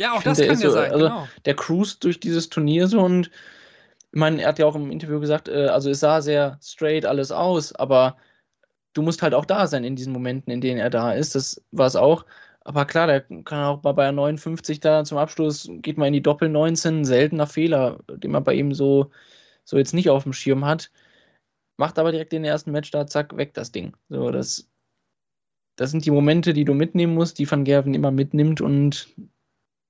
Ja, 0.00 0.14
auch 0.14 0.22
das 0.22 0.38
kann 0.38 0.48
ja 0.48 0.56
so, 0.56 0.70
sein. 0.70 0.92
Also, 0.92 1.04
genau. 1.04 1.28
Der 1.44 1.54
Cruise 1.54 1.98
durch 2.00 2.18
dieses 2.18 2.48
Turnier 2.48 2.88
so 2.88 3.00
und 3.00 3.30
ich 4.12 4.18
meine, 4.18 4.40
er 4.40 4.48
hat 4.48 4.58
ja 4.58 4.64
auch 4.64 4.74
im 4.74 4.90
Interview 4.90 5.20
gesagt, 5.20 5.48
äh, 5.48 5.66
also 5.66 5.90
es 5.90 6.00
sah 6.00 6.22
sehr 6.22 6.58
straight 6.62 7.04
alles 7.04 7.30
aus, 7.30 7.74
aber 7.74 8.16
du 8.94 9.02
musst 9.02 9.20
halt 9.20 9.34
auch 9.34 9.44
da 9.44 9.66
sein 9.66 9.84
in 9.84 9.96
diesen 9.96 10.14
Momenten, 10.14 10.50
in 10.52 10.62
denen 10.62 10.80
er 10.80 10.88
da 10.88 11.12
ist. 11.12 11.34
Das 11.34 11.62
war 11.70 11.86
es 11.86 11.96
auch. 11.96 12.24
Aber 12.62 12.86
klar, 12.86 13.06
der 13.06 13.20
kann 13.20 13.64
auch 13.64 13.78
bei 13.78 13.92
Bayern 13.92 14.14
59 14.14 14.80
da 14.80 15.04
zum 15.04 15.18
Abschluss, 15.18 15.68
geht 15.70 15.98
mal 15.98 16.06
in 16.06 16.14
die 16.14 16.22
Doppel 16.22 16.48
19, 16.48 17.04
seltener 17.04 17.46
Fehler, 17.46 18.00
den 18.08 18.30
man 18.30 18.42
bei 18.44 18.54
ihm 18.54 18.72
so, 18.72 19.10
so 19.64 19.76
jetzt 19.76 19.94
nicht 19.94 20.08
auf 20.08 20.22
dem 20.22 20.32
Schirm 20.32 20.64
hat. 20.64 20.90
Macht 21.76 21.98
aber 21.98 22.10
direkt 22.10 22.32
den 22.32 22.44
ersten 22.44 22.72
Match 22.72 22.90
da, 22.90 23.06
zack, 23.06 23.36
weg 23.36 23.52
das 23.54 23.70
Ding. 23.70 23.94
So, 24.08 24.30
das, 24.30 24.68
das 25.76 25.90
sind 25.90 26.06
die 26.06 26.10
Momente, 26.10 26.54
die 26.54 26.64
du 26.64 26.72
mitnehmen 26.74 27.14
musst, 27.14 27.38
die 27.38 27.50
Van 27.50 27.64
Gerven 27.64 27.94
immer 27.94 28.10
mitnimmt 28.10 28.60
und 28.62 29.14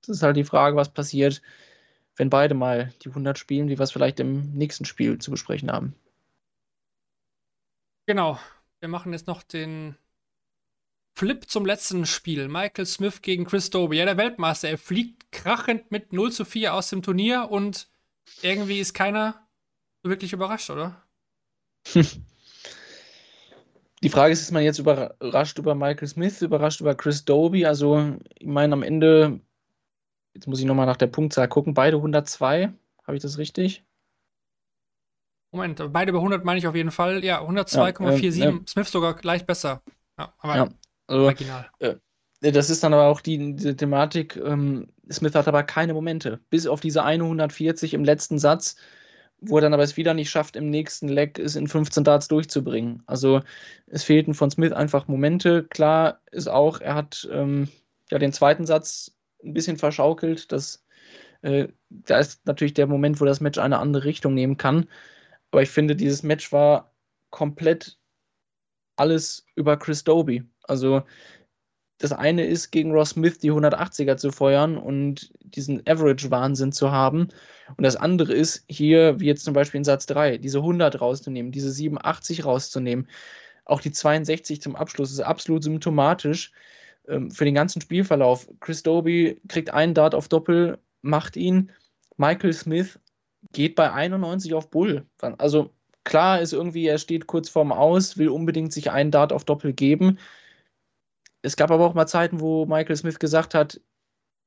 das 0.01 0.17
ist 0.17 0.23
halt 0.23 0.37
die 0.37 0.43
Frage, 0.43 0.75
was 0.75 0.93
passiert, 0.93 1.41
wenn 2.15 2.29
beide 2.29 2.53
mal 2.53 2.93
die 3.03 3.09
100 3.09 3.37
spielen, 3.37 3.69
wie 3.69 3.77
wir 3.77 3.83
es 3.83 3.91
vielleicht 3.91 4.19
im 4.19 4.51
nächsten 4.53 4.85
Spiel 4.85 5.17
zu 5.19 5.31
besprechen 5.31 5.71
haben. 5.71 5.95
Genau. 8.05 8.39
Wir 8.79 8.89
machen 8.89 9.13
jetzt 9.13 9.27
noch 9.27 9.43
den 9.43 9.95
Flip 11.13 11.47
zum 11.49 11.65
letzten 11.65 12.05
Spiel. 12.05 12.47
Michael 12.47 12.85
Smith 12.85 13.21
gegen 13.21 13.45
Chris 13.45 13.69
Doby. 13.69 13.97
Ja, 13.97 14.05
der 14.05 14.17
Weltmeister. 14.17 14.69
Er 14.69 14.77
fliegt 14.77 15.31
krachend 15.31 15.91
mit 15.91 16.13
0 16.13 16.31
zu 16.31 16.45
4 16.45 16.73
aus 16.73 16.89
dem 16.89 17.03
Turnier 17.03 17.49
und 17.51 17.87
irgendwie 18.41 18.79
ist 18.79 18.93
keiner 18.93 19.47
so 20.03 20.09
wirklich 20.09 20.33
überrascht, 20.33 20.69
oder? 20.69 21.03
Die 24.03 24.09
Frage 24.09 24.33
ist, 24.33 24.41
ist 24.41 24.51
man 24.51 24.63
jetzt 24.63 24.79
überrascht 24.79 25.59
über 25.59 25.75
Michael 25.75 26.07
Smith, 26.07 26.41
überrascht 26.41 26.81
über 26.81 26.95
Chris 26.95 27.23
Doby? 27.23 27.67
Also, 27.67 28.15
ich 28.39 28.47
meine, 28.47 28.73
am 28.73 28.81
Ende, 28.81 29.41
jetzt 30.33 30.47
muss 30.47 30.59
ich 30.59 30.65
nochmal 30.65 30.85
nach 30.85 30.97
der 30.97 31.07
Punktzahl 31.07 31.47
gucken, 31.47 31.73
beide 31.73 31.97
102. 31.97 32.73
Habe 33.03 33.17
ich 33.17 33.21
das 33.21 33.37
richtig? 33.37 33.83
Moment, 35.51 35.81
beide 35.91 36.13
bei 36.13 36.19
100 36.19 36.45
meine 36.45 36.59
ich 36.59 36.67
auf 36.67 36.75
jeden 36.75 36.91
Fall. 36.91 37.23
Ja, 37.23 37.41
102,47. 37.41 38.37
Ja, 38.37 38.49
äh, 38.49 38.53
äh, 38.53 38.59
Smith 38.67 38.89
sogar 38.89 39.15
gleich 39.15 39.45
besser. 39.45 39.81
Ja, 40.17 40.33
aber 40.39 40.55
ja, 40.55 40.69
also, 41.07 41.25
marginal. 41.25 41.69
Äh, 41.79 41.95
das 42.41 42.69
ist 42.69 42.83
dann 42.83 42.93
aber 42.93 43.07
auch 43.07 43.21
die, 43.21 43.55
die 43.55 43.75
Thematik. 43.75 44.37
Ähm, 44.37 44.87
Smith 45.11 45.35
hat 45.35 45.47
aber 45.47 45.63
keine 45.63 45.93
Momente. 45.93 46.39
Bis 46.49 46.67
auf 46.67 46.79
diese 46.79 47.03
140 47.03 47.93
im 47.93 48.05
letzten 48.05 48.39
Satz, 48.39 48.77
wo 49.41 49.57
er 49.57 49.61
dann 49.61 49.73
aber 49.73 49.83
es 49.83 49.97
wieder 49.97 50.13
nicht 50.13 50.29
schafft, 50.29 50.55
im 50.55 50.69
nächsten 50.69 51.09
Leg 51.09 51.37
es 51.37 51.55
in 51.55 51.67
15 51.67 52.03
Darts 52.03 52.29
durchzubringen. 52.29 53.03
Also 53.05 53.41
es 53.87 54.03
fehlten 54.03 54.33
von 54.33 54.49
Smith 54.49 54.71
einfach 54.71 55.07
Momente. 55.07 55.63
Klar 55.63 56.21
ist 56.31 56.47
auch, 56.47 56.79
er 56.79 56.95
hat 56.95 57.27
ähm, 57.31 57.67
ja 58.09 58.19
den 58.19 58.33
zweiten 58.33 58.65
Satz 58.65 59.11
ein 59.43 59.53
bisschen 59.53 59.77
verschaukelt. 59.77 60.51
Das, 60.51 60.83
äh, 61.41 61.67
da 61.89 62.19
ist 62.19 62.45
natürlich 62.45 62.73
der 62.73 62.87
Moment, 62.87 63.21
wo 63.21 63.25
das 63.25 63.41
Match 63.41 63.59
eine 63.59 63.79
andere 63.79 64.05
Richtung 64.05 64.33
nehmen 64.33 64.57
kann. 64.57 64.87
Aber 65.51 65.61
ich 65.61 65.69
finde, 65.69 65.95
dieses 65.95 66.23
Match 66.23 66.51
war 66.51 66.93
komplett 67.29 67.97
alles 68.95 69.45
über 69.55 69.77
Chris 69.77 70.03
Doby. 70.03 70.43
Also 70.63 71.03
das 71.97 72.13
eine 72.13 72.45
ist, 72.45 72.71
gegen 72.71 72.91
Ross 72.91 73.11
Smith 73.11 73.37
die 73.37 73.51
180er 73.51 74.17
zu 74.17 74.31
feuern 74.31 74.77
und 74.77 75.31
diesen 75.39 75.85
Average-Wahnsinn 75.87 76.71
zu 76.71 76.91
haben. 76.91 77.27
Und 77.77 77.83
das 77.83 77.95
andere 77.95 78.33
ist, 78.33 78.63
hier, 78.67 79.19
wie 79.19 79.27
jetzt 79.27 79.43
zum 79.43 79.53
Beispiel 79.53 79.79
in 79.79 79.83
Satz 79.83 80.07
3, 80.07 80.37
diese 80.37 80.59
100 80.59 80.99
rauszunehmen, 80.99 81.51
diese 81.51 81.71
87 81.71 82.43
rauszunehmen. 82.43 83.07
Auch 83.65 83.81
die 83.81 83.91
62 83.91 84.61
zum 84.61 84.75
Abschluss 84.75 85.11
ist 85.11 85.19
absolut 85.19 85.63
symptomatisch 85.63 86.51
ähm, 87.07 87.31
für 87.31 87.45
den 87.45 87.55
ganzen 87.55 87.81
Spielverlauf. 87.81 88.47
Chris 88.59 88.83
Doby 88.83 89.41
kriegt 89.47 89.73
einen 89.73 89.93
Dart 89.93 90.15
auf 90.15 90.27
Doppel, 90.27 90.79
macht 91.01 91.35
ihn. 91.35 91.71
Michael 92.17 92.53
Smith 92.53 92.99
geht 93.51 93.75
bei 93.75 93.91
91 93.91 94.53
auf 94.53 94.69
Bull. 94.69 95.05
Also 95.37 95.71
klar 96.03 96.41
ist 96.41 96.53
irgendwie, 96.53 96.87
er 96.87 96.97
steht 96.97 97.27
kurz 97.27 97.49
vorm 97.49 97.71
Aus, 97.71 98.17
will 98.17 98.29
unbedingt 98.29 98.73
sich 98.73 98.91
einen 98.91 99.11
Dart 99.11 99.33
auf 99.33 99.45
Doppel 99.45 99.73
geben. 99.73 100.19
Es 101.41 101.55
gab 101.55 101.71
aber 101.71 101.85
auch 101.85 101.95
mal 101.95 102.07
Zeiten, 102.07 102.39
wo 102.39 102.65
Michael 102.65 102.95
Smith 102.95 103.19
gesagt 103.19 103.55
hat, 103.55 103.81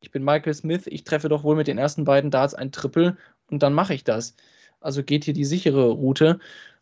ich 0.00 0.10
bin 0.10 0.22
Michael 0.22 0.54
Smith, 0.54 0.82
ich 0.86 1.04
treffe 1.04 1.28
doch 1.28 1.44
wohl 1.44 1.56
mit 1.56 1.66
den 1.66 1.78
ersten 1.78 2.04
beiden 2.04 2.30
Darts 2.30 2.54
ein 2.54 2.72
Triple 2.72 3.16
und 3.50 3.62
dann 3.62 3.72
mache 3.72 3.94
ich 3.94 4.04
das. 4.04 4.36
Also 4.80 5.02
geht 5.02 5.24
hier 5.24 5.34
die 5.34 5.46
sichere 5.46 5.88
Route. 5.90 6.38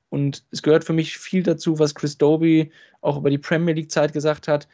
Und 0.09 0.45
es 0.51 0.63
gehört 0.63 0.85
für 0.85 0.93
mich 0.93 1.17
viel 1.17 1.43
dazu, 1.43 1.79
was 1.79 1.95
Chris 1.95 2.19
Doby 2.19 2.71
auch 3.01 3.17
über 3.17 3.31
die 3.31 3.39
Premier 3.39 3.75
League 3.75 3.91
Zeit 3.91 4.13
gesagt 4.13 4.49
hat, 4.49 4.69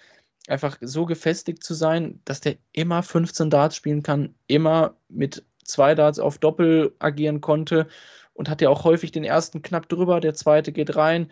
einfach 0.51 0.79
so 0.81 1.07
gefestigt 1.07 1.63
zu 1.63 1.75
sein, 1.75 2.21
dass 2.25 2.41
der 2.41 2.57
immer 2.73 3.03
15 3.03 3.51
Darts 3.51 3.77
spielen 3.77 4.03
kann, 4.03 4.35
immer 4.47 4.97
mit 5.09 5.45
zwei 5.65 5.95
Darts 5.95 6.19
auf 6.19 6.39
Doppel 6.39 6.95
agieren 6.99 7.41
konnte 7.41 7.89
und 8.33 8.49
hat 8.49 8.61
ja 8.61 8.71
auch 8.71 8.85
häufig 8.85 9.13
den 9.13 9.25
ersten 9.25 9.63
knapp 9.63 9.89
drüber, 9.89 10.21
der 10.21 10.35
zweite 10.35 10.73
geht 10.73 10.97
rein 10.97 11.31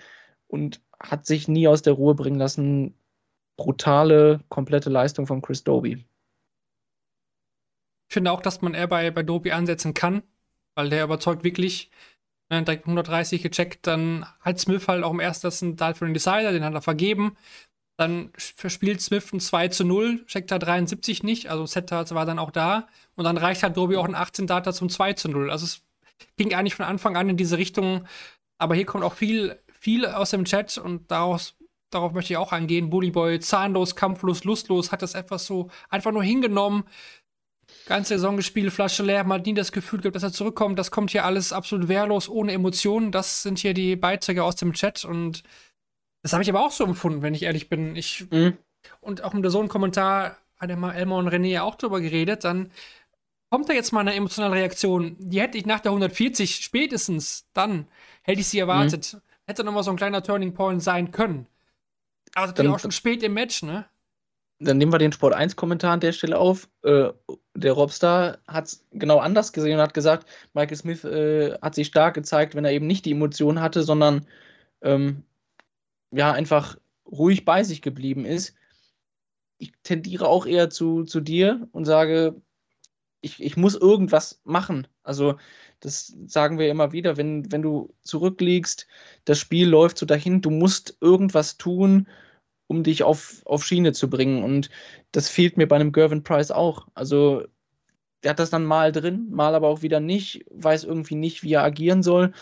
und 0.49 0.81
hat 1.01 1.27
sich 1.27 1.49
nie 1.49 1.69
aus 1.69 1.83
der 1.83 1.95
Ruhe 1.95 2.15
bringen 2.15 2.39
lassen. 2.39 2.95
Brutale, 3.57 4.41
komplette 4.49 4.91
Leistung 4.91 5.27
von 5.27 5.41
Chris 5.41 5.65
Doby. 5.65 6.05
Ich 8.09 8.15
finde 8.15 8.31
auch, 8.31 8.43
dass 8.43 8.61
man 8.61 8.75
eher 8.75 8.87
bei, 8.87 9.11
bei 9.11 9.23
Doby 9.23 9.53
ansetzen 9.53 9.95
kann, 9.95 10.23
weil 10.75 10.91
der 10.91 11.05
überzeugt 11.05 11.43
wirklich. 11.43 11.91
Ne, 12.49 12.63
direkt 12.63 12.85
130 12.85 13.43
gecheckt, 13.43 13.89
dann 13.89 14.25
hat 14.39 14.61
Smith 14.61 14.87
halt 14.87 15.03
auch 15.03 15.11
im 15.11 15.19
ersten 15.19 15.75
Dart 15.75 15.99
für 15.99 16.05
den 16.05 16.15
Decider, 16.15 16.53
den 16.53 16.63
hat 16.63 16.75
er 16.75 16.83
vergeben. 16.83 17.37
Dann 17.97 18.31
verspielt 18.37 19.01
Smith 19.01 19.33
ein 19.33 19.41
2 19.41 19.69
zu 19.69 19.85
0, 19.85 20.27
checkt 20.27 20.51
er 20.51 20.59
73 20.59 21.23
nicht, 21.23 21.49
also 21.49 21.65
Set 21.65 21.91
war 21.91 22.27
dann 22.27 22.39
auch 22.39 22.51
da. 22.51 22.89
Und 23.15 23.25
dann 23.25 23.39
reicht 23.39 23.63
halt 23.63 23.77
Doby 23.77 23.97
auch 23.97 24.05
ein 24.05 24.15
18 24.15 24.47
Data 24.47 24.73
zum 24.75 24.91
2 24.91 25.15
zu 25.15 25.29
0. 25.31 25.51
Also 25.51 25.65
es 25.65 25.83
ging 26.37 26.55
eigentlich 26.55 26.75
von 26.75 26.85
Anfang 26.85 27.17
an 27.17 27.31
in 27.31 27.37
diese 27.39 27.57
Richtung. 27.57 28.05
Aber 28.59 28.75
hier 28.75 28.85
kommt 28.85 29.05
auch 29.05 29.15
viel, 29.15 29.59
viel 29.73 30.07
aus 30.07 30.31
dem 30.31 30.45
Chat 30.45 30.77
und 30.77 31.11
daraus, 31.11 31.55
darauf 31.91 32.13
möchte 32.13 32.35
ich 32.35 32.37
auch 32.37 32.53
eingehen. 32.53 32.91
Bully 32.91 33.11
Boy, 33.11 33.41
zahnlos, 33.41 33.97
kampflos, 33.97 34.45
lustlos, 34.45 34.93
hat 34.93 35.01
das 35.01 35.15
etwas 35.15 35.47
so 35.47 35.71
einfach 35.89 36.13
nur 36.13 36.23
hingenommen. 36.23 36.85
Ganze 37.87 38.15
Saison 38.15 38.37
gespielt, 38.37 38.73
Flasche 38.73 39.03
leer, 39.05 39.27
hat 39.27 39.47
nie 39.47 39.55
das 39.55 39.73
Gefühl 39.73 40.01
gehabt, 40.01 40.17
dass 40.17 40.23
er 40.23 40.33
zurückkommt. 40.33 40.79
Das 40.79 40.91
kommt 40.91 41.11
hier 41.13 41.25
alles 41.25 41.53
absolut 41.53 41.89
wehrlos, 41.89 42.29
ohne 42.29 42.53
Emotionen. 42.53 43.11
Das 43.11 43.43
sind 43.43 43.59
hier 43.59 43.75
die 43.75 43.97
Beiträge 43.97 44.45
aus 44.45 44.57
dem 44.57 44.73
Chat 44.73 45.05
und 45.05 45.43
das 46.27 46.33
habe 46.33 46.43
ich 46.43 46.51
aber 46.51 46.67
auch 46.67 46.73
so 46.73 46.83
empfunden, 46.83 47.23
wenn 47.23 47.35
ich 47.35 47.45
ehrlich 47.45 47.69
bin. 47.69 47.95
Ich, 47.95 48.27
mhm. 48.33 48.59
Und 49.01 49.23
auch 49.23 49.33
mit 49.33 49.49
so 49.49 49.61
einem 49.61 49.69
Kommentar 49.69 50.39
hat 50.57 50.71
ja 50.71 50.75
mal 50.75 50.93
Elmar 50.93 51.19
und 51.19 51.29
René 51.29 51.47
ja 51.47 51.63
auch 51.63 51.77
drüber 51.77 52.01
geredet, 52.01 52.43
dann 52.43 52.73
kommt 53.49 53.69
da 53.69 53.75
jetzt 53.75 53.93
mal 53.93 54.01
eine 54.01 54.13
emotionale 54.13 54.57
Reaktion. 54.57 55.15
Die 55.21 55.41
hätte 55.41 55.57
ich 55.57 55.67
nach 55.67 55.79
der 55.79 55.93
140 55.93 56.57
spätestens, 56.57 57.47
dann 57.53 57.87
hätte 58.23 58.41
ich 58.41 58.49
sie 58.49 58.59
erwartet. 58.59 59.13
Mhm. 59.13 59.21
Hätte 59.47 59.63
nochmal 59.63 59.85
so 59.85 59.93
ein 59.93 59.97
kleiner 59.97 60.21
Turning 60.21 60.53
Point 60.53 60.83
sein 60.83 61.13
können. 61.13 61.47
Aber 62.35 62.49
natürlich 62.49 62.73
auch 62.73 62.81
schon 62.81 62.91
spät 62.91 63.23
im 63.23 63.35
Match, 63.35 63.63
ne? 63.63 63.85
Dann 64.59 64.79
nehmen 64.79 64.93
wir 64.93 64.99
den 64.99 65.13
Sport 65.13 65.37
1-Kommentar 65.37 65.93
an 65.93 66.01
der 66.01 66.11
Stelle 66.11 66.39
auf. 66.39 66.69
Äh, 66.83 67.11
der 67.55 67.73
Robstar 67.73 68.39
hat 68.49 68.65
es 68.65 68.85
genau 68.91 69.19
anders 69.19 69.53
gesehen 69.53 69.77
und 69.77 69.81
hat 69.81 69.95
gesagt, 69.95 70.27
Michael 70.55 70.77
Smith 70.77 71.05
äh, 71.05 71.57
hat 71.63 71.77
sich 71.77 71.87
stark 71.87 72.15
gezeigt, 72.15 72.57
wenn 72.57 72.65
er 72.65 72.73
eben 72.73 72.89
nicht 72.89 73.05
die 73.05 73.13
Emotionen 73.13 73.61
hatte, 73.61 73.85
sondern 73.85 74.27
ähm, 74.83 75.23
ja, 76.11 76.33
einfach 76.33 76.79
ruhig 77.07 77.45
bei 77.45 77.65
sich 77.65 77.83
geblieben 77.83 78.25
ist. 78.25 78.55
Ich 79.59 79.73
tendiere 79.83 80.29
auch 80.29 80.47
eher 80.47 80.71
zu, 80.71 81.05
zu 81.05 81.21
dir 81.21 81.69
und 81.73 81.85
sage, 81.85 82.41
ich, 83.21 83.43
ich 83.43 83.57
muss 83.57 83.75
irgendwas 83.75 84.41
machen. 84.45 84.87
Also, 85.03 85.37
das 85.81 86.17
sagen 86.27 86.59
wir 86.59 86.71
immer 86.71 86.93
wieder, 86.93 87.17
wenn, 87.17 87.51
wenn 87.53 87.63
du 87.63 87.95
zurückliegst, 88.03 88.87
das 89.25 89.39
Spiel 89.39 89.69
läuft 89.69 89.99
so 89.99 90.07
dahin, 90.07 90.41
du 90.41 90.51
musst 90.51 90.97
irgendwas 91.01 91.59
tun, 91.59 92.09
um 92.67 92.83
dich 92.83 93.03
auf, 93.03 93.43
auf 93.47 93.65
Schiene 93.65 93.93
zu 93.93 94.11
bringen. 94.11 94.43
Und 94.43 94.71
das 95.13 95.29
fehlt 95.29 95.57
mir 95.57 95.67
bei 95.69 95.77
einem 95.77 95.93
Gervin 95.93 96.23
Price 96.23 96.51
auch. 96.51 96.89
Also, 96.95 97.45
der 98.23 98.31
hat 98.31 98.39
das 98.39 98.51
dann 98.51 98.65
mal 98.65 98.93
drin, 98.93 99.29
mal 99.31 99.55
aber 99.55 99.69
auch 99.69 99.83
wieder 99.83 100.01
nicht, 100.01 100.45
weiß 100.51 100.85
irgendwie 100.85 101.15
nicht, 101.15 101.43
wie 101.43 101.53
er 101.53 101.65
agieren 101.65 102.03
soll. 102.03 102.33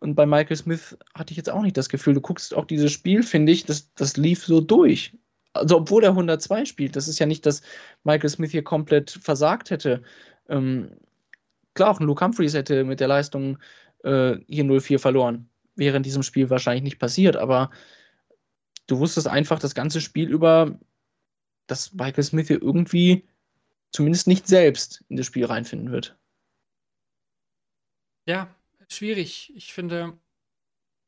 Und 0.00 0.14
bei 0.14 0.26
Michael 0.26 0.56
Smith 0.56 0.96
hatte 1.14 1.32
ich 1.32 1.36
jetzt 1.36 1.50
auch 1.50 1.62
nicht 1.62 1.76
das 1.76 1.90
Gefühl, 1.90 2.14
du 2.14 2.20
guckst 2.20 2.54
auch 2.54 2.64
dieses 2.64 2.90
Spiel, 2.90 3.22
finde 3.22 3.52
ich, 3.52 3.66
das, 3.66 3.92
das 3.94 4.16
lief 4.16 4.44
so 4.44 4.60
durch. 4.60 5.16
Also, 5.52 5.76
obwohl 5.76 6.02
er 6.04 6.10
102 6.10 6.64
spielt, 6.64 6.96
das 6.96 7.06
ist 7.06 7.18
ja 7.18 7.26
nicht, 7.26 7.44
dass 7.44 7.62
Michael 8.04 8.30
Smith 8.30 8.50
hier 8.50 8.64
komplett 8.64 9.10
versagt 9.10 9.70
hätte. 9.70 10.02
Ähm, 10.48 10.90
klar, 11.74 11.90
auch 11.90 12.00
ein 12.00 12.06
Luke 12.06 12.24
Humphreys 12.24 12.54
hätte 12.54 12.84
mit 12.84 13.00
der 13.00 13.08
Leistung 13.08 13.58
äh, 14.02 14.36
hier 14.48 14.64
0-4 14.64 14.98
verloren. 14.98 15.50
Wäre 15.76 15.98
in 15.98 16.02
diesem 16.02 16.22
Spiel 16.22 16.48
wahrscheinlich 16.48 16.84
nicht 16.84 16.98
passiert, 16.98 17.36
aber 17.36 17.70
du 18.86 18.98
wusstest 18.98 19.28
einfach 19.28 19.58
das 19.58 19.74
ganze 19.74 20.00
Spiel 20.00 20.30
über, 20.30 20.78
dass 21.66 21.92
Michael 21.92 22.24
Smith 22.24 22.48
hier 22.48 22.62
irgendwie 22.62 23.28
zumindest 23.92 24.28
nicht 24.28 24.46
selbst 24.48 25.04
in 25.08 25.16
das 25.16 25.26
Spiel 25.26 25.44
reinfinden 25.44 25.92
wird. 25.92 26.16
Ja, 28.26 28.54
schwierig. 28.92 29.52
Ich 29.54 29.72
finde, 29.72 30.18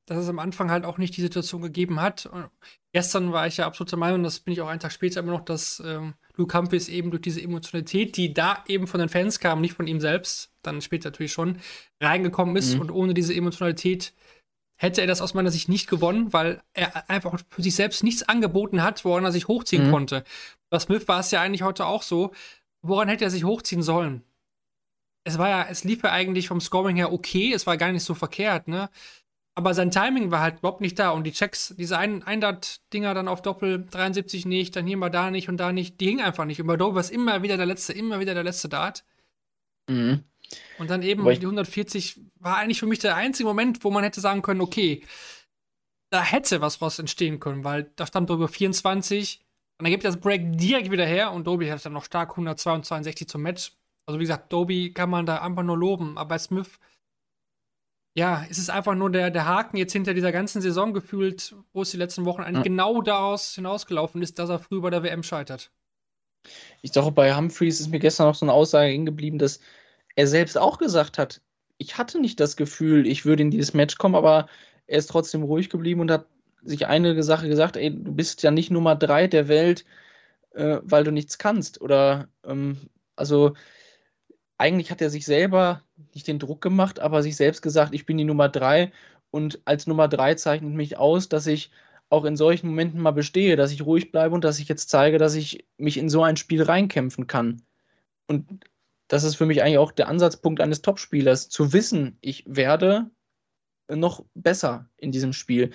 dass 0.06 0.18
es 0.18 0.28
am 0.28 0.38
Anfang 0.38 0.70
halt 0.70 0.84
auch 0.84 0.98
nicht 0.98 1.16
die 1.16 1.20
Situation 1.20 1.62
gegeben 1.62 2.00
hat. 2.00 2.26
Und 2.26 2.50
gestern 2.92 3.32
war 3.32 3.46
ich 3.46 3.58
ja 3.58 3.66
absolut 3.66 3.90
der 3.92 3.98
Meinung, 3.98 4.22
das 4.22 4.40
bin 4.40 4.52
ich 4.52 4.60
auch 4.60 4.68
einen 4.68 4.80
Tag 4.80 4.92
später 4.92 5.20
immer 5.20 5.32
noch, 5.32 5.44
dass 5.44 5.82
ähm, 5.84 6.14
Luke 6.36 6.56
Humphries 6.56 6.88
eben 6.88 7.10
durch 7.10 7.22
diese 7.22 7.42
Emotionalität, 7.42 8.16
die 8.16 8.34
da 8.34 8.64
eben 8.66 8.86
von 8.86 9.00
den 9.00 9.08
Fans 9.08 9.38
kam, 9.38 9.60
nicht 9.60 9.74
von 9.74 9.86
ihm 9.86 10.00
selbst, 10.00 10.50
dann 10.62 10.80
später 10.80 11.10
natürlich 11.10 11.32
schon, 11.32 11.58
reingekommen 12.00 12.56
ist. 12.56 12.74
Mhm. 12.74 12.80
Und 12.80 12.90
ohne 12.90 13.14
diese 13.14 13.34
Emotionalität 13.34 14.12
hätte 14.76 15.00
er 15.00 15.06
das 15.06 15.20
aus 15.20 15.34
meiner 15.34 15.50
Sicht 15.52 15.68
nicht 15.68 15.88
gewonnen, 15.88 16.32
weil 16.32 16.60
er 16.74 17.08
einfach 17.08 17.38
für 17.48 17.62
sich 17.62 17.76
selbst 17.76 18.02
nichts 18.02 18.24
angeboten 18.24 18.82
hat, 18.82 19.04
woran 19.04 19.24
er 19.24 19.32
sich 19.32 19.46
hochziehen 19.46 19.86
mhm. 19.86 19.92
konnte. 19.92 20.24
Bei 20.70 20.78
Smith 20.80 21.06
war 21.06 21.20
es 21.20 21.30
ja 21.30 21.40
eigentlich 21.40 21.62
heute 21.62 21.86
auch 21.86 22.02
so. 22.02 22.32
Woran 22.84 23.08
hätte 23.08 23.24
er 23.24 23.30
sich 23.30 23.44
hochziehen 23.44 23.82
sollen? 23.82 24.24
Es 25.24 25.38
war 25.38 25.48
ja, 25.48 25.66
es 25.68 25.84
lief 25.84 26.02
ja 26.02 26.10
eigentlich 26.10 26.48
vom 26.48 26.60
Scoring 26.60 26.96
her 26.96 27.12
okay, 27.12 27.52
es 27.52 27.66
war 27.66 27.76
gar 27.76 27.92
nicht 27.92 28.04
so 28.04 28.14
verkehrt, 28.14 28.68
ne? 28.68 28.90
Aber 29.54 29.74
sein 29.74 29.90
Timing 29.90 30.30
war 30.30 30.40
halt 30.40 30.60
überhaupt 30.60 30.80
nicht 30.80 30.98
da 30.98 31.10
und 31.10 31.24
die 31.24 31.32
Checks, 31.32 31.74
diese 31.76 31.98
ein 31.98 32.22
Eindart-Dinger 32.22 33.12
dann 33.12 33.28
auf 33.28 33.42
Doppel 33.42 33.86
73 33.90 34.46
nicht, 34.46 34.74
dann 34.76 34.86
hier 34.86 34.96
mal 34.96 35.10
da 35.10 35.30
nicht 35.30 35.48
und 35.50 35.58
da 35.58 35.72
nicht, 35.72 36.00
die 36.00 36.06
hingen 36.06 36.24
einfach 36.24 36.46
nicht. 36.46 36.58
Über 36.58 36.78
Dover 36.78 37.00
ist 37.00 37.10
immer 37.10 37.42
wieder 37.42 37.58
der 37.58 37.66
letzte, 37.66 37.92
immer 37.92 38.18
wieder 38.18 38.32
der 38.32 38.44
letzte 38.44 38.70
Dart. 38.70 39.04
Mhm. 39.88 40.24
Und 40.78 40.90
dann 40.90 41.02
eben 41.02 41.24
die 41.24 41.46
140 41.46 42.20
war 42.40 42.56
eigentlich 42.56 42.80
für 42.80 42.86
mich 42.86 42.98
der 42.98 43.14
einzige 43.14 43.46
Moment, 43.46 43.84
wo 43.84 43.90
man 43.90 44.04
hätte 44.04 44.20
sagen 44.20 44.42
können, 44.42 44.62
okay, 44.62 45.04
da 46.10 46.22
hätte 46.22 46.60
was 46.60 46.80
raus 46.80 46.98
entstehen 46.98 47.40
können, 47.40 47.64
weil 47.64 47.90
da 47.96 48.06
stand 48.06 48.30
Dober 48.30 48.48
24 48.48 49.40
und 49.78 49.84
dann 49.84 49.90
gibt 49.90 50.04
das 50.04 50.20
Break 50.20 50.58
direkt 50.58 50.90
wieder 50.90 51.06
her 51.06 51.32
und 51.32 51.46
Doby 51.46 51.68
hat 51.68 51.84
dann 51.84 51.94
noch 51.94 52.04
stark 52.04 52.30
162 52.30 53.28
zum 53.28 53.42
Match. 53.42 53.72
Also 54.06 54.18
wie 54.18 54.24
gesagt, 54.24 54.52
Doby 54.52 54.92
kann 54.92 55.10
man 55.10 55.26
da 55.26 55.38
einfach 55.38 55.62
nur 55.62 55.78
loben, 55.78 56.18
aber 56.18 56.30
bei 56.30 56.38
Smith 56.38 56.78
ja, 58.14 58.44
es 58.50 58.58
ist 58.58 58.70
einfach 58.70 58.94
nur 58.94 59.10
der, 59.10 59.30
der 59.30 59.46
Haken 59.46 59.76
jetzt 59.76 59.92
hinter 59.92 60.12
dieser 60.12 60.32
ganzen 60.32 60.60
Saison 60.60 60.92
gefühlt, 60.92 61.54
wo 61.72 61.82
es 61.82 61.90
die 61.90 61.96
letzten 61.96 62.24
Wochen 62.24 62.42
eigentlich 62.42 62.58
ja. 62.58 62.62
genau 62.64 63.00
daraus 63.00 63.54
hinausgelaufen 63.54 64.20
ist, 64.22 64.38
dass 64.38 64.50
er 64.50 64.58
früh 64.58 64.80
bei 64.80 64.90
der 64.90 65.02
WM 65.02 65.22
scheitert. 65.22 65.70
Ich 66.82 66.92
sage, 66.92 67.10
bei 67.12 67.34
Humphreys 67.34 67.80
ist 67.80 67.90
mir 67.90 68.00
gestern 68.00 68.26
noch 68.26 68.34
so 68.34 68.44
eine 68.44 68.52
Aussage 68.52 68.90
hängen 68.90 69.06
geblieben, 69.06 69.38
dass 69.38 69.60
er 70.14 70.26
selbst 70.26 70.58
auch 70.58 70.78
gesagt 70.78 71.16
hat, 71.16 71.40
ich 71.78 71.96
hatte 71.96 72.20
nicht 72.20 72.38
das 72.38 72.56
Gefühl, 72.56 73.06
ich 73.06 73.24
würde 73.24 73.42
in 73.42 73.50
dieses 73.50 73.72
Match 73.72 73.96
kommen, 73.96 74.14
aber 74.14 74.46
er 74.86 74.98
ist 74.98 75.08
trotzdem 75.08 75.42
ruhig 75.42 75.70
geblieben 75.70 76.00
und 76.00 76.10
hat 76.10 76.26
sich 76.62 76.86
eine 76.86 77.22
Sache 77.22 77.48
gesagt, 77.48 77.76
ey, 77.76 77.90
du 77.90 78.12
bist 78.12 78.42
ja 78.42 78.50
nicht 78.50 78.70
Nummer 78.70 78.94
drei 78.94 79.26
der 79.26 79.48
Welt, 79.48 79.84
äh, 80.52 80.78
weil 80.82 81.04
du 81.04 81.12
nichts 81.12 81.38
kannst. 81.38 81.80
Oder 81.80 82.28
ähm, 82.44 82.76
also 83.16 83.54
eigentlich 84.62 84.92
hat 84.92 85.00
er 85.02 85.10
sich 85.10 85.24
selber 85.24 85.82
nicht 86.14 86.28
den 86.28 86.38
Druck 86.38 86.60
gemacht, 86.60 87.00
aber 87.00 87.20
sich 87.22 87.34
selbst 87.34 87.62
gesagt, 87.62 87.92
ich 87.94 88.06
bin 88.06 88.16
die 88.16 88.24
Nummer 88.24 88.48
drei 88.48 88.92
und 89.32 89.60
als 89.64 89.88
Nummer 89.88 90.06
drei 90.06 90.36
zeichnet 90.36 90.72
mich 90.72 90.96
aus, 90.96 91.28
dass 91.28 91.48
ich 91.48 91.72
auch 92.10 92.24
in 92.24 92.36
solchen 92.36 92.68
Momenten 92.68 93.00
mal 93.00 93.10
bestehe, 93.10 93.56
dass 93.56 93.72
ich 93.72 93.84
ruhig 93.84 94.12
bleibe 94.12 94.34
und 94.36 94.44
dass 94.44 94.60
ich 94.60 94.68
jetzt 94.68 94.88
zeige, 94.88 95.18
dass 95.18 95.34
ich 95.34 95.66
mich 95.78 95.96
in 95.96 96.08
so 96.08 96.22
ein 96.22 96.36
Spiel 96.36 96.62
reinkämpfen 96.62 97.26
kann. 97.26 97.62
Und 98.28 98.64
das 99.08 99.24
ist 99.24 99.34
für 99.34 99.46
mich 99.46 99.62
eigentlich 99.62 99.78
auch 99.78 99.90
der 99.90 100.06
Ansatzpunkt 100.06 100.60
eines 100.60 100.80
Topspielers, 100.80 101.48
zu 101.48 101.72
wissen, 101.72 102.18
ich 102.20 102.44
werde 102.46 103.10
noch 103.88 104.24
besser 104.34 104.88
in 104.96 105.10
diesem 105.10 105.32
Spiel. 105.32 105.70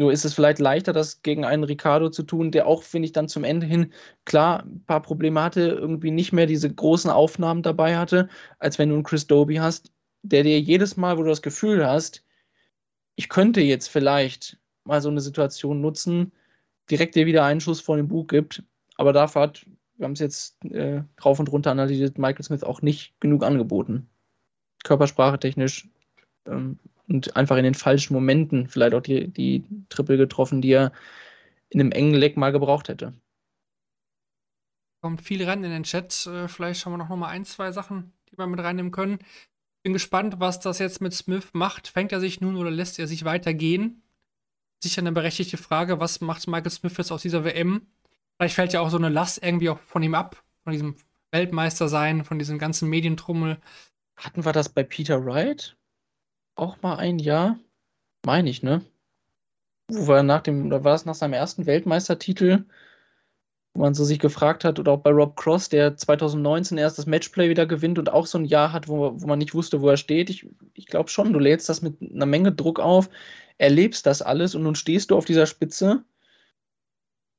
Nur 0.00 0.12
ist 0.12 0.24
es 0.24 0.32
vielleicht 0.32 0.60
leichter, 0.60 0.94
das 0.94 1.20
gegen 1.20 1.44
einen 1.44 1.62
Ricardo 1.62 2.08
zu 2.08 2.22
tun, 2.22 2.52
der 2.52 2.66
auch, 2.66 2.84
finde 2.84 3.04
ich, 3.04 3.12
dann 3.12 3.28
zum 3.28 3.44
Ende 3.44 3.66
hin 3.66 3.92
klar 4.24 4.62
ein 4.62 4.82
paar 4.86 5.02
Probleme 5.02 5.42
hatte, 5.42 5.60
irgendwie 5.60 6.10
nicht 6.10 6.32
mehr 6.32 6.46
diese 6.46 6.72
großen 6.72 7.10
Aufnahmen 7.10 7.62
dabei 7.62 7.98
hatte, 7.98 8.30
als 8.58 8.78
wenn 8.78 8.88
du 8.88 8.94
einen 8.94 9.04
Chris 9.04 9.26
Doby 9.26 9.56
hast, 9.56 9.92
der 10.22 10.42
dir 10.42 10.58
jedes 10.58 10.96
Mal, 10.96 11.18
wo 11.18 11.22
du 11.22 11.28
das 11.28 11.42
Gefühl 11.42 11.86
hast, 11.86 12.24
ich 13.16 13.28
könnte 13.28 13.60
jetzt 13.60 13.88
vielleicht 13.88 14.58
mal 14.84 15.02
so 15.02 15.10
eine 15.10 15.20
Situation 15.20 15.82
nutzen, 15.82 16.32
direkt 16.90 17.14
dir 17.14 17.26
wieder 17.26 17.44
einen 17.44 17.60
Schuss 17.60 17.82
vor 17.82 17.98
den 17.98 18.08
Bug 18.08 18.28
gibt. 18.28 18.62
Aber 18.96 19.12
dafür 19.12 19.42
hat, 19.42 19.66
wir 19.98 20.06
haben 20.06 20.12
es 20.12 20.20
jetzt 20.20 20.64
äh, 20.64 21.02
rauf 21.22 21.38
und 21.40 21.52
runter 21.52 21.72
analysiert, 21.72 22.16
Michael 22.16 22.42
Smith 22.46 22.64
auch 22.64 22.80
nicht 22.80 23.20
genug 23.20 23.44
angeboten. 23.44 24.08
Körpersprache 24.82 25.38
technisch 25.38 25.90
ähm, 26.46 26.78
und 27.10 27.36
einfach 27.36 27.56
in 27.56 27.64
den 27.64 27.74
falschen 27.74 28.14
Momenten 28.14 28.68
vielleicht 28.68 28.94
auch 28.94 29.02
die, 29.02 29.28
die 29.28 29.64
Triple 29.88 30.16
getroffen, 30.16 30.62
die 30.62 30.70
er 30.70 30.92
in 31.68 31.80
einem 31.80 31.92
engen 31.92 32.14
Leck 32.14 32.36
mal 32.36 32.52
gebraucht 32.52 32.88
hätte. 32.88 33.14
Kommt 35.02 35.22
viel 35.22 35.44
ran 35.44 35.64
in 35.64 35.70
den 35.70 35.82
Chat. 35.82 36.26
Äh, 36.26 36.48
vielleicht 36.48 36.80
schauen 36.80 36.92
wir 36.92 36.98
noch 36.98 37.08
mal 37.08 37.28
ein, 37.28 37.44
zwei 37.44 37.72
Sachen, 37.72 38.12
die 38.30 38.38
wir 38.38 38.46
mit 38.46 38.60
reinnehmen 38.60 38.92
können. 38.92 39.18
Bin 39.82 39.92
gespannt, 39.92 40.36
was 40.38 40.60
das 40.60 40.78
jetzt 40.78 41.00
mit 41.00 41.12
Smith 41.12 41.48
macht. 41.52 41.88
Fängt 41.88 42.12
er 42.12 42.20
sich 42.20 42.40
nun 42.40 42.56
oder 42.56 42.70
lässt 42.70 42.98
er 42.98 43.06
sich 43.06 43.24
weitergehen? 43.24 44.02
Sicher 44.82 45.00
eine 45.00 45.12
berechtigte 45.12 45.56
Frage. 45.56 46.00
Was 46.00 46.20
macht 46.20 46.46
Michael 46.48 46.70
Smith 46.70 46.96
jetzt 46.96 47.10
aus 47.10 47.22
dieser 47.22 47.44
WM? 47.44 47.86
Vielleicht 48.36 48.54
fällt 48.54 48.72
ja 48.72 48.80
auch 48.80 48.90
so 48.90 48.98
eine 48.98 49.08
Last 49.08 49.42
irgendwie 49.42 49.70
auch 49.70 49.80
von 49.80 50.02
ihm 50.02 50.14
ab, 50.14 50.42
von 50.64 50.72
diesem 50.72 50.96
Weltmeister 51.32 51.88
sein, 51.88 52.24
von 52.24 52.38
diesem 52.38 52.58
ganzen 52.58 52.88
Medientrummel. 52.88 53.58
Hatten 54.16 54.44
wir 54.44 54.52
das 54.52 54.68
bei 54.68 54.82
Peter 54.82 55.24
Wright? 55.24 55.76
Auch 56.60 56.82
mal 56.82 56.96
ein 56.96 57.18
Jahr, 57.18 57.58
meine 58.24 58.50
ich, 58.50 58.62
ne? 58.62 58.82
Wo 59.88 60.06
war 60.06 60.22
nach 60.22 60.42
dem, 60.42 60.66
oder 60.66 60.84
war 60.84 60.94
es 60.94 61.04
nach 61.06 61.14
seinem 61.14 61.32
ersten 61.32 61.66
Weltmeistertitel, 61.66 62.64
wo 63.74 63.82
man 63.82 63.94
so 63.94 64.04
sich 64.04 64.18
gefragt 64.18 64.64
hat, 64.64 64.78
oder 64.78 64.92
auch 64.92 65.00
bei 65.00 65.10
Rob 65.10 65.36
Cross, 65.36 65.68
der 65.68 65.96
2019 65.96 66.78
erst 66.78 66.98
das 66.98 67.06
Matchplay 67.06 67.48
wieder 67.48 67.66
gewinnt 67.66 67.98
und 67.98 68.12
auch 68.12 68.26
so 68.26 68.38
ein 68.38 68.44
Jahr 68.44 68.72
hat, 68.72 68.88
wo, 68.88 69.20
wo 69.20 69.26
man 69.26 69.38
nicht 69.38 69.54
wusste, 69.54 69.80
wo 69.80 69.88
er 69.88 69.96
steht. 69.96 70.30
Ich, 70.30 70.46
ich 70.74 70.86
glaube 70.86 71.08
schon, 71.08 71.32
du 71.32 71.38
lädst 71.38 71.68
das 71.68 71.82
mit 71.82 72.00
einer 72.02 72.26
Menge 72.26 72.52
Druck 72.52 72.78
auf, 72.78 73.10
erlebst 73.58 74.06
das 74.06 74.22
alles 74.22 74.54
und 74.54 74.62
nun 74.62 74.74
stehst 74.74 75.10
du 75.10 75.16
auf 75.16 75.24
dieser 75.24 75.46
Spitze. 75.46 76.04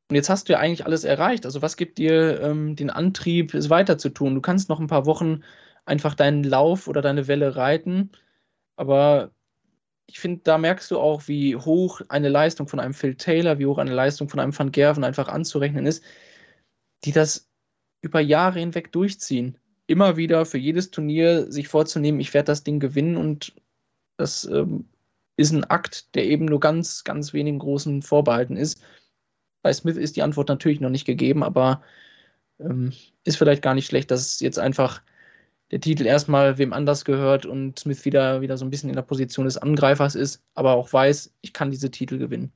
Und 0.09 0.15
jetzt 0.15 0.29
hast 0.29 0.49
du 0.49 0.53
ja 0.53 0.59
eigentlich 0.59 0.85
alles 0.85 1.05
erreicht. 1.05 1.45
Also 1.45 1.61
was 1.61 1.77
gibt 1.77 1.97
dir 1.97 2.41
ähm, 2.41 2.75
den 2.75 2.89
Antrieb, 2.89 3.53
es 3.53 3.69
weiter 3.69 3.97
zu 3.97 4.09
tun? 4.09 4.35
Du 4.35 4.41
kannst 4.41 4.67
noch 4.67 4.79
ein 4.79 4.87
paar 4.87 5.05
Wochen 5.05 5.43
einfach 5.85 6.15
deinen 6.15 6.43
Lauf 6.43 6.87
oder 6.87 7.01
deine 7.01 7.27
Welle 7.27 7.55
reiten 7.55 8.11
aber 8.81 9.31
ich 10.07 10.19
finde, 10.19 10.41
da 10.43 10.57
merkst 10.57 10.89
du 10.89 10.97
auch, 10.99 11.27
wie 11.27 11.55
hoch 11.55 12.01
eine 12.09 12.29
Leistung 12.29 12.67
von 12.67 12.79
einem 12.79 12.95
Phil 12.95 13.13
Taylor, 13.13 13.59
wie 13.59 13.67
hoch 13.67 13.77
eine 13.77 13.93
Leistung 13.93 14.27
von 14.27 14.39
einem 14.39 14.57
Van 14.57 14.71
Gerven 14.71 15.03
einfach 15.03 15.27
anzurechnen 15.27 15.85
ist, 15.85 16.03
die 17.05 17.11
das 17.11 17.47
über 18.01 18.19
Jahre 18.19 18.59
hinweg 18.59 18.91
durchziehen. 18.91 19.59
Immer 19.85 20.17
wieder 20.17 20.47
für 20.47 20.57
jedes 20.57 20.89
Turnier 20.89 21.51
sich 21.51 21.67
vorzunehmen, 21.67 22.19
ich 22.19 22.33
werde 22.33 22.47
das 22.47 22.63
Ding 22.63 22.79
gewinnen 22.79 23.17
und 23.17 23.53
das 24.17 24.45
ähm, 24.45 24.89
ist 25.37 25.51
ein 25.51 25.63
Akt, 25.65 26.15
der 26.15 26.25
eben 26.25 26.45
nur 26.45 26.59
ganz, 26.59 27.03
ganz 27.03 27.33
wenigen 27.33 27.59
großen 27.59 28.01
vorbehalten 28.01 28.57
ist. 28.57 28.81
Bei 29.61 29.71
Smith 29.71 29.97
ist 29.97 30.15
die 30.15 30.23
Antwort 30.23 30.49
natürlich 30.49 30.81
noch 30.81 30.89
nicht 30.89 31.05
gegeben, 31.05 31.43
aber 31.43 31.83
ähm, 32.59 32.93
ist 33.25 33.37
vielleicht 33.37 33.61
gar 33.61 33.75
nicht 33.75 33.85
schlecht, 33.85 34.09
dass 34.09 34.21
es 34.21 34.39
jetzt 34.39 34.57
einfach 34.57 35.03
der 35.71 35.79
Titel 35.79 36.05
erstmal 36.05 36.57
wem 36.57 36.73
anders 36.73 37.05
gehört 37.05 37.45
und 37.45 37.79
Smith 37.79 38.05
wieder, 38.05 38.41
wieder 38.41 38.57
so 38.57 38.65
ein 38.65 38.69
bisschen 38.69 38.89
in 38.89 38.95
der 38.95 39.03
Position 39.03 39.45
des 39.45 39.57
Angreifers 39.57 40.15
ist, 40.15 40.43
aber 40.53 40.73
auch 40.73 40.91
weiß, 40.91 41.33
ich 41.41 41.53
kann 41.53 41.71
diese 41.71 41.89
Titel 41.89 42.17
gewinnen. 42.17 42.51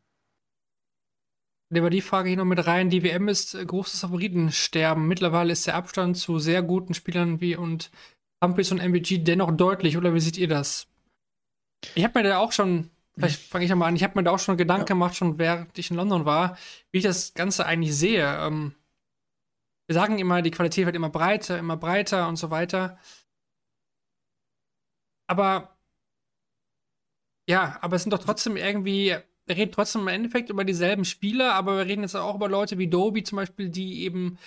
Nehmen 1.70 1.86
wir 1.86 1.89
die 1.89 2.01
Frage 2.01 2.30
hier 2.30 2.38
noch 2.38 2.45
mit 2.45 2.68
rein. 2.68 2.89
Die 2.89 3.03
WM 3.03 3.28
ist 3.28 3.55
äh, 3.55 3.66
großes 3.66 4.01
Favoritensterben. 4.01 5.07
Mittlerweile 5.07 5.51
ist 5.51 5.66
der 5.66 5.76
Abstand 5.76 6.16
zu 6.16 6.38
sehr 6.38 6.61
guten 6.61 6.93
Spielern 6.93 7.41
wie 7.41 7.55
und 7.55 7.89
Humphries 8.43 8.72
und 8.72 8.82
MVG 8.82 9.24
dennoch 9.24 9.51
deutlich, 9.51 9.97
oder 9.97 10.13
wie 10.13 10.20
seht 10.20 10.38
ihr 10.38 10.47
das? 10.47 10.88
Ich 11.95 12.03
habe 12.03 12.20
mir 12.20 12.30
da 12.30 12.38
auch 12.38 12.51
schon, 12.51 12.91
vielleicht 13.18 13.41
fange 13.41 13.66
ich 13.66 13.72
nochmal 13.72 13.89
an, 13.89 13.95
ich 13.95 14.03
habe 14.03 14.18
mir 14.18 14.24
da 14.24 14.32
auch 14.32 14.39
schon 14.39 14.57
Gedanken 14.57 14.84
ja. 14.84 14.88
gemacht, 14.88 15.16
schon 15.16 15.39
während 15.39 15.78
ich 15.78 15.89
in 15.89 15.97
London 15.97 16.26
war, 16.26 16.57
wie 16.91 16.99
ich 16.99 17.03
das 17.03 17.34
Ganze 17.34 17.66
eigentlich 17.66 17.95
sehe. 17.95 18.26
Ähm, 18.26 18.76
wir 19.88 19.94
sagen 19.94 20.20
immer, 20.20 20.42
die 20.42 20.52
Qualität 20.52 20.86
wird 20.86 20.96
immer 20.96 21.10
breiter, 21.10 21.58
immer 21.60 21.78
breiter 21.78 22.28
und 22.28 22.38
so 22.38 22.50
weiter. 22.52 22.98
Aber 25.28 25.76
ja, 27.48 27.78
aber 27.82 27.96
es 27.96 28.04
sind 28.04 28.12
doch 28.12 28.20
trotzdem 28.24 28.58
irgendwie, 28.58 29.16
wir 29.46 29.56
reden 29.56 29.72
trotzdem 29.72 30.02
im 30.02 30.08
Endeffekt 30.08 30.50
über 30.50 30.64
dieselben 30.64 31.06
Spieler, 31.06 31.54
aber 31.54 31.78
wir 31.78 31.86
reden 31.86 32.02
jetzt 32.02 32.16
auch 32.16 32.36
über 32.36 32.50
Leute 32.50 32.78
wie 32.78 32.88
Doby 32.88 33.24
zum 33.24 33.36
Beispiel, 33.38 33.70
die 33.70 34.04
eben 34.04 34.38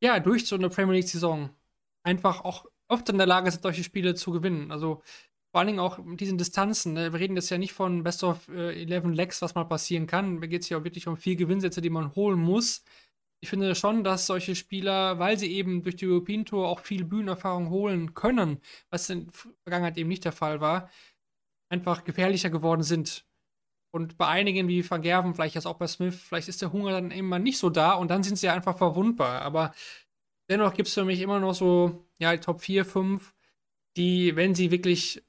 ja 0.00 0.20
durch 0.20 0.46
so 0.46 0.56
eine 0.56 0.70
Premier 0.70 0.94
League-Saison 0.94 1.50
einfach 2.02 2.42
auch 2.44 2.66
oft 2.88 3.08
in 3.08 3.18
der 3.18 3.26
Lage 3.26 3.50
sind, 3.50 3.62
solche 3.62 3.84
Spiele 3.84 4.14
zu 4.14 4.32
gewinnen. 4.32 4.70
Also 4.70 5.02
vor 5.50 5.60
allen 5.60 5.68
Dingen 5.68 5.80
auch 5.80 5.98
mit 5.98 6.20
diesen 6.20 6.38
Distanzen. 6.38 6.92
Ne? 6.94 7.12
Wir 7.12 7.20
reden 7.20 7.36
jetzt 7.36 7.50
ja 7.50 7.58
nicht 7.58 7.72
von 7.72 8.02
Best 8.02 8.24
of 8.24 8.48
äh, 8.48 8.82
11 8.84 9.06
Legs, 9.14 9.42
was 9.42 9.54
mal 9.54 9.64
passieren 9.64 10.06
kann. 10.06 10.40
Da 10.40 10.46
geht 10.46 10.62
es 10.62 10.68
ja 10.68 10.78
auch 10.78 10.84
wirklich 10.84 11.08
um 11.08 11.16
vier 11.16 11.36
Gewinnsätze, 11.36 11.80
die 11.80 11.90
man 11.90 12.14
holen 12.14 12.38
muss. 12.38 12.84
Ich 13.40 13.50
finde 13.50 13.74
schon, 13.74 14.02
dass 14.02 14.26
solche 14.26 14.54
Spieler, 14.54 15.18
weil 15.18 15.38
sie 15.38 15.52
eben 15.52 15.82
durch 15.82 15.96
die 15.96 16.06
European 16.06 16.44
Tour 16.44 16.68
auch 16.68 16.80
viel 16.80 17.04
Bühnenerfahrung 17.04 17.70
holen 17.70 18.14
können, 18.14 18.60
was 18.90 19.10
in 19.10 19.26
der 19.26 19.34
Vergangenheit 19.62 19.98
eben 19.98 20.08
nicht 20.08 20.24
der 20.24 20.32
Fall 20.32 20.60
war, 20.60 20.90
einfach 21.68 22.04
gefährlicher 22.04 22.50
geworden 22.50 22.82
sind. 22.82 23.26
Und 23.92 24.18
bei 24.18 24.26
einigen 24.26 24.68
wie 24.68 24.88
Van 24.88 25.02
Gerven, 25.02 25.34
vielleicht 25.34 25.54
jetzt 25.54 25.66
auch 25.66 25.78
bei 25.78 25.86
Smith, 25.86 26.16
vielleicht 26.16 26.48
ist 26.48 26.60
der 26.62 26.72
Hunger 26.72 26.92
dann 26.92 27.10
eben 27.10 27.28
mal 27.28 27.38
nicht 27.38 27.58
so 27.58 27.70
da 27.70 27.92
und 27.92 28.10
dann 28.10 28.22
sind 28.22 28.36
sie 28.36 28.48
einfach 28.48 28.76
verwundbar. 28.76 29.42
Aber 29.42 29.72
dennoch 30.50 30.74
gibt 30.74 30.88
es 30.88 30.94
für 30.94 31.04
mich 31.04 31.20
immer 31.20 31.40
noch 31.40 31.54
so, 31.54 32.06
ja, 32.18 32.32
die 32.32 32.40
Top 32.40 32.60
4, 32.60 32.84
5, 32.84 33.34
die, 33.96 34.36
wenn 34.36 34.54
sie 34.54 34.70
wirklich 34.70 35.24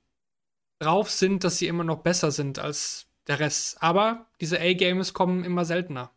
drauf 0.79 1.09
sind, 1.09 1.43
dass 1.43 1.57
sie 1.57 1.67
immer 1.67 1.83
noch 1.83 1.99
besser 1.99 2.31
sind 2.31 2.59
als 2.59 3.07
der 3.27 3.39
Rest. 3.39 3.81
Aber 3.81 4.27
diese 4.41 4.59
A-Games 4.59 5.13
kommen 5.13 5.43
immer 5.43 5.65
seltener. 5.65 6.11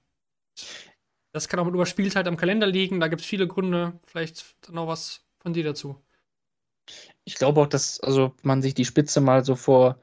Das 1.32 1.48
kann 1.48 1.60
auch 1.60 1.64
mit 1.64 1.74
Überspieltheit 1.74 2.26
am 2.26 2.36
Kalender 2.36 2.66
liegen, 2.66 3.00
da 3.00 3.08
gibt 3.08 3.22
es 3.22 3.26
viele 3.26 3.46
Gründe. 3.46 3.98
Vielleicht 4.06 4.44
noch 4.70 4.88
was 4.88 5.24
von 5.38 5.52
dir 5.52 5.64
dazu. 5.64 5.96
Ich 7.24 7.36
glaube 7.36 7.60
auch, 7.60 7.66
dass 7.68 8.00
also 8.00 8.34
man 8.42 8.62
sich 8.62 8.74
die 8.74 8.84
Spitze 8.84 9.20
mal 9.20 9.44
so 9.44 9.54
vor 9.54 10.00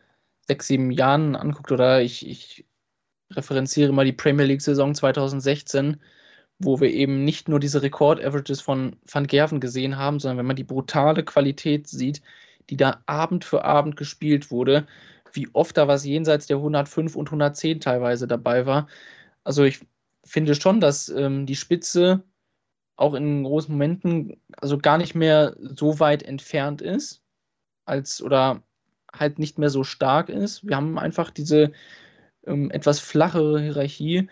sechs, 0.47 0.67
sieben 0.67 0.91
Jahren 0.91 1.35
anguckt, 1.35 1.71
oder 1.71 2.01
ich, 2.01 2.25
ich 2.25 2.65
referenziere 3.31 3.91
mal 3.91 4.05
die 4.05 4.13
Premier 4.13 4.45
League-Saison 4.45 4.95
2016, 4.95 6.01
wo 6.59 6.79
wir 6.79 6.91
eben 6.91 7.25
nicht 7.25 7.49
nur 7.49 7.59
diese 7.59 7.81
Rekord-Averages 7.81 8.61
von 8.61 8.95
Van 9.05 9.27
Gerven 9.27 9.59
gesehen 9.59 9.97
haben, 9.97 10.19
sondern 10.19 10.37
wenn 10.37 10.45
man 10.45 10.55
die 10.55 10.63
brutale 10.63 11.23
Qualität 11.23 11.87
sieht, 11.87 12.21
die 12.69 12.77
da 12.77 13.01
Abend 13.05 13.45
für 13.45 13.65
Abend 13.65 13.97
gespielt 13.97 14.49
wurde, 14.51 14.87
wie 15.33 15.49
oft 15.53 15.77
da 15.77 15.87
was 15.87 16.05
jenseits 16.05 16.47
der 16.47 16.57
105 16.57 17.15
und 17.15 17.27
110 17.27 17.81
teilweise 17.81 18.27
dabei 18.27 18.65
war. 18.65 18.87
Also 19.43 19.63
ich 19.63 19.81
finde 20.27 20.55
schon, 20.55 20.79
dass 20.79 21.09
ähm, 21.09 21.45
die 21.45 21.55
Spitze 21.55 22.23
auch 22.95 23.13
in 23.13 23.43
großen 23.43 23.73
Momenten 23.73 24.41
also 24.57 24.77
gar 24.77 24.97
nicht 24.97 25.15
mehr 25.15 25.55
so 25.59 25.99
weit 25.99 26.23
entfernt 26.23 26.81
ist, 26.81 27.21
als 27.85 28.21
oder 28.21 28.63
halt 29.13 29.39
nicht 29.39 29.57
mehr 29.59 29.69
so 29.69 29.83
stark 29.83 30.29
ist. 30.29 30.67
Wir 30.67 30.75
haben 30.75 30.97
einfach 30.99 31.31
diese 31.31 31.71
ähm, 32.45 32.71
etwas 32.71 32.99
flachere 32.99 33.61
Hierarchie, 33.61 34.29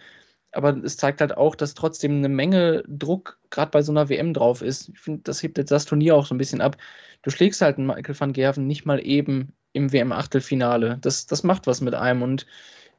aber 0.51 0.75
es 0.83 0.97
zeigt 0.97 1.21
halt 1.21 1.37
auch, 1.37 1.55
dass 1.55 1.73
trotzdem 1.73 2.17
eine 2.17 2.29
Menge 2.29 2.83
Druck 2.87 3.39
gerade 3.49 3.71
bei 3.71 3.81
so 3.81 3.91
einer 3.91 4.09
WM 4.09 4.33
drauf 4.33 4.61
ist. 4.61 4.89
Ich 4.89 4.99
finde, 4.99 5.21
das 5.23 5.43
hebt 5.43 5.57
jetzt 5.57 5.71
das 5.71 5.85
Turnier 5.85 6.15
auch 6.15 6.25
so 6.25 6.33
ein 6.33 6.39
bisschen 6.39 6.61
ab. 6.61 6.77
Du 7.21 7.29
schlägst 7.29 7.61
halt 7.61 7.77
einen 7.77 7.87
Michael 7.87 8.19
van 8.19 8.33
Gerven 8.33 8.67
nicht 8.67 8.85
mal 8.85 9.05
eben 9.05 9.53
im 9.73 9.91
WM-Achtelfinale. 9.91 10.97
Das, 11.01 11.25
das 11.25 11.43
macht 11.43 11.67
was 11.67 11.81
mit 11.81 11.93
einem 11.93 12.21
und 12.21 12.45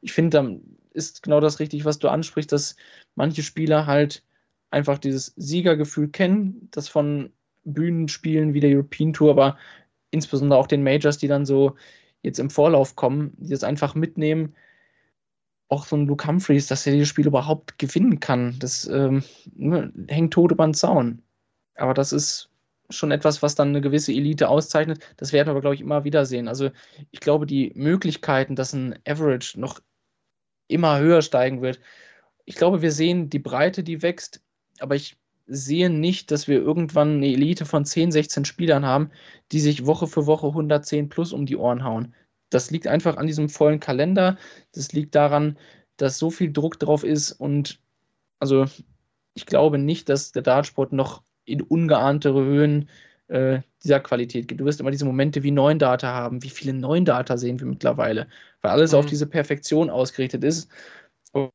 ich 0.01 0.13
finde, 0.13 0.61
ist 0.97 1.23
genau 1.23 1.39
das 1.39 1.59
richtig, 1.59 1.85
was 1.85 1.99
du 1.99 2.09
ansprichst, 2.09 2.51
dass 2.51 2.75
manche 3.15 3.43
Spieler 3.43 3.85
halt 3.85 4.23
einfach 4.71 4.97
dieses 4.97 5.33
Siegergefühl 5.37 6.09
kennen, 6.09 6.67
das 6.71 6.89
von 6.89 7.31
Bühnenspielen 7.63 8.53
wie 8.53 8.59
der 8.59 8.75
European 8.75 9.13
Tour, 9.13 9.31
aber 9.31 9.57
insbesondere 10.11 10.59
auch 10.59 10.67
den 10.67 10.83
Majors, 10.83 11.17
die 11.17 11.27
dann 11.27 11.45
so 11.45 11.75
jetzt 12.21 12.39
im 12.39 12.49
Vorlauf 12.49 12.95
kommen, 12.95 13.33
die 13.37 13.49
das 13.49 13.63
einfach 13.63 13.95
mitnehmen, 13.95 14.55
auch 15.69 15.85
so 15.85 15.95
ein 15.95 16.07
Luke 16.07 16.27
Humphreys, 16.27 16.67
dass 16.67 16.85
er 16.87 16.93
dieses 16.93 17.09
Spiel 17.09 17.27
überhaupt 17.27 17.77
gewinnen 17.77 18.19
kann. 18.19 18.55
Das 18.59 18.87
ähm, 18.87 19.23
ne, 19.53 19.91
hängt 20.07 20.33
tot 20.33 20.51
über 20.51 20.65
den 20.65 20.73
Zaun. 20.73 21.21
Aber 21.75 21.93
das 21.93 22.13
ist 22.13 22.49
schon 22.89 23.11
etwas, 23.11 23.41
was 23.43 23.55
dann 23.55 23.69
eine 23.69 23.81
gewisse 23.81 24.13
Elite 24.13 24.47
auszeichnet. 24.47 24.99
Das 25.17 25.33
werden 25.33 25.47
wir 25.47 25.51
aber, 25.51 25.61
glaube 25.61 25.75
ich, 25.75 25.81
immer 25.81 26.05
wieder 26.05 26.25
sehen. 26.25 26.47
Also 26.47 26.71
ich 27.11 27.19
glaube, 27.19 27.45
die 27.45 27.73
Möglichkeiten, 27.75 28.55
dass 28.55 28.73
ein 28.73 28.97
Average 29.05 29.59
noch 29.59 29.81
immer 30.67 30.99
höher 30.99 31.21
steigen 31.21 31.61
wird, 31.61 31.79
ich 32.45 32.55
glaube, 32.55 32.81
wir 32.81 32.91
sehen 32.91 33.29
die 33.29 33.39
Breite, 33.39 33.83
die 33.83 34.01
wächst, 34.01 34.41
aber 34.79 34.95
ich 34.95 35.17
sehe 35.47 35.89
nicht, 35.89 36.31
dass 36.31 36.47
wir 36.47 36.57
irgendwann 36.57 37.17
eine 37.17 37.27
Elite 37.27 37.65
von 37.65 37.85
10, 37.85 38.11
16 38.11 38.45
Spielern 38.45 38.85
haben, 38.85 39.11
die 39.51 39.59
sich 39.59 39.85
Woche 39.85 40.07
für 40.07 40.27
Woche 40.27 40.47
110 40.47 41.09
plus 41.09 41.33
um 41.33 41.45
die 41.45 41.57
Ohren 41.57 41.83
hauen 41.83 42.13
das 42.49 42.71
liegt 42.71 42.87
einfach 42.87 43.17
an 43.17 43.27
diesem 43.27 43.49
vollen 43.49 43.79
Kalender. 43.79 44.37
Das 44.73 44.91
liegt 44.93 45.15
daran, 45.15 45.57
dass 45.97 46.17
so 46.17 46.29
viel 46.29 46.51
Druck 46.51 46.79
drauf 46.79 47.03
ist 47.03 47.31
und 47.31 47.79
also 48.39 48.65
ich 49.33 49.45
glaube 49.45 49.77
nicht, 49.77 50.09
dass 50.09 50.31
der 50.31 50.43
Dartsport 50.43 50.93
noch 50.93 51.23
in 51.45 51.61
ungeahntere 51.61 52.43
Höhen 52.43 52.89
äh, 53.27 53.61
dieser 53.83 53.99
Qualität 53.99 54.47
geht. 54.47 54.59
Du 54.59 54.65
wirst 54.65 54.79
immer 54.79 54.91
diese 54.91 55.05
Momente 55.05 55.43
wie 55.43 55.51
neuen 55.51 55.79
Data 55.79 56.07
haben. 56.07 56.43
Wie 56.43 56.49
viele 56.49 56.73
neuen 56.73 57.05
Data 57.05 57.37
sehen 57.37 57.59
wir 57.59 57.67
mittlerweile? 57.67 58.27
Weil 58.61 58.71
alles 58.71 58.91
mhm. 58.91 58.99
auf 58.99 59.05
diese 59.05 59.27
Perfektion 59.27 59.89
ausgerichtet 59.89 60.43
ist. 60.43 60.69
Und 61.33 61.51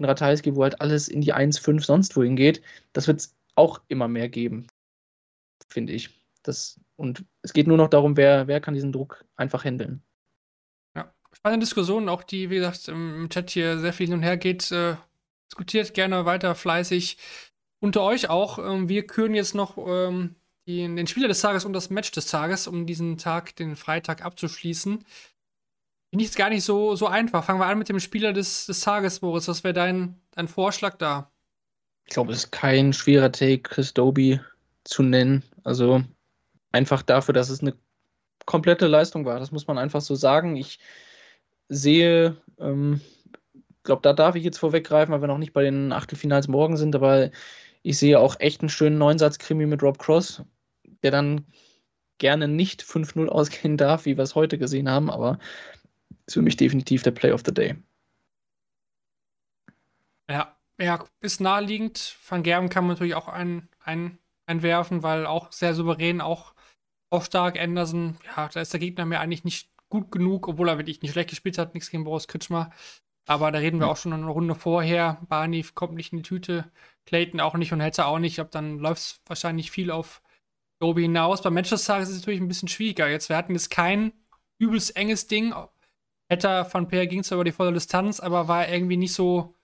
Ratajski, 0.00 0.54
wo 0.56 0.62
halt 0.62 0.80
alles 0.80 1.08
in 1.08 1.20
die 1.20 1.34
1,5 1.34 1.84
sonst 1.84 2.16
wohin 2.16 2.36
geht, 2.36 2.62
das 2.92 3.06
wird 3.06 3.20
es 3.20 3.36
auch 3.54 3.80
immer 3.88 4.08
mehr 4.08 4.28
geben, 4.28 4.66
finde 5.68 5.92
ich. 5.92 6.10
Das, 6.42 6.80
und 6.96 7.24
es 7.42 7.52
geht 7.52 7.68
nur 7.68 7.76
noch 7.76 7.88
darum, 7.88 8.16
wer, 8.16 8.48
wer 8.48 8.60
kann 8.60 8.74
diesen 8.74 8.90
Druck 8.92 9.24
einfach 9.36 9.64
handeln. 9.64 10.02
Ja, 10.96 11.14
spannende 11.32 11.64
Diskussion, 11.64 12.08
auch 12.08 12.24
die, 12.24 12.50
wie 12.50 12.56
gesagt, 12.56 12.88
im 12.88 13.28
Chat 13.30 13.50
hier 13.50 13.78
sehr 13.78 13.92
viel 13.92 14.06
hin 14.06 14.16
und 14.16 14.22
her 14.22 14.36
geht. 14.36 14.72
Äh, 14.72 14.96
diskutiert 15.52 15.94
gerne 15.94 16.24
weiter 16.24 16.54
fleißig. 16.54 17.18
Unter 17.80 18.02
euch 18.02 18.28
auch. 18.28 18.58
Ähm, 18.58 18.88
wir 18.88 19.06
küren 19.06 19.34
jetzt 19.34 19.54
noch 19.54 19.76
ähm, 19.78 20.34
die, 20.66 20.82
den 20.82 21.06
Spieler 21.06 21.28
des 21.28 21.40
Tages 21.40 21.64
und 21.64 21.72
das 21.72 21.90
Match 21.90 22.10
des 22.12 22.26
Tages, 22.26 22.66
um 22.66 22.86
diesen 22.86 23.18
Tag, 23.18 23.56
den 23.56 23.76
Freitag 23.76 24.24
abzuschließen. 24.24 25.04
Finde 26.10 26.22
ich 26.22 26.28
jetzt 26.28 26.36
gar 26.36 26.50
nicht 26.50 26.64
so, 26.64 26.94
so 26.94 27.06
einfach. 27.06 27.44
Fangen 27.44 27.60
wir 27.60 27.66
an 27.66 27.78
mit 27.78 27.88
dem 27.88 28.00
Spieler 28.00 28.32
des, 28.32 28.66
des 28.66 28.80
Tages, 28.80 29.20
Boris. 29.20 29.48
Was 29.48 29.64
wäre 29.64 29.74
dein, 29.74 30.20
dein 30.32 30.48
Vorschlag 30.48 30.96
da? 30.96 31.30
Ich 32.04 32.12
glaube, 32.12 32.32
es 32.32 32.44
ist 32.44 32.52
kein 32.52 32.92
schwerer 32.92 33.32
Take, 33.32 33.62
Chris 33.62 33.94
Doby 33.94 34.40
zu 34.84 35.02
nennen. 35.02 35.42
Also 35.64 36.02
einfach 36.70 37.02
dafür, 37.02 37.32
dass 37.34 37.48
es 37.48 37.60
eine 37.60 37.74
komplette 38.44 38.86
Leistung 38.86 39.24
war. 39.24 39.38
Das 39.38 39.52
muss 39.52 39.66
man 39.66 39.78
einfach 39.78 40.00
so 40.00 40.14
sagen. 40.14 40.56
Ich 40.56 40.78
sehe, 41.68 42.36
ähm, 42.58 43.00
glaube, 43.82 44.02
da 44.02 44.12
darf 44.12 44.34
ich 44.34 44.44
jetzt 44.44 44.58
vorweggreifen, 44.58 45.12
weil 45.12 45.20
wir 45.20 45.28
noch 45.28 45.38
nicht 45.38 45.52
bei 45.52 45.62
den 45.62 45.92
Achtelfinals 45.92 46.48
morgen 46.48 46.76
sind, 46.76 46.94
aber 46.94 47.30
ich 47.82 47.98
sehe 47.98 48.18
auch 48.18 48.36
echt 48.38 48.60
einen 48.60 48.68
schönen 48.68 48.98
Neunsatz-Krimi 48.98 49.66
mit 49.66 49.82
Rob 49.82 49.98
Cross, 49.98 50.42
der 51.02 51.10
dann 51.10 51.46
gerne 52.18 52.48
nicht 52.48 52.82
5-0 52.82 53.28
ausgehen 53.28 53.76
darf, 53.76 54.04
wie 54.04 54.16
wir 54.16 54.24
es 54.24 54.34
heute 54.34 54.58
gesehen 54.58 54.88
haben, 54.88 55.10
aber 55.10 55.38
ist 56.26 56.34
für 56.34 56.42
mich 56.42 56.56
definitiv 56.56 57.02
der 57.02 57.10
Play 57.10 57.32
of 57.32 57.42
the 57.44 57.52
Day. 57.52 57.76
Ja, 60.28 60.56
ja, 60.78 61.04
ist 61.20 61.40
naheliegend. 61.40 62.16
Van 62.28 62.42
Gerben 62.42 62.68
kann 62.68 62.84
man 62.84 62.94
natürlich 62.94 63.14
auch 63.14 63.28
ein, 63.28 63.68
ein, 63.80 64.18
einwerfen, 64.46 65.02
weil 65.02 65.26
auch 65.26 65.52
sehr 65.52 65.74
souverän, 65.74 66.20
auch 66.20 66.54
auch 67.12 67.24
stark. 67.24 67.58
Anderson, 67.58 68.16
ja, 68.36 68.48
da 68.48 68.60
ist 68.60 68.72
der 68.72 68.80
Gegner 68.80 69.04
mir 69.04 69.20
eigentlich 69.20 69.44
nicht 69.44 69.70
gut 69.88 70.10
genug, 70.10 70.48
obwohl 70.48 70.68
er 70.68 70.78
wirklich 70.78 71.02
nicht 71.02 71.12
schlecht 71.12 71.30
gespielt 71.30 71.58
hat, 71.58 71.74
nichts 71.74 71.90
gegen 71.90 72.04
Boris 72.04 72.26
Kritschmer. 72.26 72.70
Aber 73.26 73.52
da 73.52 73.58
reden 73.58 73.78
wir 73.78 73.88
auch 73.88 73.96
schon 73.96 74.12
eine 74.12 74.26
Runde 74.26 74.54
vorher. 74.54 75.18
Barney 75.28 75.62
kommt 75.74 75.94
nicht 75.94 76.12
in 76.12 76.18
die 76.18 76.22
Tüte, 76.22 76.72
Clayton 77.06 77.40
auch 77.40 77.54
nicht 77.54 77.72
und 77.72 77.80
Hetzer 77.80 78.06
auch 78.06 78.18
nicht. 78.18 78.32
Ich 78.32 78.36
glaube, 78.36 78.50
dann 78.50 78.78
läuft 78.78 79.02
es 79.02 79.20
wahrscheinlich 79.26 79.70
viel 79.70 79.90
auf 79.90 80.21
Doby 80.82 81.02
hinaus. 81.02 81.42
Beim 81.42 81.54
Manchester 81.54 82.00
ist 82.00 82.08
es 82.08 82.18
natürlich 82.18 82.40
ein 82.40 82.48
bisschen 82.48 82.68
schwieriger. 82.68 83.08
Jetzt, 83.08 83.28
wir 83.28 83.36
hatten 83.36 83.54
jetzt 83.54 83.70
kein 83.70 84.12
übelst 84.58 84.96
enges 84.96 85.28
Ding. 85.28 85.54
Hetter 86.28 86.64
von 86.64 86.88
Per 86.88 87.06
ging 87.06 87.22
zwar 87.22 87.36
über 87.36 87.44
die 87.44 87.52
volle 87.52 87.72
Distanz, 87.72 88.18
aber 88.18 88.48
war 88.48 88.68
irgendwie 88.68 88.96
nicht 88.96 89.14
so, 89.14 89.54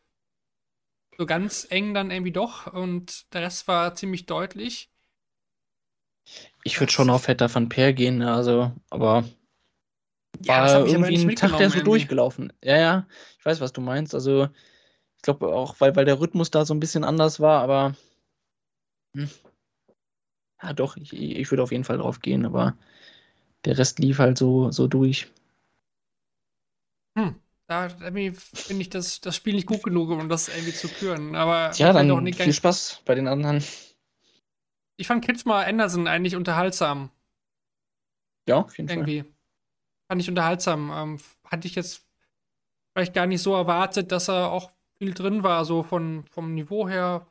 so 1.16 1.26
ganz 1.26 1.66
eng 1.70 1.92
dann 1.92 2.12
irgendwie 2.12 2.30
doch. 2.30 2.72
Und 2.72 3.32
der 3.34 3.42
Rest 3.42 3.66
war 3.66 3.96
ziemlich 3.96 4.26
deutlich. 4.26 4.92
Ich 6.62 6.78
würde 6.78 6.92
schon 6.92 7.10
auf 7.10 7.24
Vetter 7.24 7.52
van 7.52 7.68
Per 7.68 7.92
gehen, 7.94 8.18
ne, 8.18 8.32
also, 8.32 8.70
aber 8.90 9.24
ja, 10.40 10.62
war 10.62 10.86
irgendwie 10.86 11.16
ein 11.16 11.34
Tag, 11.36 11.56
der 11.56 11.70
so 11.70 11.78
irgendwie. 11.78 11.84
durchgelaufen. 11.84 12.52
Ja, 12.62 12.78
ja, 12.78 13.06
ich 13.38 13.44
weiß, 13.44 13.60
was 13.60 13.72
du 13.72 13.80
meinst. 13.80 14.14
Also, 14.14 14.44
ich 15.16 15.22
glaube 15.22 15.48
auch, 15.48 15.80
weil, 15.80 15.96
weil 15.96 16.04
der 16.04 16.20
Rhythmus 16.20 16.50
da 16.52 16.64
so 16.64 16.74
ein 16.74 16.80
bisschen 16.80 17.02
anders 17.02 17.40
war, 17.40 17.62
aber 17.62 17.96
hm. 19.16 19.28
Ja, 20.62 20.72
doch, 20.72 20.96
ich, 20.96 21.12
ich 21.12 21.50
würde 21.50 21.62
auf 21.62 21.72
jeden 21.72 21.84
Fall 21.84 21.98
drauf 21.98 22.20
gehen, 22.20 22.44
aber 22.44 22.76
der 23.64 23.78
Rest 23.78 23.98
lief 23.98 24.18
halt 24.18 24.38
so, 24.38 24.70
so 24.70 24.86
durch. 24.86 25.30
Hm. 27.16 27.36
Da 27.68 27.90
finde 27.90 28.32
ich 28.80 28.88
das, 28.88 29.20
das 29.20 29.36
Spiel 29.36 29.54
nicht 29.54 29.66
gut 29.66 29.82
genug, 29.82 30.08
um 30.08 30.30
das 30.30 30.48
irgendwie 30.48 30.72
zu 30.72 30.88
küren. 30.88 31.34
Aber 31.34 31.70
ja, 31.74 31.92
dann 31.92 32.10
auch 32.10 32.20
nicht 32.20 32.40
viel 32.40 32.54
Spaß 32.54 33.02
bei 33.04 33.14
den 33.14 33.28
anderen. 33.28 33.62
Ich 34.96 35.06
fand 35.06 35.22
Kretschmer 35.22 35.66
Anderson 35.66 36.06
eigentlich 36.06 36.34
unterhaltsam. 36.34 37.10
Ja, 38.48 38.60
auf 38.60 38.76
jeden 38.78 38.88
Irgendwie. 38.88 39.20
Fall. 39.20 39.32
Fand 40.10 40.22
ich 40.22 40.28
unterhaltsam. 40.30 40.90
Ähm, 40.90 41.20
hatte 41.44 41.68
ich 41.68 41.74
jetzt 41.74 42.08
vielleicht 42.94 43.12
gar 43.12 43.26
nicht 43.26 43.42
so 43.42 43.54
erwartet, 43.54 44.12
dass 44.12 44.28
er 44.28 44.50
auch 44.50 44.72
viel 44.96 45.12
drin 45.12 45.42
war, 45.42 45.66
so 45.66 45.82
von, 45.82 46.24
vom 46.30 46.54
Niveau 46.54 46.88
her. 46.88 47.26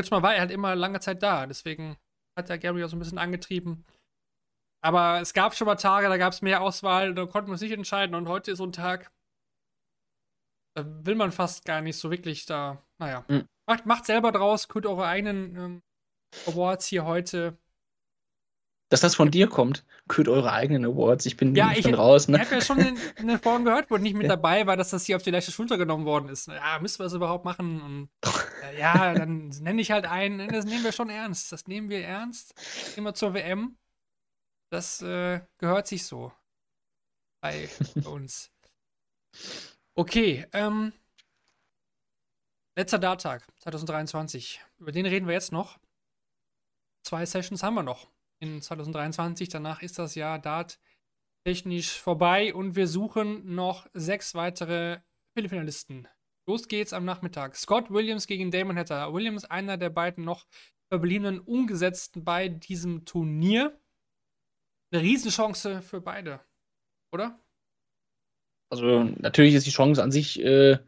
Kretschmer 0.00 0.22
war 0.22 0.34
er 0.34 0.40
halt 0.40 0.50
immer 0.50 0.74
lange 0.74 1.00
Zeit 1.00 1.22
da, 1.22 1.46
deswegen 1.46 1.98
hat 2.38 2.48
der 2.48 2.58
Gary 2.58 2.82
auch 2.82 2.88
so 2.88 2.96
ein 2.96 3.00
bisschen 3.00 3.18
angetrieben. 3.18 3.84
Aber 4.82 5.20
es 5.20 5.34
gab 5.34 5.54
schon 5.54 5.66
mal 5.66 5.76
Tage, 5.76 6.08
da 6.08 6.16
gab 6.16 6.32
es 6.32 6.40
mehr 6.40 6.62
Auswahl, 6.62 7.14
da 7.14 7.26
konnten 7.26 7.48
wir 7.48 7.52
uns 7.52 7.60
nicht 7.60 7.72
entscheiden. 7.72 8.14
Und 8.14 8.28
heute 8.28 8.52
ist 8.52 8.58
so 8.58 8.64
ein 8.64 8.72
Tag, 8.72 9.12
da 10.74 10.86
will 11.04 11.16
man 11.16 11.32
fast 11.32 11.66
gar 11.66 11.82
nicht 11.82 11.98
so 11.98 12.10
wirklich 12.10 12.46
da, 12.46 12.82
naja. 12.98 13.26
Mhm. 13.28 13.46
Macht, 13.66 13.84
macht 13.84 14.06
selber 14.06 14.32
draus, 14.32 14.68
könnt 14.68 14.86
eure 14.86 15.06
eigenen 15.06 15.56
ähm, 15.56 15.82
Awards 16.46 16.86
hier 16.86 17.04
heute 17.04 17.58
dass 18.90 19.00
das 19.00 19.14
von 19.14 19.30
dir 19.30 19.48
kommt, 19.48 19.84
kürt 20.08 20.28
eure 20.28 20.52
eigenen 20.52 20.84
Awards. 20.84 21.24
Ich 21.24 21.36
bin, 21.36 21.54
ja, 21.54 21.72
ich 21.72 21.84
bin 21.84 21.94
raus. 21.94 22.26
Ne? 22.26 22.36
Ich 22.36 22.44
habe 22.44 22.56
ja 22.56 22.60
schon 22.60 22.78
in, 22.80 22.98
in 23.16 23.28
den 23.28 23.38
Folgen 23.38 23.64
gehört, 23.64 23.88
wo 23.88 23.96
nicht 23.96 24.14
mit 24.14 24.24
ja. 24.24 24.30
dabei 24.30 24.66
war, 24.66 24.76
dass 24.76 24.90
das 24.90 25.06
hier 25.06 25.14
auf 25.14 25.22
die 25.22 25.30
leichte 25.30 25.52
Schulter 25.52 25.78
genommen 25.78 26.04
worden 26.04 26.28
ist. 26.28 26.48
Ja, 26.48 26.78
müssen 26.80 26.98
wir 26.98 27.04
das 27.04 27.12
überhaupt 27.12 27.44
machen? 27.44 27.80
Und, 27.80 28.10
äh, 28.64 28.78
ja, 28.80 29.14
dann 29.14 29.48
nenne 29.60 29.80
ich 29.80 29.92
halt 29.92 30.06
einen. 30.06 30.48
Das 30.48 30.64
nehmen 30.64 30.82
wir 30.82 30.90
schon 30.90 31.08
ernst. 31.08 31.52
Das 31.52 31.68
nehmen 31.68 31.88
wir 31.88 32.04
ernst. 32.04 32.52
Immer 32.96 33.14
zur 33.14 33.32
WM. 33.32 33.78
Das 34.72 35.00
äh, 35.02 35.40
gehört 35.58 35.86
sich 35.86 36.04
so. 36.04 36.32
Bei 37.40 37.68
uns. 38.04 38.50
Okay, 39.94 40.46
ähm. 40.52 40.92
Letzter 42.76 42.98
Darttag 42.98 43.46
2023. 43.60 44.60
Über 44.78 44.90
den 44.90 45.06
reden 45.06 45.28
wir 45.28 45.34
jetzt 45.34 45.52
noch. 45.52 45.78
Zwei 47.04 47.24
Sessions 47.24 47.62
haben 47.62 47.74
wir 47.74 47.82
noch 47.84 48.08
in 48.40 48.60
2023. 48.60 49.48
Danach 49.48 49.82
ist 49.82 49.98
das 49.98 50.14
Jahr 50.14 50.38
Dart 50.38 50.80
technisch 51.46 51.98
vorbei 51.98 52.52
und 52.54 52.76
wir 52.76 52.86
suchen 52.86 53.54
noch 53.54 53.86
sechs 53.94 54.34
weitere 54.34 54.98
Viertelfinalisten. 55.34 56.08
Los 56.46 56.68
geht's 56.68 56.92
am 56.92 57.04
Nachmittag. 57.04 57.56
Scott 57.56 57.90
Williams 57.90 58.26
gegen 58.26 58.50
Damon 58.50 58.76
Hatter. 58.76 59.12
Williams, 59.12 59.44
einer 59.44 59.76
der 59.76 59.90
beiden 59.90 60.24
noch 60.24 60.46
verbliebenen 60.88 61.38
Umgesetzten 61.38 62.24
bei 62.24 62.48
diesem 62.48 63.04
Turnier. 63.04 63.78
Eine 64.92 65.02
Riesenchance 65.02 65.82
für 65.82 66.00
beide, 66.00 66.40
oder? 67.12 67.38
Also 68.70 69.04
natürlich 69.04 69.54
ist 69.54 69.66
die 69.66 69.70
Chance 69.70 70.02
an 70.02 70.10
sich 70.10 70.40
äh, 70.40 70.78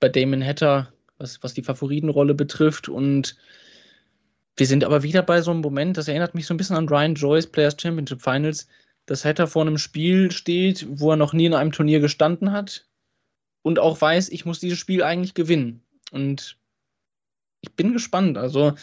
bei 0.00 0.08
Damon 0.08 0.44
Hatter, 0.44 0.92
was, 1.18 1.42
was 1.42 1.54
die 1.54 1.62
Favoritenrolle 1.62 2.34
betrifft 2.34 2.88
und 2.88 3.36
wir 4.56 4.66
sind 4.66 4.84
aber 4.84 5.02
wieder 5.02 5.22
bei 5.22 5.42
so 5.42 5.50
einem 5.50 5.60
Moment, 5.60 5.96
das 5.96 6.08
erinnert 6.08 6.34
mich 6.34 6.46
so 6.46 6.54
ein 6.54 6.56
bisschen 6.56 6.76
an 6.76 6.88
Ryan 6.88 7.14
Joyce 7.14 7.46
Players 7.46 7.76
Championship 7.80 8.22
Finals, 8.22 8.66
dass 9.06 9.24
Hatter 9.24 9.46
vor 9.46 9.62
einem 9.62 9.78
Spiel 9.78 10.30
steht, 10.30 10.86
wo 10.88 11.10
er 11.10 11.16
noch 11.16 11.32
nie 11.32 11.46
in 11.46 11.54
einem 11.54 11.72
Turnier 11.72 12.00
gestanden 12.00 12.52
hat 12.52 12.86
und 13.62 13.78
auch 13.78 14.00
weiß, 14.00 14.28
ich 14.30 14.44
muss 14.44 14.60
dieses 14.60 14.78
Spiel 14.78 15.02
eigentlich 15.02 15.34
gewinnen. 15.34 15.82
Und 16.12 16.56
ich 17.60 17.72
bin 17.74 17.92
gespannt. 17.92 18.38
Also, 18.38 18.74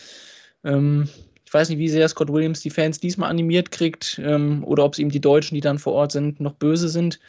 ähm, 0.64 1.10
ich 1.46 1.54
weiß 1.54 1.70
nicht, 1.70 1.78
wie 1.80 1.90
sehr 1.90 2.08
Scott 2.08 2.32
Williams 2.32 2.62
die 2.62 2.70
Fans 2.70 3.00
diesmal 3.00 3.30
animiert 3.30 3.72
kriegt 3.72 4.20
ähm, 4.24 4.64
oder 4.64 4.84
ob 4.84 4.94
es 4.94 5.00
ihm 5.00 5.10
die 5.10 5.22
Deutschen, 5.22 5.56
die 5.56 5.62
dann 5.62 5.80
vor 5.80 5.94
Ort 5.94 6.12
sind, 6.12 6.40
noch 6.40 6.54
böse 6.54 6.90
sind. 6.90 7.20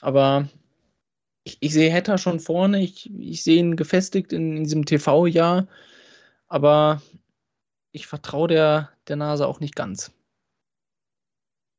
Aber 0.00 0.48
ich, 1.44 1.58
ich 1.60 1.72
sehe 1.72 1.92
Hatter 1.92 2.18
schon 2.18 2.40
vorne. 2.40 2.82
Ich, 2.82 3.10
ich 3.18 3.42
sehe 3.42 3.58
ihn 3.58 3.76
gefestigt 3.76 4.32
in, 4.32 4.56
in 4.56 4.64
diesem 4.64 4.86
TV-Jahr. 4.86 5.66
Aber 6.48 7.02
ich 7.92 8.06
vertraue 8.06 8.48
der, 8.48 8.96
der 9.06 9.16
Nase 9.16 9.46
auch 9.46 9.60
nicht 9.60 9.76
ganz. 9.76 10.12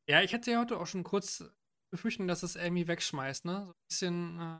Ja, 0.07 0.21
ich 0.21 0.33
hätte 0.33 0.51
ja 0.51 0.59
heute 0.59 0.79
auch 0.79 0.87
schon 0.87 1.03
kurz 1.03 1.43
befürchten, 1.91 2.27
dass 2.27 2.43
es 2.43 2.57
Amy 2.57 2.87
wegschmeißt, 2.87 3.45
ne? 3.45 3.65
So 3.65 3.71
ein 3.71 3.85
bisschen 3.87 4.39
äh, 4.39 4.59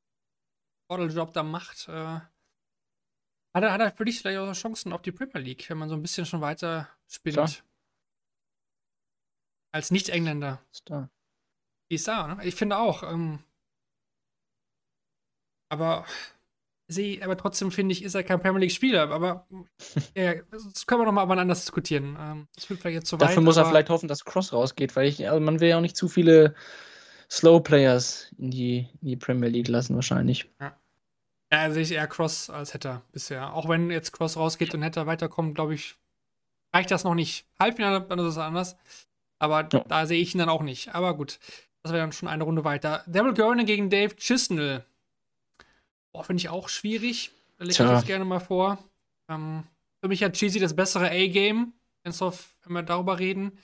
Modeljob 0.89 1.33
da 1.33 1.43
macht. 1.43 1.87
Äh, 1.87 2.19
hat, 3.55 3.63
er, 3.63 3.73
hat 3.73 3.81
er 3.81 3.91
für 3.91 4.05
dich 4.05 4.19
vielleicht 4.19 4.39
auch 4.39 4.53
Chancen 4.53 4.93
auf 4.93 5.01
die 5.01 5.11
Premier 5.11 5.39
League, 5.39 5.69
wenn 5.69 5.77
man 5.77 5.89
so 5.89 5.95
ein 5.95 6.01
bisschen 6.01 6.25
schon 6.25 6.41
weiter 6.41 6.89
spinnt? 7.07 7.35
Klar. 7.35 7.49
Als 9.73 9.91
Nicht-Engländer. 9.91 10.63
Ist 10.71 10.89
da. 10.89 11.09
Die 11.91 11.95
ist 11.95 12.07
da, 12.07 12.35
ne? 12.35 12.45
Ich 12.45 12.55
finde 12.55 12.77
auch. 12.77 13.03
Ähm, 13.03 13.43
aber 15.69 16.05
sehe, 16.87 17.23
aber 17.23 17.37
trotzdem 17.37 17.71
finde 17.71 17.93
ich, 17.93 18.03
ist 18.03 18.15
er 18.15 18.23
kein 18.23 18.41
Premier 18.41 18.61
League-Spieler. 18.61 19.09
Aber 19.09 19.47
ja, 20.15 20.35
das 20.51 20.85
können 20.85 21.01
wir 21.01 21.05
nochmal 21.05 21.25
mal 21.25 21.39
anders 21.39 21.61
diskutieren. 21.61 22.17
Ähm, 22.19 22.47
das 22.55 22.65
führt 22.65 22.81
vielleicht 22.81 22.95
jetzt 22.95 23.07
zu 23.07 23.19
weit. 23.19 23.29
Dafür 23.29 23.41
muss 23.41 23.57
er 23.57 23.65
vielleicht 23.65 23.89
hoffen, 23.89 24.07
dass 24.07 24.25
Cross 24.25 24.53
rausgeht, 24.53 24.95
weil 24.95 25.07
ich, 25.07 25.27
also 25.27 25.39
man 25.39 25.59
will 25.59 25.69
ja 25.69 25.77
auch 25.77 25.81
nicht 25.81 25.97
zu 25.97 26.07
viele 26.07 26.55
Slow 27.29 27.61
Players 27.61 28.31
in 28.37 28.51
die, 28.51 28.89
in 29.01 29.07
die 29.07 29.15
Premier 29.17 29.49
League 29.49 29.67
lassen, 29.67 29.95
wahrscheinlich. 29.95 30.49
Ja. 30.59 30.77
Ja, 31.51 31.69
sehe 31.69 31.83
ich 31.83 31.91
eher 31.91 32.07
Cross 32.07 32.49
als 32.49 32.73
Hatter 32.73 33.03
bisher. 33.11 33.53
Auch 33.53 33.69
wenn 33.69 33.91
jetzt 33.91 34.11
Cross 34.11 34.37
rausgeht 34.37 34.73
und 34.73 34.83
Hatter 34.83 35.05
weiterkommt, 35.05 35.53
glaube 35.53 35.75
ich, 35.75 35.95
reicht 36.73 36.89
das 36.89 37.03
noch 37.03 37.13
nicht. 37.13 37.45
Halbfinale, 37.59 38.01
dann 38.01 38.17
ist 38.17 38.25
es 38.25 38.37
anders. 38.39 38.75
Aber 39.37 39.69
ja. 39.71 39.85
da 39.87 40.07
sehe 40.07 40.19
ich 40.19 40.33
ihn 40.33 40.39
dann 40.39 40.49
auch 40.49 40.63
nicht. 40.63 40.95
Aber 40.95 41.15
gut, 41.15 41.39
das 41.83 41.91
wäre 41.91 42.01
dann 42.01 42.11
schon 42.11 42.27
eine 42.27 42.43
Runde 42.43 42.63
weiter. 42.63 43.03
Devil 43.05 43.35
Gurney 43.35 43.65
gegen 43.65 43.91
Dave 43.91 44.15
Chisnell. 44.15 44.83
Boah, 46.13 46.23
finde 46.23 46.41
ich 46.41 46.49
auch 46.49 46.69
schwierig. 46.69 47.31
Da 47.57 47.65
lege 47.65 47.71
ich 47.83 47.89
das 47.89 48.05
gerne 48.05 48.23
mal 48.23 48.39
vor. 48.39 48.77
Ähm, 49.27 49.63
für 49.99 50.07
mich 50.07 50.23
hat 50.23 50.33
Cheesy 50.33 50.59
das 50.59 50.75
bessere 50.75 51.09
A-Game, 51.09 51.73
wenn 52.03 52.13
wir 52.67 52.83
darüber 52.83 53.19
reden. 53.19 53.57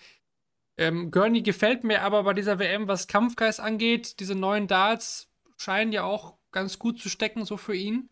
Ähm, 0.78 1.12
Gurney 1.12 1.42
gefällt 1.42 1.84
mir 1.84 2.02
aber 2.02 2.24
bei 2.24 2.34
dieser 2.34 2.58
WM, 2.58 2.88
was 2.88 3.08
Kampfgeist 3.08 3.60
angeht. 3.60 4.20
Diese 4.20 4.34
neuen 4.34 4.68
Darts 4.68 5.30
scheinen 5.58 5.92
ja 5.92 6.04
auch 6.04 6.38
ganz 6.52 6.80
gut 6.80 7.00
zu 7.00 7.10
stecken, 7.10 7.46
so 7.46 7.58
für 7.58 7.76
ihn. 7.76 8.10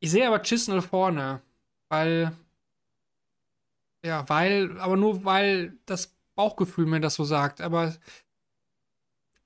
Ich 0.00 0.10
sehe 0.10 0.26
aber 0.26 0.40
Chisnell 0.40 0.82
vorne, 0.82 1.42
weil. 1.88 2.32
Ja, 4.02 4.26
weil, 4.30 4.80
aber 4.80 4.96
nur 4.96 5.26
weil 5.26 5.76
das 5.84 6.16
Bauchgefühl 6.34 6.86
mir 6.86 7.00
das 7.00 7.14
so 7.14 7.24
sagt. 7.24 7.60
Aber 7.60 7.94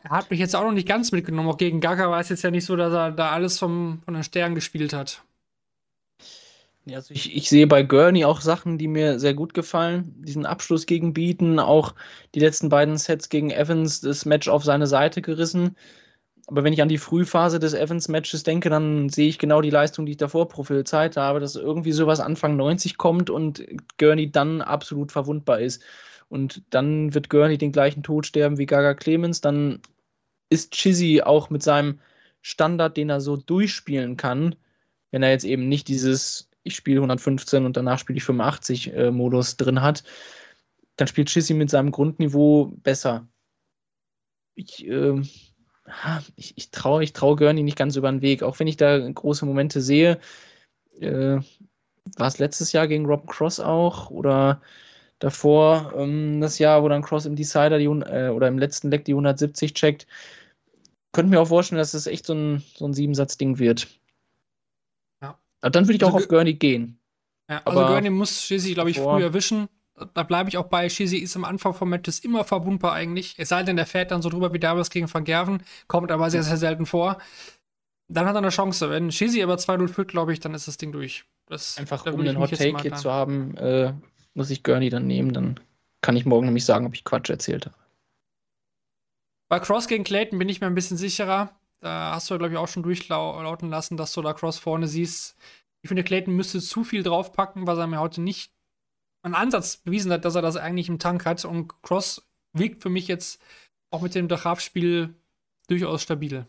er 0.04 0.10
hat 0.10 0.30
mich 0.30 0.38
jetzt 0.38 0.54
auch 0.54 0.64
noch 0.64 0.72
nicht 0.72 0.86
ganz 0.86 1.12
mitgenommen. 1.12 1.48
Auch 1.48 1.56
gegen 1.56 1.80
Gaga 1.80 2.10
war 2.10 2.20
es 2.20 2.28
jetzt 2.28 2.42
ja 2.42 2.50
nicht 2.50 2.66
so, 2.66 2.76
dass 2.76 2.92
er 2.92 3.10
da 3.10 3.30
alles 3.30 3.58
vom, 3.58 4.02
von 4.04 4.14
den 4.14 4.22
Sternen 4.22 4.54
gespielt 4.54 4.92
hat. 4.92 5.22
Ja, 6.84 6.96
also 6.96 7.14
ich, 7.14 7.34
ich 7.34 7.48
sehe 7.48 7.66
bei 7.66 7.82
Gurney 7.82 8.26
auch 8.26 8.42
Sachen, 8.42 8.76
die 8.76 8.88
mir 8.88 9.18
sehr 9.18 9.32
gut 9.32 9.54
gefallen. 9.54 10.14
Diesen 10.18 10.44
Abschluss 10.44 10.84
gegen 10.84 11.14
Beaton, 11.14 11.58
auch 11.58 11.94
die 12.34 12.40
letzten 12.40 12.68
beiden 12.68 12.98
Sets 12.98 13.30
gegen 13.30 13.50
Evans, 13.50 14.02
das 14.02 14.26
Match 14.26 14.48
auf 14.48 14.62
seine 14.62 14.86
Seite 14.86 15.22
gerissen. 15.22 15.74
Aber 16.46 16.62
wenn 16.62 16.74
ich 16.74 16.82
an 16.82 16.90
die 16.90 16.98
Frühphase 16.98 17.58
des 17.58 17.72
Evans-Matches 17.72 18.42
denke, 18.42 18.68
dann 18.68 19.08
sehe 19.08 19.28
ich 19.28 19.38
genau 19.38 19.62
die 19.62 19.70
Leistung, 19.70 20.04
die 20.04 20.12
ich 20.12 20.18
davor 20.18 20.48
prophezeit 20.50 21.16
habe, 21.16 21.40
dass 21.40 21.56
irgendwie 21.56 21.92
sowas 21.92 22.20
Anfang 22.20 22.56
90 22.56 22.98
kommt 22.98 23.30
und 23.30 23.64
Gurney 23.98 24.30
dann 24.30 24.60
absolut 24.60 25.10
verwundbar 25.12 25.60
ist. 25.60 25.82
Und 26.28 26.62
dann 26.68 27.14
wird 27.14 27.30
Gurney 27.30 27.56
den 27.56 27.72
gleichen 27.72 28.02
Tod 28.02 28.26
sterben 28.26 28.58
wie 28.58 28.66
Gaga 28.66 28.92
Clemens. 28.92 29.40
Dann 29.40 29.80
ist 30.54 30.72
Chizzy 30.72 31.22
auch 31.22 31.50
mit 31.50 31.62
seinem 31.62 32.00
Standard, 32.42 32.96
den 32.96 33.10
er 33.10 33.20
so 33.20 33.36
durchspielen 33.36 34.16
kann, 34.16 34.56
wenn 35.10 35.22
er 35.22 35.30
jetzt 35.30 35.44
eben 35.44 35.68
nicht 35.68 35.88
dieses 35.88 36.50
ich 36.64 36.74
spiele 36.74 36.98
115 36.98 37.64
und 37.66 37.76
danach 37.76 37.98
spiele 37.98 38.16
ich 38.16 38.24
85 38.24 38.94
äh, 38.94 39.10
Modus 39.10 39.56
drin 39.56 39.82
hat, 39.82 40.02
dann 40.96 41.06
spielt 41.06 41.28
Chizzy 41.28 41.54
mit 41.54 41.70
seinem 41.70 41.92
Grundniveau 41.92 42.72
besser. 42.82 43.28
Ich, 44.54 44.86
äh, 44.86 45.20
ich, 46.36 46.54
ich 46.56 46.70
traue 46.70 47.04
ich 47.04 47.12
trau 47.12 47.36
Gurney 47.36 47.62
nicht 47.62 47.76
ganz 47.76 47.96
über 47.96 48.10
den 48.10 48.22
Weg, 48.22 48.42
auch 48.42 48.58
wenn 48.58 48.66
ich 48.66 48.78
da 48.78 48.98
große 48.98 49.44
Momente 49.44 49.80
sehe. 49.80 50.18
Äh, 51.00 51.38
war 52.16 52.28
es 52.28 52.38
letztes 52.38 52.72
Jahr 52.72 52.88
gegen 52.88 53.06
Rob 53.06 53.26
Cross 53.26 53.60
auch 53.60 54.10
oder 54.10 54.62
davor 55.18 55.92
ähm, 55.96 56.40
das 56.40 56.58
Jahr, 56.58 56.82
wo 56.82 56.88
dann 56.88 57.02
Cross 57.02 57.26
im 57.26 57.36
Decider 57.36 57.78
die, 57.78 57.86
äh, 57.86 58.28
oder 58.28 58.48
im 58.48 58.58
letzten 58.58 58.90
Leck 58.90 59.04
die 59.04 59.12
170 59.12 59.74
checkt 59.74 60.06
könnte 61.14 61.30
mir 61.30 61.40
auch 61.40 61.48
vorstellen, 61.48 61.78
dass 61.78 61.94
es 61.94 62.06
echt 62.06 62.26
so 62.26 62.34
ein, 62.34 62.62
so 62.76 62.86
ein 62.86 62.92
Siebensatz-Ding 62.92 63.58
wird. 63.58 63.88
Ja. 65.22 65.38
Aber 65.62 65.70
dann 65.70 65.86
würde 65.86 65.96
ich 65.96 66.04
also, 66.04 66.16
auch 66.16 66.20
auf 66.20 66.28
Gurney 66.28 66.54
gehen. 66.54 66.98
Ja, 67.48 67.62
also 67.64 67.80
Aber 67.80 67.92
Gurney 67.92 68.10
muss 68.10 68.42
Shizzy, 68.42 68.74
glaube 68.74 68.90
ich, 68.90 68.98
früh 68.98 69.22
erwischen. 69.22 69.68
Da 70.12 70.24
bleibe 70.24 70.48
ich 70.48 70.58
auch 70.58 70.66
bei. 70.66 70.88
Shizzy 70.88 71.18
ist 71.18 71.36
am 71.36 71.44
Anfang 71.44 71.72
vom 71.72 71.88
Matches 71.88 72.18
immer 72.18 72.44
verwundbar 72.44 72.92
eigentlich. 72.92 73.36
Es 73.38 73.50
sei 73.50 73.62
denn, 73.62 73.76
der 73.76 73.86
fährt 73.86 74.10
dann 74.10 74.22
so 74.22 74.28
drüber 74.28 74.52
wie 74.52 74.58
damals 74.58 74.90
gegen 74.90 75.12
Van 75.12 75.24
Gerven. 75.24 75.62
Kommt 75.86 76.10
aber 76.10 76.30
sehr, 76.30 76.42
sehr 76.42 76.56
selten 76.56 76.84
vor. 76.84 77.18
Dann 78.08 78.26
hat 78.26 78.34
er 78.34 78.38
eine 78.38 78.48
Chance. 78.50 78.90
Wenn 78.90 79.12
Shizzy 79.12 79.42
aber 79.42 79.54
2-0 79.54 79.88
führt, 79.88 80.08
glaube 80.08 80.32
ich, 80.32 80.40
dann 80.40 80.52
ist 80.52 80.66
das 80.66 80.76
Ding 80.76 80.90
durch. 80.90 81.24
Das, 81.46 81.78
Einfach 81.78 82.04
um 82.06 82.24
den 82.24 82.38
Hot 82.38 82.50
Take 82.50 82.82
hier 82.82 82.94
zu 82.94 83.10
haben, 83.10 83.56
äh, 83.56 83.92
muss 84.34 84.50
ich 84.50 84.62
Gurney 84.64 84.90
dann 84.90 85.06
nehmen. 85.06 85.32
Dann 85.32 85.60
kann 86.00 86.16
ich 86.16 86.26
morgen 86.26 86.46
nämlich 86.46 86.64
sagen, 86.64 86.86
ob 86.86 86.94
ich 86.94 87.04
Quatsch 87.04 87.30
erzählt 87.30 87.66
habe. 87.66 87.76
Bei 89.48 89.60
Cross 89.60 89.88
gegen 89.88 90.04
Clayton 90.04 90.38
bin 90.38 90.48
ich 90.48 90.60
mir 90.60 90.66
ein 90.66 90.74
bisschen 90.74 90.96
sicherer. 90.96 91.58
Da 91.80 92.12
hast 92.14 92.30
du, 92.30 92.38
glaube 92.38 92.52
ich, 92.52 92.58
auch 92.58 92.68
schon 92.68 92.82
durchlauten 92.82 93.68
lassen, 93.68 93.96
dass 93.96 94.12
du 94.12 94.22
da 94.22 94.32
Cross 94.32 94.58
vorne 94.58 94.88
siehst. 94.88 95.36
Ich 95.82 95.88
finde, 95.88 96.02
Clayton 96.02 96.34
müsste 96.34 96.60
zu 96.60 96.82
viel 96.82 97.02
draufpacken, 97.02 97.66
was 97.66 97.78
er 97.78 97.86
mir 97.86 98.00
heute 98.00 98.22
nicht 98.22 98.52
einen 99.22 99.34
Ansatz 99.34 99.76
bewiesen 99.78 100.10
hat, 100.12 100.24
dass 100.24 100.34
er 100.34 100.42
das 100.42 100.56
eigentlich 100.56 100.88
im 100.88 100.98
Tank 100.98 101.26
hat. 101.26 101.44
Und 101.44 101.82
Cross 101.82 102.26
wirkt 102.52 102.82
für 102.82 102.88
mich 102.88 103.06
jetzt 103.06 103.42
auch 103.90 104.00
mit 104.00 104.14
dem 104.14 104.28
Dachaf-Spiel 104.28 105.14
durchaus 105.68 106.02
stabil. 106.02 106.46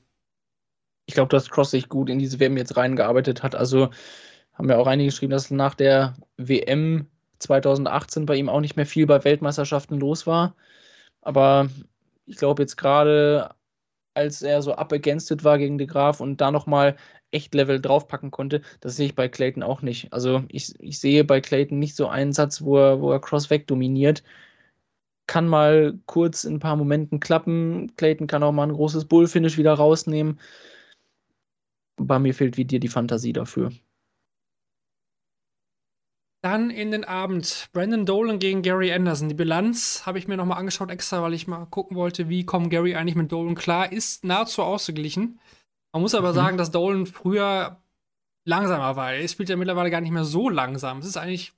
Ich 1.06 1.14
glaube, 1.14 1.30
dass 1.30 1.50
Cross 1.50 1.72
sich 1.72 1.90
gut 1.90 2.10
in 2.10 2.18
diese 2.18 2.40
WM 2.40 2.58
jetzt 2.58 2.78
reingearbeitet 2.78 3.44
hat. 3.44 3.56
Also 3.56 3.90
haben 4.54 4.70
ja 4.70 4.78
auch 4.78 4.88
einige 4.88 5.10
geschrieben, 5.10 5.32
dass 5.32 5.52
nach 5.52 5.76
der 5.76 6.16
WM 6.38 7.08
2018 7.40 8.26
bei 8.26 8.36
ihm 8.36 8.50
auch 8.50 8.62
nicht 8.62 8.78
mehr 8.78 8.86
viel 8.86 9.06
bei 9.06 9.24
Weltmeisterschaften 9.24 10.00
los 10.00 10.26
war. 10.26 10.56
Aber 11.22 11.70
ich 12.26 12.38
glaube 12.38 12.64
jetzt 12.64 12.78
gerade, 12.78 13.56
als 14.14 14.42
er 14.42 14.62
so 14.62 14.74
up 14.76 14.94
against 14.94 15.44
war 15.44 15.58
gegen 15.58 15.78
De 15.78 15.88
Graaf 15.88 16.20
und 16.20 16.42
da 16.42 16.52
nochmal 16.52 16.96
echt 17.32 17.54
Level 17.54 17.82
draufpacken 17.82 18.32
konnte, 18.32 18.62
das 18.80 18.96
sehe 18.96 19.08
ich 19.08 19.16
bei 19.16 19.28
Clayton 19.28 19.64
auch 19.64 19.82
nicht. 19.82 20.14
Also 20.14 20.44
ich, 20.50 20.74
ich 20.80 21.00
sehe 21.00 21.24
bei 21.24 21.42
Clayton 21.42 21.80
nicht 21.80 21.96
so 21.96 22.08
einen 22.08 22.34
Satz, 22.34 22.62
wo 22.62 22.78
er, 22.78 23.02
wo 23.02 23.12
er 23.12 23.20
Cross 23.20 23.50
weg 23.50 23.68
dominiert. 23.68 24.24
Kann 25.28 25.48
mal 25.48 26.00
kurz 26.06 26.44
in 26.44 26.56
ein 26.56 26.60
paar 26.60 26.76
Momenten 26.76 27.20
klappen. 27.20 27.94
Clayton 27.98 28.28
kann 28.28 28.44
auch 28.44 28.52
mal 28.52 28.64
ein 28.68 28.74
großes 28.74 29.06
Bullfinish 29.06 29.58
wieder 29.58 29.74
rausnehmen. 29.74 30.40
Bei 31.98 32.20
mir 32.20 32.34
fehlt 32.34 32.58
wie 32.58 32.66
dir 32.66 32.80
die 32.80 32.88
Fantasie 32.88 33.34
dafür. 33.34 33.72
Dann 36.46 36.70
in 36.70 36.92
den 36.92 37.06
Abend 37.06 37.70
Brandon 37.74 38.06
Dolan 38.06 38.38
gegen 38.38 38.62
Gary 38.62 38.94
Anderson. 38.94 39.30
Die 39.30 39.34
Bilanz 39.34 40.06
habe 40.06 40.20
ich 40.20 40.28
mir 40.28 40.38
nochmal 40.38 40.60
angeschaut 40.60 40.92
extra, 40.92 41.24
weil 41.24 41.34
ich 41.34 41.48
mal 41.48 41.66
gucken 41.66 41.98
wollte, 41.98 42.30
wie 42.30 42.46
kommt 42.46 42.70
Gary 42.70 42.94
eigentlich 42.94 43.16
mit 43.16 43.32
Dolan 43.32 43.56
klar. 43.56 43.92
Ist 43.92 44.24
nahezu 44.24 44.62
ausgeglichen. 44.62 45.40
Man 45.92 46.04
muss 46.04 46.14
aber 46.14 46.34
mhm. 46.34 46.36
sagen, 46.36 46.58
dass 46.60 46.70
Dolan 46.70 47.08
früher 47.08 47.82
langsamer 48.44 48.96
war. 48.96 49.14
Er 49.14 49.28
spielt 49.28 49.50
ja 49.50 49.56
mittlerweile 49.56 49.90
gar 49.90 50.02
nicht 50.02 50.12
mehr 50.12 50.24
so 50.24 50.48
langsam. 50.48 51.00
Es 51.00 51.08
ist 51.08 51.18
eigentlich 51.18 51.54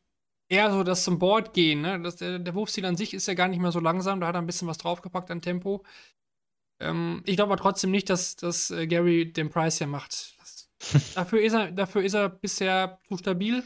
eher 0.48 0.72
so 0.72 0.84
das 0.84 1.04
zum 1.04 1.20
Board 1.20 1.54
gehen. 1.54 1.82
Ne? 1.82 2.02
Das, 2.02 2.16
der, 2.16 2.40
der 2.40 2.56
Wurfstil 2.56 2.86
an 2.86 2.96
sich 2.96 3.14
ist 3.14 3.28
ja 3.28 3.34
gar 3.34 3.50
nicht 3.50 3.60
mehr 3.60 3.74
so 3.74 3.82
langsam. 3.82 4.22
Da 4.22 4.28
hat 4.28 4.36
er 4.36 4.42
ein 4.42 4.48
bisschen 4.48 4.70
was 4.70 4.78
draufgepackt 4.78 5.30
an 5.32 5.42
Tempo. 5.42 5.84
Ähm, 6.80 7.24
ich 7.26 7.36
glaube 7.36 7.52
aber 7.52 7.62
trotzdem 7.62 7.92
nicht, 7.92 8.10
dass, 8.10 8.38
dass 8.38 8.72
äh, 8.72 8.88
Gary 8.88 9.34
den 9.34 9.50
Price 9.50 9.80
hier 9.80 9.88
macht. 9.88 10.34
Das, 10.40 10.70
dafür, 11.16 11.42
ist 11.42 11.52
er, 11.52 11.74
dafür 11.74 12.04
ist 12.04 12.14
er 12.14 12.30
bisher 12.30 13.00
zu 13.10 13.18
stabil. 13.18 13.66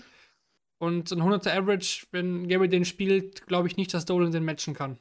Und 0.81 1.11
ein 1.11 1.21
100er 1.21 1.55
Average, 1.55 2.07
wenn 2.09 2.47
Gary 2.47 2.67
den 2.67 2.85
spielt, 2.85 3.45
glaube 3.45 3.67
ich 3.67 3.77
nicht, 3.77 3.93
dass 3.93 4.05
Dolan 4.05 4.31
den 4.31 4.43
matchen 4.43 4.73
kann. 4.73 4.97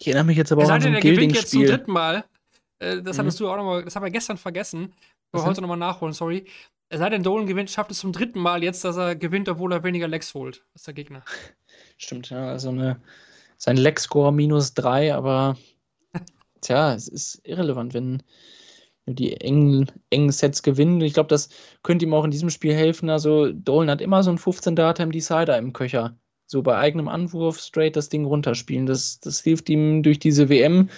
Ich 0.00 0.08
erinnere 0.08 0.24
mich 0.24 0.36
jetzt 0.36 0.50
aber 0.50 0.64
auch 0.64 0.68
an 0.68 0.80
so 0.80 0.88
ein 0.88 1.00
Gilding-Spiel. 1.00 1.40
jetzt 1.40 1.52
zum 1.52 1.66
dritten 1.66 1.92
Mal. 1.92 2.24
Äh, 2.80 3.00
das 3.00 3.16
mhm. 3.16 3.20
hattest 3.20 3.38
du 3.38 3.48
auch 3.48 3.56
nochmal, 3.56 3.84
das 3.84 3.94
haben 3.94 4.02
wir 4.02 4.10
gestern 4.10 4.38
vergessen. 4.38 4.92
Wir 5.30 5.44
heute 5.44 5.60
nochmal 5.60 5.76
nachholen, 5.76 6.12
sorry. 6.12 6.46
Es 6.88 6.98
sei 6.98 7.08
denn, 7.10 7.22
Dolan 7.22 7.46
gewinnt, 7.46 7.70
schafft 7.70 7.92
es 7.92 8.00
zum 8.00 8.10
dritten 8.10 8.40
Mal 8.40 8.64
jetzt, 8.64 8.82
dass 8.82 8.96
er 8.96 9.14
gewinnt, 9.14 9.48
obwohl 9.48 9.72
er 9.72 9.84
weniger 9.84 10.08
Lex 10.08 10.34
holt 10.34 10.64
als 10.74 10.82
der 10.82 10.94
Gegner. 10.94 11.24
Stimmt, 11.96 12.30
ja. 12.30 12.48
Also 12.48 12.70
eine, 12.70 13.00
sein 13.58 13.76
Lex-Score 13.76 14.32
minus 14.32 14.74
drei, 14.74 15.14
aber 15.14 15.56
tja, 16.60 16.92
es 16.92 17.06
ist 17.06 17.40
irrelevant, 17.44 17.94
wenn, 17.94 18.20
die 19.06 19.40
engen, 19.40 19.90
engen 20.10 20.32
Sets 20.32 20.62
gewinnen. 20.62 21.00
Ich 21.00 21.14
glaube, 21.14 21.28
das 21.28 21.48
könnte 21.82 22.04
ihm 22.04 22.14
auch 22.14 22.24
in 22.24 22.30
diesem 22.30 22.50
Spiel 22.50 22.74
helfen. 22.74 23.08
Also 23.08 23.52
Dolan 23.52 23.90
hat 23.90 24.00
immer 24.00 24.22
so 24.22 24.30
einen 24.30 24.38
15 24.38 24.76
Data 24.76 25.02
im 25.02 25.12
Decider 25.12 25.56
im 25.58 25.72
Köcher. 25.72 26.18
So 26.46 26.62
bei 26.62 26.76
eigenem 26.76 27.08
Anwurf 27.08 27.60
straight 27.60 27.96
das 27.96 28.08
Ding 28.08 28.24
runterspielen. 28.24 28.86
Das, 28.86 29.20
das 29.20 29.40
hilft 29.40 29.68
ihm 29.68 30.02
durch 30.02 30.18
diese 30.18 30.48
WM. 30.48 30.90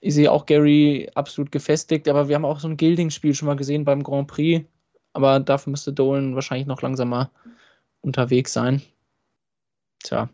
Ich 0.00 0.14
sehe 0.14 0.30
auch 0.30 0.46
Gary 0.46 1.10
absolut 1.14 1.50
gefestigt, 1.52 2.08
aber 2.08 2.28
wir 2.28 2.36
haben 2.36 2.44
auch 2.44 2.60
so 2.60 2.68
ein 2.68 2.76
Gilding-Spiel 2.76 3.34
schon 3.34 3.46
mal 3.46 3.56
gesehen 3.56 3.84
beim 3.84 4.02
Grand 4.02 4.28
Prix. 4.28 4.66
Aber 5.12 5.40
dafür 5.40 5.70
müsste 5.70 5.92
Dolan 5.92 6.34
wahrscheinlich 6.34 6.66
noch 6.66 6.82
langsamer 6.82 7.30
unterwegs 8.02 8.52
sein. 8.52 8.82
Tja. 10.02 10.28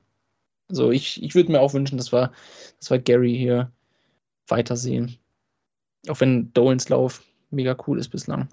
Also 0.68 0.90
ich, 0.90 1.22
ich 1.22 1.34
würde 1.34 1.52
mir 1.52 1.60
auch 1.60 1.74
wünschen, 1.74 1.98
dass 1.98 2.12
wir, 2.12 2.32
dass 2.78 2.90
wir 2.90 2.98
Gary 2.98 3.36
hier 3.36 3.70
weitersehen. 4.48 5.18
Auch 6.08 6.20
wenn 6.20 6.52
Dolans 6.52 6.88
Lauf 6.88 7.24
mega 7.50 7.76
cool 7.86 7.98
ist 7.98 8.08
bislang. 8.08 8.48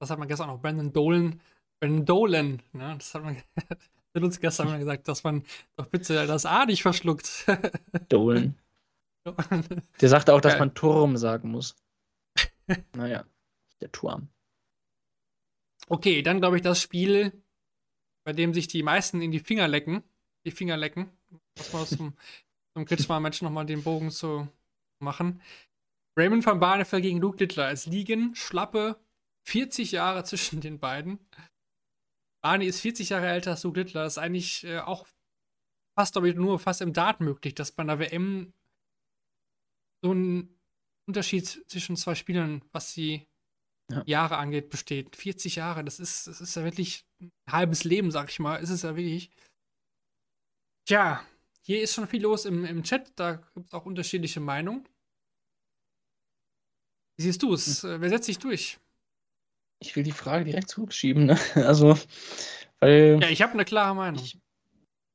Das 0.00 0.10
hat 0.10 0.18
man 0.18 0.28
gestern 0.28 0.50
auch 0.50 0.60
Brandon 0.60 0.92
Dolan. 0.92 1.40
Brandon 1.80 2.04
Dolan, 2.04 2.62
ne? 2.72 2.94
Das 2.98 3.14
hat 3.14 3.22
man 3.22 3.42
mit 4.14 4.24
uns 4.24 4.40
gestern 4.40 4.68
mal 4.68 4.78
gesagt, 4.78 5.08
dass 5.08 5.24
man 5.24 5.44
doch 5.76 5.86
bitte 5.86 6.26
das 6.26 6.46
A 6.46 6.64
nicht 6.66 6.82
verschluckt. 6.82 7.46
Dolan. 8.08 8.54
Der 10.00 10.08
sagte 10.08 10.34
auch, 10.34 10.40
dass 10.40 10.58
man 10.58 10.74
Turm 10.74 11.16
sagen 11.16 11.50
muss. 11.50 11.76
naja, 12.94 13.24
der 13.80 13.90
Turm. 13.90 14.28
Okay, 15.88 16.22
dann 16.22 16.40
glaube 16.40 16.56
ich 16.56 16.62
das 16.62 16.80
Spiel, 16.80 17.32
bei 18.24 18.32
dem 18.34 18.52
sich 18.52 18.68
die 18.68 18.82
meisten 18.82 19.22
in 19.22 19.32
die 19.32 19.40
Finger 19.40 19.66
lecken. 19.66 20.02
Die 20.44 20.50
Finger 20.50 20.76
lecken. 20.76 21.10
Was 21.56 21.72
war 21.72 21.86
zum, 21.86 22.14
zum 22.74 22.84
Kritschmann-Match 22.84 23.40
nochmal 23.42 23.64
den 23.64 23.82
Bogen 23.82 24.10
zu 24.10 24.46
machen. 25.00 25.40
Raymond 26.16 26.46
van 26.46 26.60
Barneveld 26.60 27.02
gegen 27.02 27.20
Luke 27.20 27.38
Littler. 27.38 27.70
Es 27.70 27.86
liegen 27.86 28.34
schlappe 28.34 29.00
40 29.46 29.92
Jahre 29.92 30.24
zwischen 30.24 30.60
den 30.60 30.78
beiden. 30.78 31.18
Barney 32.42 32.66
ist 32.66 32.80
40 32.80 33.08
Jahre 33.08 33.28
älter 33.28 33.52
als 33.52 33.62
Luke 33.64 33.80
Littler. 33.80 34.04
Das 34.04 34.14
ist 34.14 34.18
eigentlich 34.18 34.64
äh, 34.64 34.78
auch 34.78 35.06
fast, 35.98 36.16
ich, 36.16 36.34
nur 36.34 36.58
fast 36.58 36.80
im 36.82 36.92
Dart 36.92 37.20
möglich, 37.20 37.54
dass 37.54 37.72
bei 37.72 37.82
einer 37.82 37.98
WM 37.98 38.52
so 40.02 40.12
ein 40.12 40.54
Unterschied 41.06 41.64
zwischen 41.68 41.96
zwei 41.96 42.14
Spielern, 42.14 42.62
was 42.72 42.94
die 42.94 43.26
ja. 43.90 44.02
Jahre 44.06 44.36
angeht, 44.36 44.70
besteht. 44.70 45.16
40 45.16 45.56
Jahre, 45.56 45.84
das 45.84 46.00
ist, 46.00 46.26
das 46.26 46.40
ist 46.40 46.54
ja 46.56 46.64
wirklich 46.64 47.06
ein 47.20 47.32
halbes 47.50 47.84
Leben, 47.84 48.10
sag 48.10 48.30
ich 48.30 48.38
mal. 48.38 48.56
Ist 48.56 48.70
es 48.70 48.82
ja 48.82 48.96
wirklich. 48.96 49.30
Tja, 50.86 51.24
hier 51.66 51.82
ist 51.82 51.94
schon 51.94 52.06
viel 52.06 52.22
los 52.22 52.44
im, 52.44 52.64
im 52.64 52.82
Chat, 52.82 53.12
da 53.16 53.40
gibt 53.54 53.68
es 53.68 53.72
auch 53.72 53.86
unterschiedliche 53.86 54.40
Meinungen. 54.40 54.86
Wie 57.16 57.22
siehst 57.22 57.42
du 57.42 57.54
es? 57.54 57.82
Hm. 57.82 58.00
Wer 58.00 58.10
setzt 58.10 58.26
sich 58.26 58.38
durch? 58.38 58.78
Ich 59.80 59.96
will 59.96 60.02
die 60.02 60.12
Frage 60.12 60.44
direkt 60.44 60.68
zurückschieben, 60.68 61.26
ne? 61.26 61.38
Also, 61.54 61.98
weil. 62.80 63.18
Ja, 63.20 63.28
ich 63.28 63.40
habe 63.40 63.54
eine 63.54 63.64
klare 63.64 63.94
Meinung. 63.94 64.22
Ich, 64.22 64.38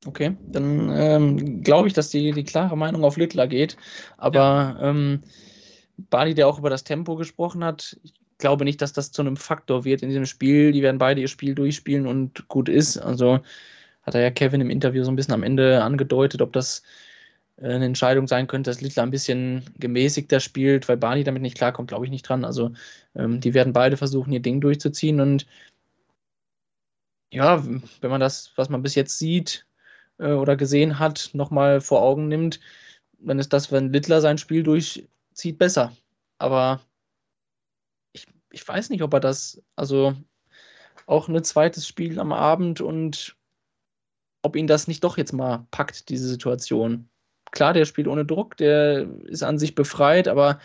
okay, 0.05 0.37
dann 0.47 0.89
ähm, 0.91 1.61
glaube 1.61 1.87
ich, 1.87 1.93
dass 1.93 2.09
die, 2.09 2.31
die 2.31 2.43
klare 2.43 2.75
Meinung 2.75 3.03
auf 3.03 3.17
Littler 3.17 3.47
geht. 3.47 3.77
Aber 4.17 4.39
ja. 4.39 4.89
ähm, 4.89 5.23
Bali, 5.97 6.33
der 6.33 6.47
auch 6.47 6.57
über 6.57 6.69
das 6.69 6.83
Tempo 6.83 7.15
gesprochen 7.15 7.63
hat, 7.63 7.99
ich 8.03 8.13
glaube 8.39 8.65
nicht, 8.65 8.81
dass 8.81 8.93
das 8.93 9.11
zu 9.11 9.21
einem 9.21 9.37
Faktor 9.37 9.85
wird 9.85 10.01
in 10.01 10.09
diesem 10.09 10.25
Spiel. 10.25 10.71
Die 10.71 10.81
werden 10.81 10.97
beide 10.97 11.21
ihr 11.21 11.27
Spiel 11.27 11.53
durchspielen 11.53 12.07
und 12.07 12.47
gut 12.47 12.69
ist. 12.69 12.97
Also 12.97 13.41
hat 14.09 14.15
er 14.15 14.21
ja 14.21 14.31
Kevin 14.31 14.61
im 14.61 14.69
Interview 14.71 15.03
so 15.03 15.11
ein 15.11 15.15
bisschen 15.15 15.33
am 15.35 15.43
Ende 15.43 15.83
angedeutet, 15.83 16.41
ob 16.41 16.51
das 16.53 16.83
äh, 17.57 17.65
eine 17.73 17.85
Entscheidung 17.85 18.27
sein 18.27 18.47
könnte, 18.47 18.69
dass 18.71 18.81
Littler 18.81 19.03
ein 19.03 19.11
bisschen 19.11 19.63
gemäßigter 19.79 20.39
spielt, 20.39 20.89
weil 20.89 20.97
Barney 20.97 21.23
damit 21.23 21.41
nicht 21.41 21.57
klarkommt, 21.57 21.89
glaube 21.89 22.05
ich 22.05 22.11
nicht 22.11 22.27
dran. 22.27 22.43
Also 22.45 22.71
ähm, 23.15 23.39
die 23.39 23.53
werden 23.53 23.73
beide 23.73 23.97
versuchen, 23.97 24.33
ihr 24.33 24.41
Ding 24.41 24.61
durchzuziehen 24.61 25.21
und 25.21 25.45
ja, 27.31 27.63
wenn 27.63 28.09
man 28.09 28.19
das, 28.19 28.51
was 28.55 28.69
man 28.69 28.81
bis 28.81 28.95
jetzt 28.95 29.19
sieht 29.19 29.67
äh, 30.17 30.31
oder 30.31 30.55
gesehen 30.57 30.97
hat, 30.99 31.29
nochmal 31.33 31.79
vor 31.81 32.01
Augen 32.01 32.27
nimmt, 32.27 32.59
dann 33.19 33.37
ist 33.39 33.53
das, 33.53 33.71
wenn 33.71 33.93
Littler 33.93 34.21
sein 34.21 34.39
Spiel 34.39 34.63
durchzieht, 34.63 35.59
besser. 35.59 35.95
Aber 36.39 36.81
ich, 38.13 38.25
ich 38.51 38.67
weiß 38.67 38.89
nicht, 38.89 39.03
ob 39.03 39.13
er 39.13 39.19
das, 39.19 39.61
also 39.75 40.15
auch 41.05 41.27
ein 41.27 41.43
zweites 41.43 41.87
Spiel 41.87 42.19
am 42.19 42.31
Abend 42.31 42.81
und 42.81 43.35
ob 44.41 44.55
ihn 44.55 44.67
das 44.67 44.87
nicht 44.87 45.03
doch 45.03 45.17
jetzt 45.17 45.33
mal 45.33 45.67
packt, 45.71 46.09
diese 46.09 46.27
Situation. 46.27 47.09
Klar, 47.51 47.73
der 47.73 47.85
spielt 47.85 48.07
ohne 48.07 48.25
Druck, 48.25 48.57
der 48.57 49.09
ist 49.25 49.43
an 49.43 49.57
sich 49.57 49.75
befreit, 49.75 50.27
aber 50.27 50.59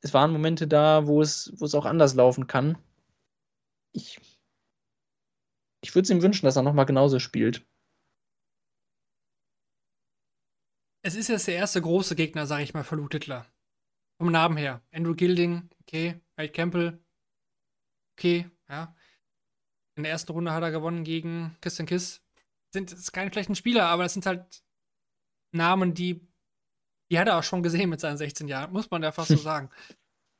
es 0.00 0.14
waren 0.14 0.32
Momente 0.32 0.68
da, 0.68 1.06
wo 1.06 1.20
es, 1.20 1.52
wo 1.56 1.64
es 1.64 1.74
auch 1.74 1.86
anders 1.86 2.14
laufen 2.14 2.46
kann. 2.46 2.78
Ich, 3.92 4.20
ich 5.82 5.94
würde 5.94 6.04
es 6.04 6.10
ihm 6.10 6.22
wünschen, 6.22 6.46
dass 6.46 6.56
er 6.56 6.62
nochmal 6.62 6.86
genauso 6.86 7.18
spielt. 7.18 7.66
Es 11.02 11.14
ist 11.14 11.28
jetzt 11.28 11.46
der 11.46 11.56
erste 11.56 11.82
große 11.82 12.16
Gegner, 12.16 12.46
sage 12.46 12.62
ich 12.62 12.72
mal, 12.72 12.84
für 12.84 12.96
Luke 12.96 13.14
Hitler. 13.14 13.46
Vom 14.18 14.30
Namen 14.30 14.56
her. 14.56 14.82
Andrew 14.92 15.14
Gilding, 15.14 15.68
okay. 15.80 16.20
Wade 16.36 16.52
Campbell, 16.52 17.04
okay, 18.16 18.50
ja. 18.68 18.94
In 19.96 20.02
der 20.02 20.12
ersten 20.12 20.32
Runde 20.32 20.52
hat 20.52 20.62
er 20.62 20.70
gewonnen 20.70 21.04
gegen 21.04 21.56
Christian 21.60 21.86
Kiss 21.86 22.23
sind 22.74 22.92
es 22.92 23.10
keine 23.12 23.32
schlechten 23.32 23.54
Spieler, 23.54 23.86
aber 23.86 24.04
es 24.04 24.12
sind 24.12 24.26
halt 24.26 24.62
Namen, 25.52 25.94
die, 25.94 26.20
die 27.10 27.18
hat 27.18 27.28
er 27.28 27.38
auch 27.38 27.42
schon 27.42 27.62
gesehen 27.62 27.88
mit 27.88 28.00
seinen 28.00 28.18
16 28.18 28.48
Jahren, 28.48 28.72
muss 28.72 28.90
man 28.90 29.02
ja 29.02 29.12
fast 29.12 29.30
so 29.30 29.36
sagen. 29.52 29.70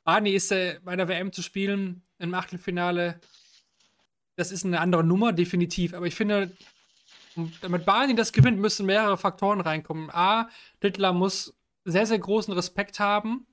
Barney 0.03 0.35
ist 0.35 0.51
äh, 0.51 0.79
bei 0.83 0.95
der 0.95 1.07
WM 1.07 1.31
zu 1.31 1.41
spielen 1.41 2.03
im 2.19 2.35
Achtelfinale. 2.35 3.19
Das 4.35 4.51
ist 4.51 4.63
eine 4.63 4.79
andere 4.79 5.03
Nummer, 5.03 5.33
definitiv. 5.33 5.95
Aber 5.95 6.05
ich 6.05 6.13
finde, 6.13 6.55
damit 7.61 7.85
Barney 7.85 8.13
das 8.13 8.31
gewinnt, 8.31 8.59
müssen 8.59 8.85
mehrere 8.85 9.17
Faktoren 9.17 9.61
reinkommen. 9.61 10.11
A, 10.11 10.49
Littler 10.81 11.11
muss 11.11 11.55
sehr, 11.85 12.05
sehr 12.05 12.19
großen 12.19 12.53
Respekt 12.53 12.99
haben. 12.99 13.47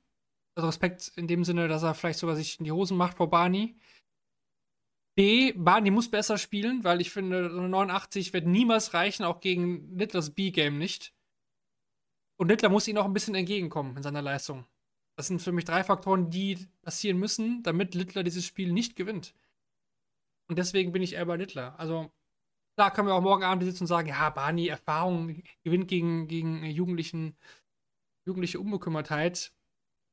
Also 0.55 0.67
Respekt 0.67 1.13
in 1.17 1.27
dem 1.27 1.45
Sinne, 1.45 1.69
dass 1.69 1.83
er 1.83 1.95
vielleicht 1.95 2.19
sogar 2.19 2.37
sich 2.37 2.59
in 2.59 2.65
die 2.65 2.73
Hosen 2.73 2.99
macht 2.99 3.17
vor 3.17 3.31
Barney. 3.31 3.77
B, 5.15 5.53
Barney 5.53 5.91
muss 5.91 6.11
besser 6.11 6.39
spielen, 6.39 6.85
weil 6.85 7.01
ich 7.01 7.11
finde, 7.11 7.51
so 7.51 7.59
eine 7.59 7.69
89 7.69 8.33
wird 8.33 8.47
niemals 8.47 8.95
reichen, 8.95 9.25
auch 9.25 9.41
gegen 9.41 9.97
Littlers 9.97 10.31
B-Game 10.31 10.79
nicht. 10.79 11.15
Und 12.39 12.49
Littler 12.49 12.71
muss 12.71 12.89
ihm 12.89 12.97
auch 12.97 13.05
ein 13.05 13.13
bisschen 13.13 13.35
entgegenkommen 13.35 13.97
in 13.97 14.03
seiner 14.03 14.23
Leistung. 14.23 14.67
Das 15.17 15.27
sind 15.27 15.43
für 15.43 15.53
mich 15.53 15.67
drei 15.67 15.85
Faktoren, 15.85 16.31
die 16.31 16.67
passieren 16.81 17.19
müssen, 17.19 17.63
damit 17.63 17.95
Littler 17.95 18.23
dieses 18.23 18.47
Spiel 18.47 18.73
nicht 18.73 18.97
gewinnt. 18.97 19.35
Und 20.49 20.59
deswegen 20.59 20.93
bin 20.93 21.03
ich 21.03 21.15
eher 21.15 21.27
bei 21.27 21.37
Littler. 21.37 21.79
Also, 21.79 22.11
Klar 22.77 22.91
können 22.91 23.09
wir 23.09 23.15
auch 23.15 23.23
morgen 23.23 23.45
Abend 23.45 23.65
sitzen 23.65 23.85
und 23.85 23.89
sagen, 23.89 24.09
ja, 24.09 24.31
Barney, 24.31 24.69
Erfahrung 24.69 25.43
gewinnt 25.63 25.89
gegen, 25.89 26.27
gegen 26.27 26.65
Jugendlichen, 26.65 27.37
jugendliche 28.25 28.61
Unbekümmertheit. 28.61 29.53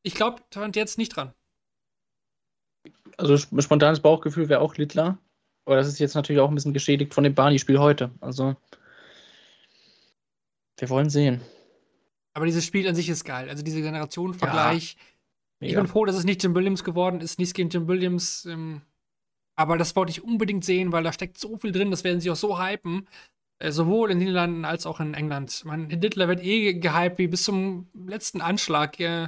Ich 0.04 0.14
glaube, 0.14 0.44
stand 0.52 0.76
jetzt 0.76 0.98
nicht 0.98 1.16
dran. 1.16 1.34
Also 3.18 3.38
spontanes 3.38 4.00
Bauchgefühl 4.00 4.50
wäre 4.50 4.62
auch 4.62 4.78
Littler. 4.78 5.18
Aber 5.66 5.76
das 5.76 5.88
ist 5.88 6.00
jetzt 6.00 6.16
natürlich 6.16 6.42
auch 6.42 6.50
ein 6.50 6.56
bisschen 6.56 6.74
geschädigt 6.74 7.14
von 7.14 7.24
dem 7.24 7.36
Barney-Spiel 7.36 7.80
heute. 7.80 8.12
Also 8.22 8.56
wir 10.78 10.90
wollen 10.90 11.10
sehen. 11.10 11.42
Aber 12.34 12.46
dieses 12.46 12.66
Spiel 12.66 12.88
an 12.88 12.96
sich 12.96 13.10
ist 13.10 13.26
geil. 13.26 13.50
Also 13.50 13.64
dieser 13.64 13.82
Generationenvergleich. 13.82 14.96
Ja, 15.60 15.68
ich 15.68 15.76
bin 15.76 15.88
froh, 15.88 16.06
dass 16.06 16.16
es 16.16 16.24
nicht 16.24 16.42
Jim 16.42 16.56
Williams 16.56 16.84
geworden 16.84 17.20
ist. 17.20 17.38
Nichts 17.38 17.54
gegen 17.54 17.70
Jim 17.70 17.88
Williams. 17.88 18.46
Ähm, 18.46 18.82
aber 19.56 19.78
das 19.78 19.96
wollte 19.96 20.12
ich 20.12 20.24
unbedingt 20.24 20.64
sehen, 20.64 20.94
weil 20.94 21.04
da 21.04 21.12
steckt 21.12 21.38
so 21.38 21.58
viel 21.58 21.74
drin. 21.74 21.92
Das 21.92 22.06
werden 22.06 22.22
sie 22.22 22.32
auch 22.32 22.38
so 22.38 22.64
hypen. 22.64 23.08
Äh, 23.60 23.72
sowohl 23.72 24.10
in 24.10 24.20
den 24.20 24.30
Niederlanden 24.30 24.64
als 24.64 24.86
auch 24.86 25.02
in 25.02 25.14
England. 25.14 25.66
Man, 25.66 25.90
Hitler 25.90 26.30
wird 26.30 26.42
eh 26.42 26.76
gehypt 26.76 27.18
wie 27.18 27.28
bis 27.28 27.44
zum 27.44 27.90
letzten 28.08 28.40
Anschlag. 28.40 28.98
Äh, 29.00 29.28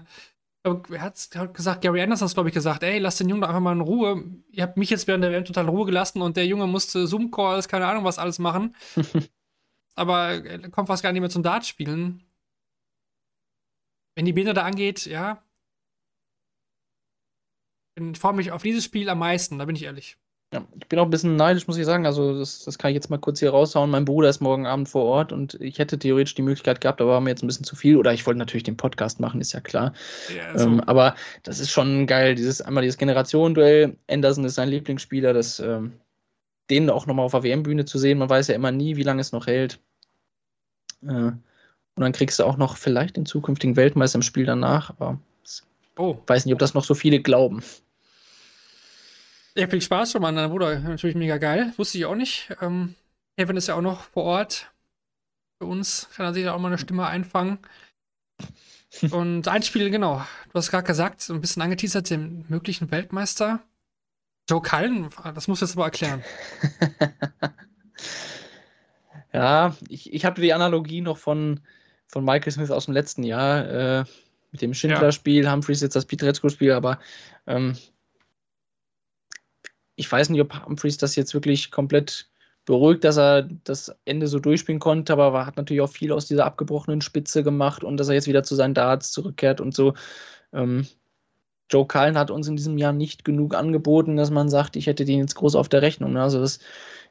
er 0.63 1.01
hat, 1.01 1.29
gesagt, 1.53 1.81
Gary 1.81 2.01
Anderson 2.01 2.27
hat 2.27 2.35
glaube 2.35 2.49
ich, 2.49 2.53
gesagt, 2.53 2.83
ey, 2.83 2.99
lass 2.99 3.17
den 3.17 3.29
Jungen 3.29 3.41
doch 3.41 3.49
einfach 3.49 3.61
mal 3.61 3.71
in 3.71 3.81
Ruhe. 3.81 4.23
Ihr 4.51 4.63
habt 4.63 4.77
mich 4.77 4.89
jetzt 4.91 5.07
während 5.07 5.23
der 5.23 5.31
WM 5.31 5.45
total 5.45 5.63
in 5.63 5.69
Ruhe 5.69 5.85
gelassen 5.85 6.21
und 6.21 6.37
der 6.37 6.45
Junge 6.45 6.67
musste 6.67 7.07
Zoom-Calls, 7.07 7.67
keine 7.67 7.87
Ahnung, 7.87 8.03
was 8.03 8.19
alles 8.19 8.37
machen. 8.37 8.75
Aber 9.95 10.45
er 10.45 10.69
kommt 10.69 10.87
fast 10.87 11.03
gar 11.03 11.11
nicht 11.11 11.21
mehr 11.21 11.29
zum 11.29 11.43
Dart 11.43 11.65
spielen. 11.65 12.23
Wenn 14.15 14.25
die 14.25 14.33
Bilder 14.33 14.53
da 14.53 14.63
angeht, 14.63 15.05
ja. 15.05 15.43
Ich 17.95 18.19
freue 18.19 18.33
mich 18.33 18.51
auf 18.51 18.63
dieses 18.63 18.83
Spiel 18.85 19.09
am 19.09 19.19
meisten, 19.19 19.57
da 19.57 19.65
bin 19.65 19.75
ich 19.75 19.83
ehrlich. 19.83 20.17
Ja, 20.53 20.65
ich 20.77 20.87
bin 20.87 20.99
auch 20.99 21.05
ein 21.05 21.09
bisschen 21.09 21.37
neidisch, 21.37 21.65
muss 21.67 21.77
ich 21.77 21.85
sagen. 21.85 22.05
Also, 22.05 22.37
das, 22.37 22.65
das 22.65 22.77
kann 22.77 22.91
ich 22.91 22.95
jetzt 22.95 23.09
mal 23.09 23.17
kurz 23.17 23.39
hier 23.39 23.51
raushauen. 23.51 23.89
Mein 23.89 24.03
Bruder 24.03 24.27
ist 24.27 24.41
morgen 24.41 24.65
Abend 24.65 24.89
vor 24.89 25.05
Ort 25.05 25.31
und 25.31 25.53
ich 25.61 25.79
hätte 25.79 25.97
theoretisch 25.97 26.35
die 26.35 26.41
Möglichkeit 26.41 26.81
gehabt, 26.81 26.99
aber 26.99 27.11
war 27.11 27.21
mir 27.21 27.29
jetzt 27.29 27.41
ein 27.41 27.47
bisschen 27.47 27.63
zu 27.63 27.77
viel. 27.77 27.95
Oder 27.95 28.13
ich 28.13 28.25
wollte 28.25 28.37
natürlich 28.37 28.63
den 28.63 28.75
Podcast 28.75 29.21
machen, 29.21 29.39
ist 29.39 29.53
ja 29.53 29.61
klar. 29.61 29.93
Ja, 30.35 30.57
so. 30.57 30.67
ähm, 30.67 30.81
aber 30.81 31.15
das 31.43 31.61
ist 31.61 31.71
schon 31.71 32.05
geil. 32.05 32.35
Dieses 32.35 32.61
einmal 32.61 32.83
dieses 32.83 32.97
Generationenduell. 32.97 33.95
Anderson 34.09 34.43
ist 34.43 34.55
sein 34.55 34.67
Lieblingsspieler, 34.67 35.31
das, 35.31 35.61
ähm, 35.61 35.93
den 36.69 36.89
auch 36.89 37.05
nochmal 37.05 37.25
auf 37.25 37.31
der 37.31 37.43
WM-Bühne 37.43 37.85
zu 37.85 37.97
sehen. 37.97 38.17
Man 38.17 38.29
weiß 38.29 38.49
ja 38.49 38.55
immer 38.55 38.73
nie, 38.73 38.97
wie 38.97 39.03
lange 39.03 39.21
es 39.21 39.31
noch 39.31 39.47
hält. 39.47 39.79
Äh, 41.03 41.31
und 41.95 42.03
dann 42.03 42.11
kriegst 42.11 42.39
du 42.39 42.43
auch 42.43 42.57
noch 42.57 42.75
vielleicht 42.75 43.15
den 43.15 43.25
zukünftigen 43.25 43.77
Weltmeister 43.77 44.17
im 44.17 44.21
Spiel 44.21 44.45
danach. 44.45 44.89
Aber 44.89 45.17
ich 45.45 45.61
oh. 45.97 46.17
weiß 46.27 46.45
nicht, 46.45 46.53
ob 46.53 46.59
das 46.59 46.73
noch 46.73 46.83
so 46.83 46.93
viele 46.93 47.21
glauben. 47.21 47.63
Ja, 49.55 49.67
viel 49.67 49.81
Spaß 49.81 50.11
schon 50.11 50.21
mal 50.21 50.29
an 50.29 50.35
deinem 50.35 50.51
Bruder. 50.51 50.79
Natürlich 50.79 51.15
mega 51.15 51.37
geil. 51.37 51.73
Wusste 51.77 51.97
ich 51.97 52.05
auch 52.05 52.15
nicht. 52.15 52.55
Ähm, 52.61 52.95
Kevin 53.37 53.57
ist 53.57 53.67
ja 53.67 53.75
auch 53.75 53.81
noch 53.81 54.03
vor 54.03 54.23
Ort. 54.23 54.71
Für 55.59 55.65
uns 55.65 56.09
kann 56.15 56.25
er 56.25 56.33
sich 56.33 56.45
ja 56.45 56.53
auch 56.53 56.59
mal 56.59 56.69
eine 56.69 56.77
Stimme 56.77 57.05
einfangen. 57.05 57.59
Und 59.11 59.47
ein 59.47 59.63
Spiel, 59.63 59.89
genau. 59.89 60.25
Du 60.49 60.53
hast 60.53 60.71
gerade 60.71 60.87
gesagt, 60.87 61.21
so 61.21 61.33
ein 61.33 61.41
bisschen 61.41 61.61
angeteasert, 61.61 62.09
den 62.09 62.45
möglichen 62.49 62.91
Weltmeister. 62.91 63.61
Joe 64.49 64.61
Cullen, 64.61 65.09
das 65.33 65.47
musst 65.47 65.61
du 65.61 65.65
jetzt 65.65 65.75
aber 65.75 65.85
erklären. 65.85 66.23
ja, 69.33 69.75
ich, 69.87 70.11
ich 70.13 70.25
habe 70.25 70.41
die 70.41 70.53
Analogie 70.53 71.01
noch 71.01 71.17
von, 71.17 71.61
von 72.07 72.25
Michael 72.25 72.51
Smith 72.51 72.71
aus 72.71 72.85
dem 72.85 72.93
letzten 72.93 73.23
Jahr 73.23 73.99
äh, 73.99 74.03
mit 74.51 74.61
dem 74.61 74.73
Schindler-Spiel, 74.73 75.45
ja. 75.45 75.53
Humphreys 75.53 75.81
jetzt 75.81 75.95
das 75.95 76.05
Pietrezco-Spiel, 76.05 76.73
aber 76.73 76.99
ähm, 77.47 77.77
ich 80.01 80.11
weiß 80.11 80.29
nicht, 80.29 80.41
ob 80.41 80.65
Humphreys 80.65 80.97
das 80.97 81.15
jetzt 81.15 81.33
wirklich 81.35 81.71
komplett 81.71 82.29
beruhigt, 82.65 83.03
dass 83.03 83.17
er 83.17 83.43
das 83.43 83.95
Ende 84.05 84.27
so 84.27 84.39
durchspielen 84.39 84.79
konnte, 84.79 85.13
aber 85.13 85.39
er 85.39 85.45
hat 85.45 85.57
natürlich 85.57 85.81
auch 85.81 85.89
viel 85.89 86.11
aus 86.11 86.25
dieser 86.27 86.45
abgebrochenen 86.45 87.01
Spitze 87.01 87.43
gemacht 87.43 87.83
und 87.83 87.97
dass 87.97 88.09
er 88.09 88.15
jetzt 88.15 88.27
wieder 88.27 88.43
zu 88.43 88.55
seinen 88.55 88.73
Darts 88.73 89.11
zurückkehrt 89.11 89.61
und 89.61 89.75
so. 89.75 89.93
Ähm, 90.53 90.87
Joe 91.69 91.87
Cullen 91.87 92.17
hat 92.17 92.31
uns 92.31 92.47
in 92.47 92.55
diesem 92.55 92.77
Jahr 92.77 92.93
nicht 92.93 93.23
genug 93.23 93.55
angeboten, 93.55 94.17
dass 94.17 94.31
man 94.31 94.49
sagt, 94.49 94.75
ich 94.75 94.87
hätte 94.87 95.05
den 95.05 95.19
jetzt 95.19 95.35
groß 95.35 95.55
auf 95.55 95.69
der 95.69 95.81
Rechnung. 95.83 96.17
Also 96.17 96.39
das 96.41 96.59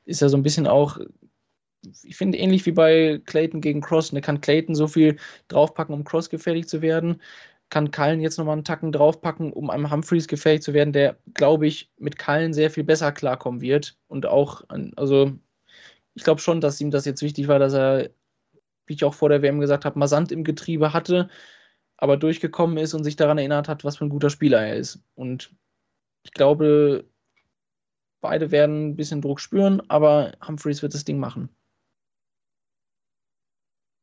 ist 0.05 0.21
ja 0.21 0.29
so 0.29 0.37
ein 0.37 0.43
bisschen 0.43 0.67
auch, 0.67 0.99
ich 2.03 2.17
finde 2.17 2.39
ähnlich 2.39 2.67
wie 2.67 2.73
bei 2.73 3.23
Clayton 3.25 3.61
gegen 3.61 3.81
Cross. 3.81 4.11
Da 4.11 4.21
kann 4.21 4.41
Clayton 4.41 4.75
so 4.75 4.89
viel 4.89 5.17
draufpacken, 5.49 5.95
um 5.95 6.05
Cross 6.05 6.29
gefährlich 6.29 6.69
zu 6.69 6.83
werden 6.83 7.21
kann 7.71 7.93
Kallen 7.93 8.21
jetzt 8.21 8.37
nochmal 8.37 8.55
einen 8.55 8.65
Tacken 8.65 8.93
draufpacken, 8.93 9.53
um 9.53 9.71
einem 9.71 9.91
Humphreys 9.91 10.27
gefährlich 10.29 10.63
zu 10.63 10.75
werden, 10.75 10.93
der, 10.93 11.19
glaube 11.35 11.67
ich, 11.67 11.91
mit 11.99 12.19
Kallen 12.19 12.53
sehr 12.53 12.71
viel 12.71 12.85
besser 12.85 13.13
klarkommen 13.13 13.61
wird. 13.61 13.97
Und 14.09 14.27
auch, 14.27 14.65
also 14.97 15.33
ich 16.15 16.25
glaube 16.25 16.41
schon, 16.41 16.61
dass 16.61 16.81
ihm 16.81 16.91
das 16.91 17.05
jetzt 17.05 17.23
wichtig 17.23 17.49
war, 17.49 17.59
dass 17.59 17.73
er, 17.73 18.11
wie 18.87 18.95
ich 18.95 19.05
auch 19.05 19.15
vor 19.15 19.29
der 19.29 19.43
WM 19.43 19.61
gesagt 19.61 19.85
habe, 19.85 19.99
mal 19.99 20.27
im 20.31 20.45
Getriebe 20.45 20.93
hatte, 20.93 21.29
aber 21.97 22.17
durchgekommen 22.17 22.77
ist 22.77 22.95
und 22.95 23.05
sich 23.05 23.17
daran 23.17 23.39
erinnert 23.39 23.69
hat, 23.69 23.85
was 23.85 23.99
für 23.99 24.05
ein 24.05 24.11
guter 24.11 24.31
Spieler 24.31 24.61
er 24.67 24.77
ist. 24.77 25.03
Und 25.15 25.55
ich 26.25 26.33
glaube, 26.33 27.09
beide 28.21 28.51
werden 28.51 28.89
ein 28.89 28.97
bisschen 28.97 29.23
Druck 29.23 29.41
spüren, 29.41 29.81
aber 29.89 30.33
Humphreys 30.47 30.83
wird 30.83 30.95
das 30.95 31.05
Ding 31.05 31.19
machen. 31.19 31.49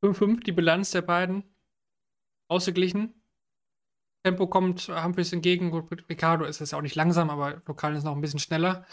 5-5, 0.04 0.44
die 0.44 0.52
Bilanz 0.52 0.92
der 0.92 1.02
beiden. 1.02 1.44
Ausgeglichen. 2.48 3.14
Tempo 4.28 4.48
kommt 4.48 4.90
Humphreys 4.90 5.32
entgegen. 5.32 5.72
Gut, 5.72 6.04
Ricardo 6.10 6.44
ist 6.44 6.60
es 6.60 6.72
ja 6.72 6.78
auch 6.78 6.82
nicht 6.82 6.96
langsam, 6.96 7.30
aber 7.30 7.62
Lokal 7.66 7.96
ist 7.96 8.04
noch 8.04 8.14
ein 8.14 8.20
bisschen 8.20 8.40
schneller. 8.40 8.86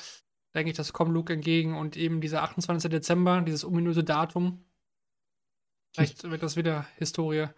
Denke 0.55 0.71
ich, 0.71 0.77
das 0.77 0.93
kommt 0.93 1.13
Luke 1.13 1.33
entgegen 1.33 1.77
und 1.77 1.97
eben 1.97 2.21
dieser 2.21 2.45
28. 2.45 2.89
Dezember, 2.89 3.41
dieses 3.41 3.65
ominöse 3.65 4.05
Datum. 4.05 4.65
Vielleicht 5.93 6.23
wird 6.23 6.45
das 6.45 6.55
wieder 6.55 6.87
Historie 6.99 7.49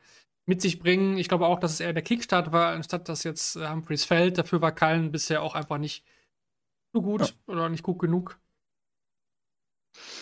mit 0.46 0.62
sich 0.62 0.78
bringen. 0.78 1.18
Ich 1.18 1.28
glaube 1.28 1.44
auch, 1.44 1.60
dass 1.60 1.74
es 1.74 1.80
eher 1.80 1.92
der 1.92 2.02
Kickstart 2.02 2.50
war, 2.50 2.72
anstatt 2.72 3.10
dass 3.10 3.24
jetzt 3.24 3.56
äh, 3.56 3.68
Humphreys 3.68 4.06
fällt. 4.06 4.38
Dafür 4.38 4.62
war 4.62 4.72
Kallen 4.72 5.12
bisher 5.12 5.42
auch 5.42 5.54
einfach 5.54 5.76
nicht 5.76 6.02
so 6.94 7.02
gut 7.02 7.20
ja. 7.20 7.52
oder 7.52 7.68
nicht 7.68 7.82
gut 7.82 7.98
genug. 7.98 8.38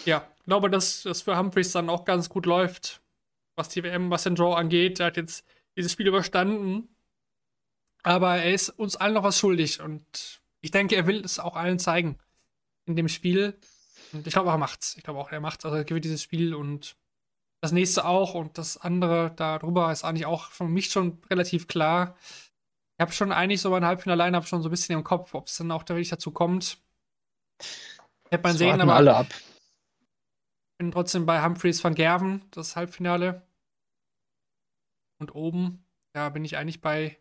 Ja, 0.06 0.28
ich 0.38 0.44
glaube, 0.46 0.70
dass 0.70 1.04
das 1.04 1.22
für 1.22 1.38
Humphreys 1.38 1.70
dann 1.70 1.88
auch 1.88 2.04
ganz 2.04 2.28
gut 2.28 2.46
läuft, 2.46 3.00
was 3.54 3.68
die 3.68 3.84
WM, 3.84 4.10
was 4.10 4.24
den 4.24 4.34
Draw 4.34 4.54
angeht. 4.56 4.98
Er 4.98 5.06
hat 5.06 5.16
jetzt 5.16 5.46
dieses 5.76 5.92
Spiel 5.92 6.08
überstanden 6.08 6.88
aber 8.04 8.36
er 8.36 8.52
ist 8.52 8.68
uns 8.68 8.96
allen 8.96 9.14
noch 9.14 9.24
was 9.24 9.38
schuldig 9.38 9.80
und 9.80 10.42
ich 10.60 10.70
denke, 10.70 10.94
er 10.94 11.06
will 11.06 11.24
es 11.24 11.38
auch 11.38 11.56
allen 11.56 11.78
zeigen 11.78 12.18
in 12.86 12.96
dem 12.96 13.08
Spiel. 13.08 13.58
Und 14.12 14.26
ich 14.26 14.32
glaube, 14.32 14.50
er 14.50 14.58
macht's. 14.58 14.96
Ich 14.96 15.02
glaube 15.02 15.18
auch, 15.18 15.32
er 15.32 15.40
macht's. 15.40 15.64
Also 15.64 15.76
er 15.76 15.84
gewinnt 15.84 16.04
dieses 16.04 16.22
Spiel 16.22 16.54
und 16.54 16.96
das 17.60 17.72
nächste 17.72 18.04
auch 18.04 18.34
und 18.34 18.58
das 18.58 18.76
andere 18.76 19.32
darüber 19.36 19.90
ist 19.90 20.04
eigentlich 20.04 20.26
auch 20.26 20.50
für 20.50 20.64
mich 20.64 20.90
schon 20.90 21.18
relativ 21.30 21.66
klar. 21.66 22.16
Ich 22.96 23.00
habe 23.00 23.12
schon 23.12 23.32
eigentlich 23.32 23.62
so 23.62 23.70
mein 23.70 23.84
Halbfinale-Line-Up 23.84 24.46
schon 24.46 24.62
so 24.62 24.68
ein 24.68 24.70
bisschen 24.70 24.96
im 24.96 25.02
Kopf, 25.02 25.34
ob 25.34 25.48
es 25.48 25.56
dann 25.56 25.70
auch 25.70 25.88
wirklich 25.88 26.10
dazu 26.10 26.30
kommt. 26.30 26.78
Hätte 28.30 28.42
man 28.42 28.56
sehen, 28.56 28.80
aber 28.80 28.94
alle 28.94 29.16
ab. 29.16 29.28
Ich 29.30 30.78
bin 30.78 30.92
trotzdem 30.92 31.24
bei 31.24 31.42
Humphreys 31.42 31.82
van 31.82 31.94
Gerven, 31.94 32.42
das 32.50 32.76
Halbfinale. 32.76 33.42
Und 35.18 35.34
oben, 35.34 35.86
da 36.12 36.28
bin 36.28 36.44
ich 36.44 36.56
eigentlich 36.58 36.82
bei 36.82 37.18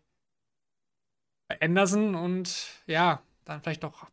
Anderson 1.60 2.14
und 2.14 2.66
ja, 2.86 3.22
dann 3.44 3.60
vielleicht 3.60 3.82
doch. 3.82 4.06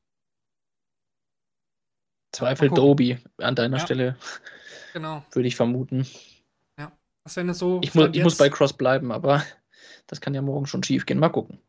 Zweifel 2.31 2.69
Dobi 2.69 3.17
an 3.37 3.55
deiner 3.55 3.77
ja. 3.77 3.83
Stelle. 3.83 4.17
Genau. 4.93 5.23
Würde 5.31 5.47
ich 5.47 5.55
vermuten. 5.55 6.07
Ja. 6.77 6.91
Was 7.23 7.35
wenn 7.35 7.49
es 7.49 7.59
so. 7.59 7.79
Ich, 7.83 7.93
mu 7.93 8.05
ich 8.05 8.23
muss 8.23 8.37
bei 8.37 8.49
Cross 8.49 8.73
bleiben, 8.73 9.11
aber 9.11 9.43
das 10.07 10.21
kann 10.21 10.33
ja 10.33 10.41
morgen 10.41 10.65
schon 10.65 10.83
schief 10.83 11.05
gehen. 11.05 11.19
Mal 11.19 11.29
gucken. 11.29 11.59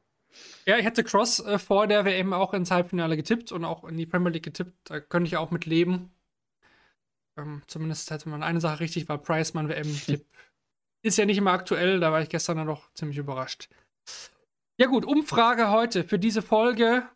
Ja, 0.64 0.78
ich 0.78 0.84
hätte 0.84 1.04
Cross 1.04 1.40
äh, 1.40 1.58
vor 1.58 1.86
der 1.86 2.04
WM 2.04 2.32
auch 2.32 2.54
ins 2.54 2.70
Halbfinale 2.70 3.16
getippt 3.16 3.52
und 3.52 3.64
auch 3.64 3.84
in 3.84 3.96
die 3.96 4.06
Premier 4.06 4.30
League 4.30 4.44
getippt. 4.44 4.90
Da 4.90 5.00
könnte 5.00 5.28
ich 5.28 5.36
auch 5.36 5.50
mit 5.50 5.66
leben. 5.66 6.12
Ähm, 7.36 7.62
zumindest 7.66 8.10
hätte 8.10 8.28
man 8.28 8.42
eine 8.42 8.60
Sache 8.60 8.80
richtig, 8.80 9.08
war 9.08 9.18
Price 9.18 9.54
mein 9.54 9.68
WM-Tipp. 9.68 10.24
Ist 11.02 11.18
ja 11.18 11.24
nicht 11.24 11.38
immer 11.38 11.50
aktuell, 11.50 11.98
da 11.98 12.12
war 12.12 12.22
ich 12.22 12.28
gestern 12.28 12.58
dann 12.58 12.68
doch 12.68 12.92
ziemlich 12.94 13.18
überrascht. 13.18 13.68
Ja 14.82 14.88
gut, 14.88 15.04
Umfrage 15.04 15.70
heute 15.70 16.02
für 16.02 16.18
diese 16.18 16.42
Folge. 16.42 17.08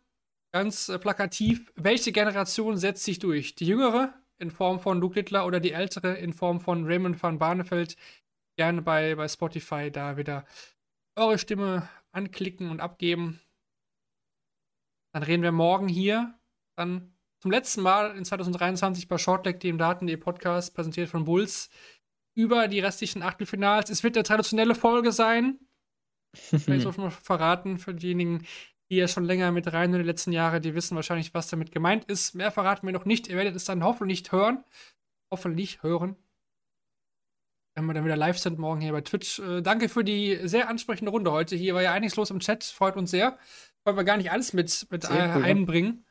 Ganz 0.53 0.87
äh, 0.87 0.97
plakativ. 0.97 1.69
Welche 1.75 2.13
Generation 2.13 2.77
setzt 2.77 3.03
sich 3.03 3.19
durch? 3.19 3.55
Die 3.55 3.65
jüngere 3.65 4.13
in 4.37 4.51
Form 4.51 4.79
von 4.79 5.01
Luke 5.01 5.15
Littler 5.15 5.45
oder 5.45 5.59
die 5.59 5.73
ältere 5.73 6.13
in 6.13 6.31
Form 6.31 6.61
von 6.61 6.85
Raymond 6.85 7.21
van 7.21 7.39
Barneveld? 7.39 7.97
Gerne 8.57 8.81
bei, 8.81 9.15
bei 9.15 9.27
Spotify 9.27 9.91
da 9.91 10.15
wieder 10.15 10.45
eure 11.17 11.37
Stimme 11.37 11.89
anklicken 12.13 12.69
und 12.69 12.79
abgeben. 12.79 13.41
Dann 15.13 15.23
reden 15.23 15.43
wir 15.43 15.51
morgen 15.51 15.89
hier 15.89 16.39
dann 16.77 17.17
zum 17.41 17.51
letzten 17.51 17.81
Mal 17.81 18.15
in 18.15 18.23
2023 18.23 19.09
bei 19.09 19.17
Shortleg, 19.17 19.59
dem 19.59 19.77
Daten.de 19.77 20.15
Podcast, 20.15 20.73
präsentiert 20.73 21.09
von 21.09 21.25
Bulls, 21.25 21.69
über 22.33 22.69
die 22.69 22.79
restlichen 22.79 23.23
Achtelfinals. 23.23 23.89
Es 23.89 24.03
wird 24.03 24.15
eine 24.15 24.23
traditionelle 24.23 24.73
Folge 24.73 25.11
sein. 25.11 25.66
Ich 26.51 26.83
so 26.83 26.91
schon 26.91 27.03
mal 27.03 27.11
verraten 27.11 27.77
für 27.77 27.93
diejenigen, 27.93 28.45
die 28.89 28.95
ja 28.95 29.07
schon 29.07 29.25
länger 29.25 29.51
mit 29.51 29.71
rein 29.73 29.91
in 29.91 29.99
den 29.99 30.05
letzten 30.05 30.31
Jahren, 30.31 30.61
die 30.61 30.73
wissen 30.73 30.95
wahrscheinlich, 30.95 31.33
was 31.33 31.49
damit 31.49 31.71
gemeint 31.71 32.05
ist. 32.05 32.35
Mehr 32.35 32.51
verraten 32.51 32.87
wir 32.87 32.93
noch 32.93 33.05
nicht. 33.05 33.27
Ihr 33.27 33.35
werdet 33.35 33.55
es 33.55 33.65
dann 33.65 33.83
hoffentlich 33.83 34.21
nicht 34.21 34.31
hören. 34.31 34.63
hoffentlich 35.29 35.83
hören. 35.83 36.15
Wenn 37.75 37.85
wir 37.85 37.93
dann 37.93 38.05
wieder 38.05 38.15
live 38.15 38.39
sind 38.39 38.57
morgen 38.57 38.81
hier 38.81 38.91
bei 38.91 39.01
Twitch. 39.01 39.39
Äh, 39.39 39.61
danke 39.61 39.89
für 39.89 40.03
die 40.03 40.39
sehr 40.47 40.69
ansprechende 40.69 41.11
Runde 41.11 41.31
heute. 41.31 41.55
Hier 41.55 41.75
war 41.75 41.81
ja 41.81 41.91
einiges 41.91 42.15
los 42.15 42.31
im 42.31 42.39
Chat. 42.39 42.63
Freut 42.63 42.95
uns 42.95 43.11
sehr. 43.11 43.37
Wollen 43.83 43.97
wir 43.97 44.03
gar 44.03 44.17
nicht 44.17 44.31
alles 44.31 44.53
mit, 44.53 44.87
mit 44.89 45.03
äh, 45.03 45.07
cool, 45.07 45.43
einbringen. 45.43 46.05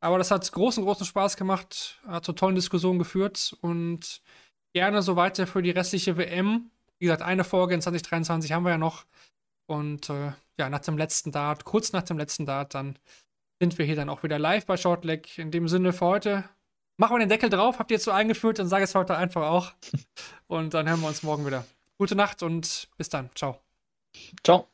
Aber 0.00 0.16
das 0.16 0.30
hat 0.30 0.50
großen, 0.50 0.82
großen 0.82 1.04
Spaß 1.04 1.36
gemacht. 1.36 2.00
Hat 2.06 2.24
zu 2.24 2.32
tollen 2.32 2.54
Diskussionen 2.54 2.98
geführt. 2.98 3.54
Und 3.60 4.22
gerne 4.72 5.02
so 5.02 5.16
weiter 5.16 5.46
für 5.46 5.62
die 5.62 5.70
restliche 5.70 6.16
WM. 6.16 6.70
Wie 6.98 7.06
gesagt, 7.06 7.22
eine 7.22 7.44
Folge 7.44 7.74
in 7.74 7.82
2023 7.82 8.52
haben 8.52 8.64
wir 8.64 8.70
ja 8.70 8.78
noch. 8.78 9.04
Und 9.70 10.10
äh, 10.10 10.32
ja, 10.58 10.68
nach 10.68 10.80
dem 10.80 10.98
letzten 10.98 11.32
Dart, 11.32 11.64
kurz 11.64 11.92
nach 11.92 12.02
dem 12.02 12.18
letzten 12.18 12.44
Dart, 12.44 12.74
dann 12.74 12.98
sind 13.60 13.78
wir 13.78 13.86
hier 13.86 13.96
dann 13.96 14.08
auch 14.08 14.22
wieder 14.22 14.38
live 14.38 14.66
bei 14.66 14.76
Shortleg. 14.76 15.38
In 15.38 15.50
dem 15.50 15.68
Sinne 15.68 15.92
für 15.92 16.06
heute 16.06 16.44
Machen 17.00 17.14
wir 17.14 17.20
den 17.20 17.30
Deckel 17.30 17.48
drauf, 17.48 17.78
habt 17.78 17.90
ihr 17.90 17.94
jetzt 17.94 18.04
so 18.04 18.10
eingeführt, 18.10 18.58
dann 18.58 18.68
sage 18.68 18.84
ich 18.84 18.90
es 18.90 18.94
heute 18.94 19.16
einfach 19.16 19.48
auch. 19.48 19.72
Und 20.48 20.74
dann 20.74 20.86
hören 20.86 21.00
wir 21.00 21.08
uns 21.08 21.22
morgen 21.22 21.46
wieder. 21.46 21.64
Gute 21.96 22.14
Nacht 22.14 22.42
und 22.42 22.88
bis 22.98 23.08
dann. 23.08 23.30
Ciao. 23.34 23.58
Ciao. 24.44 24.66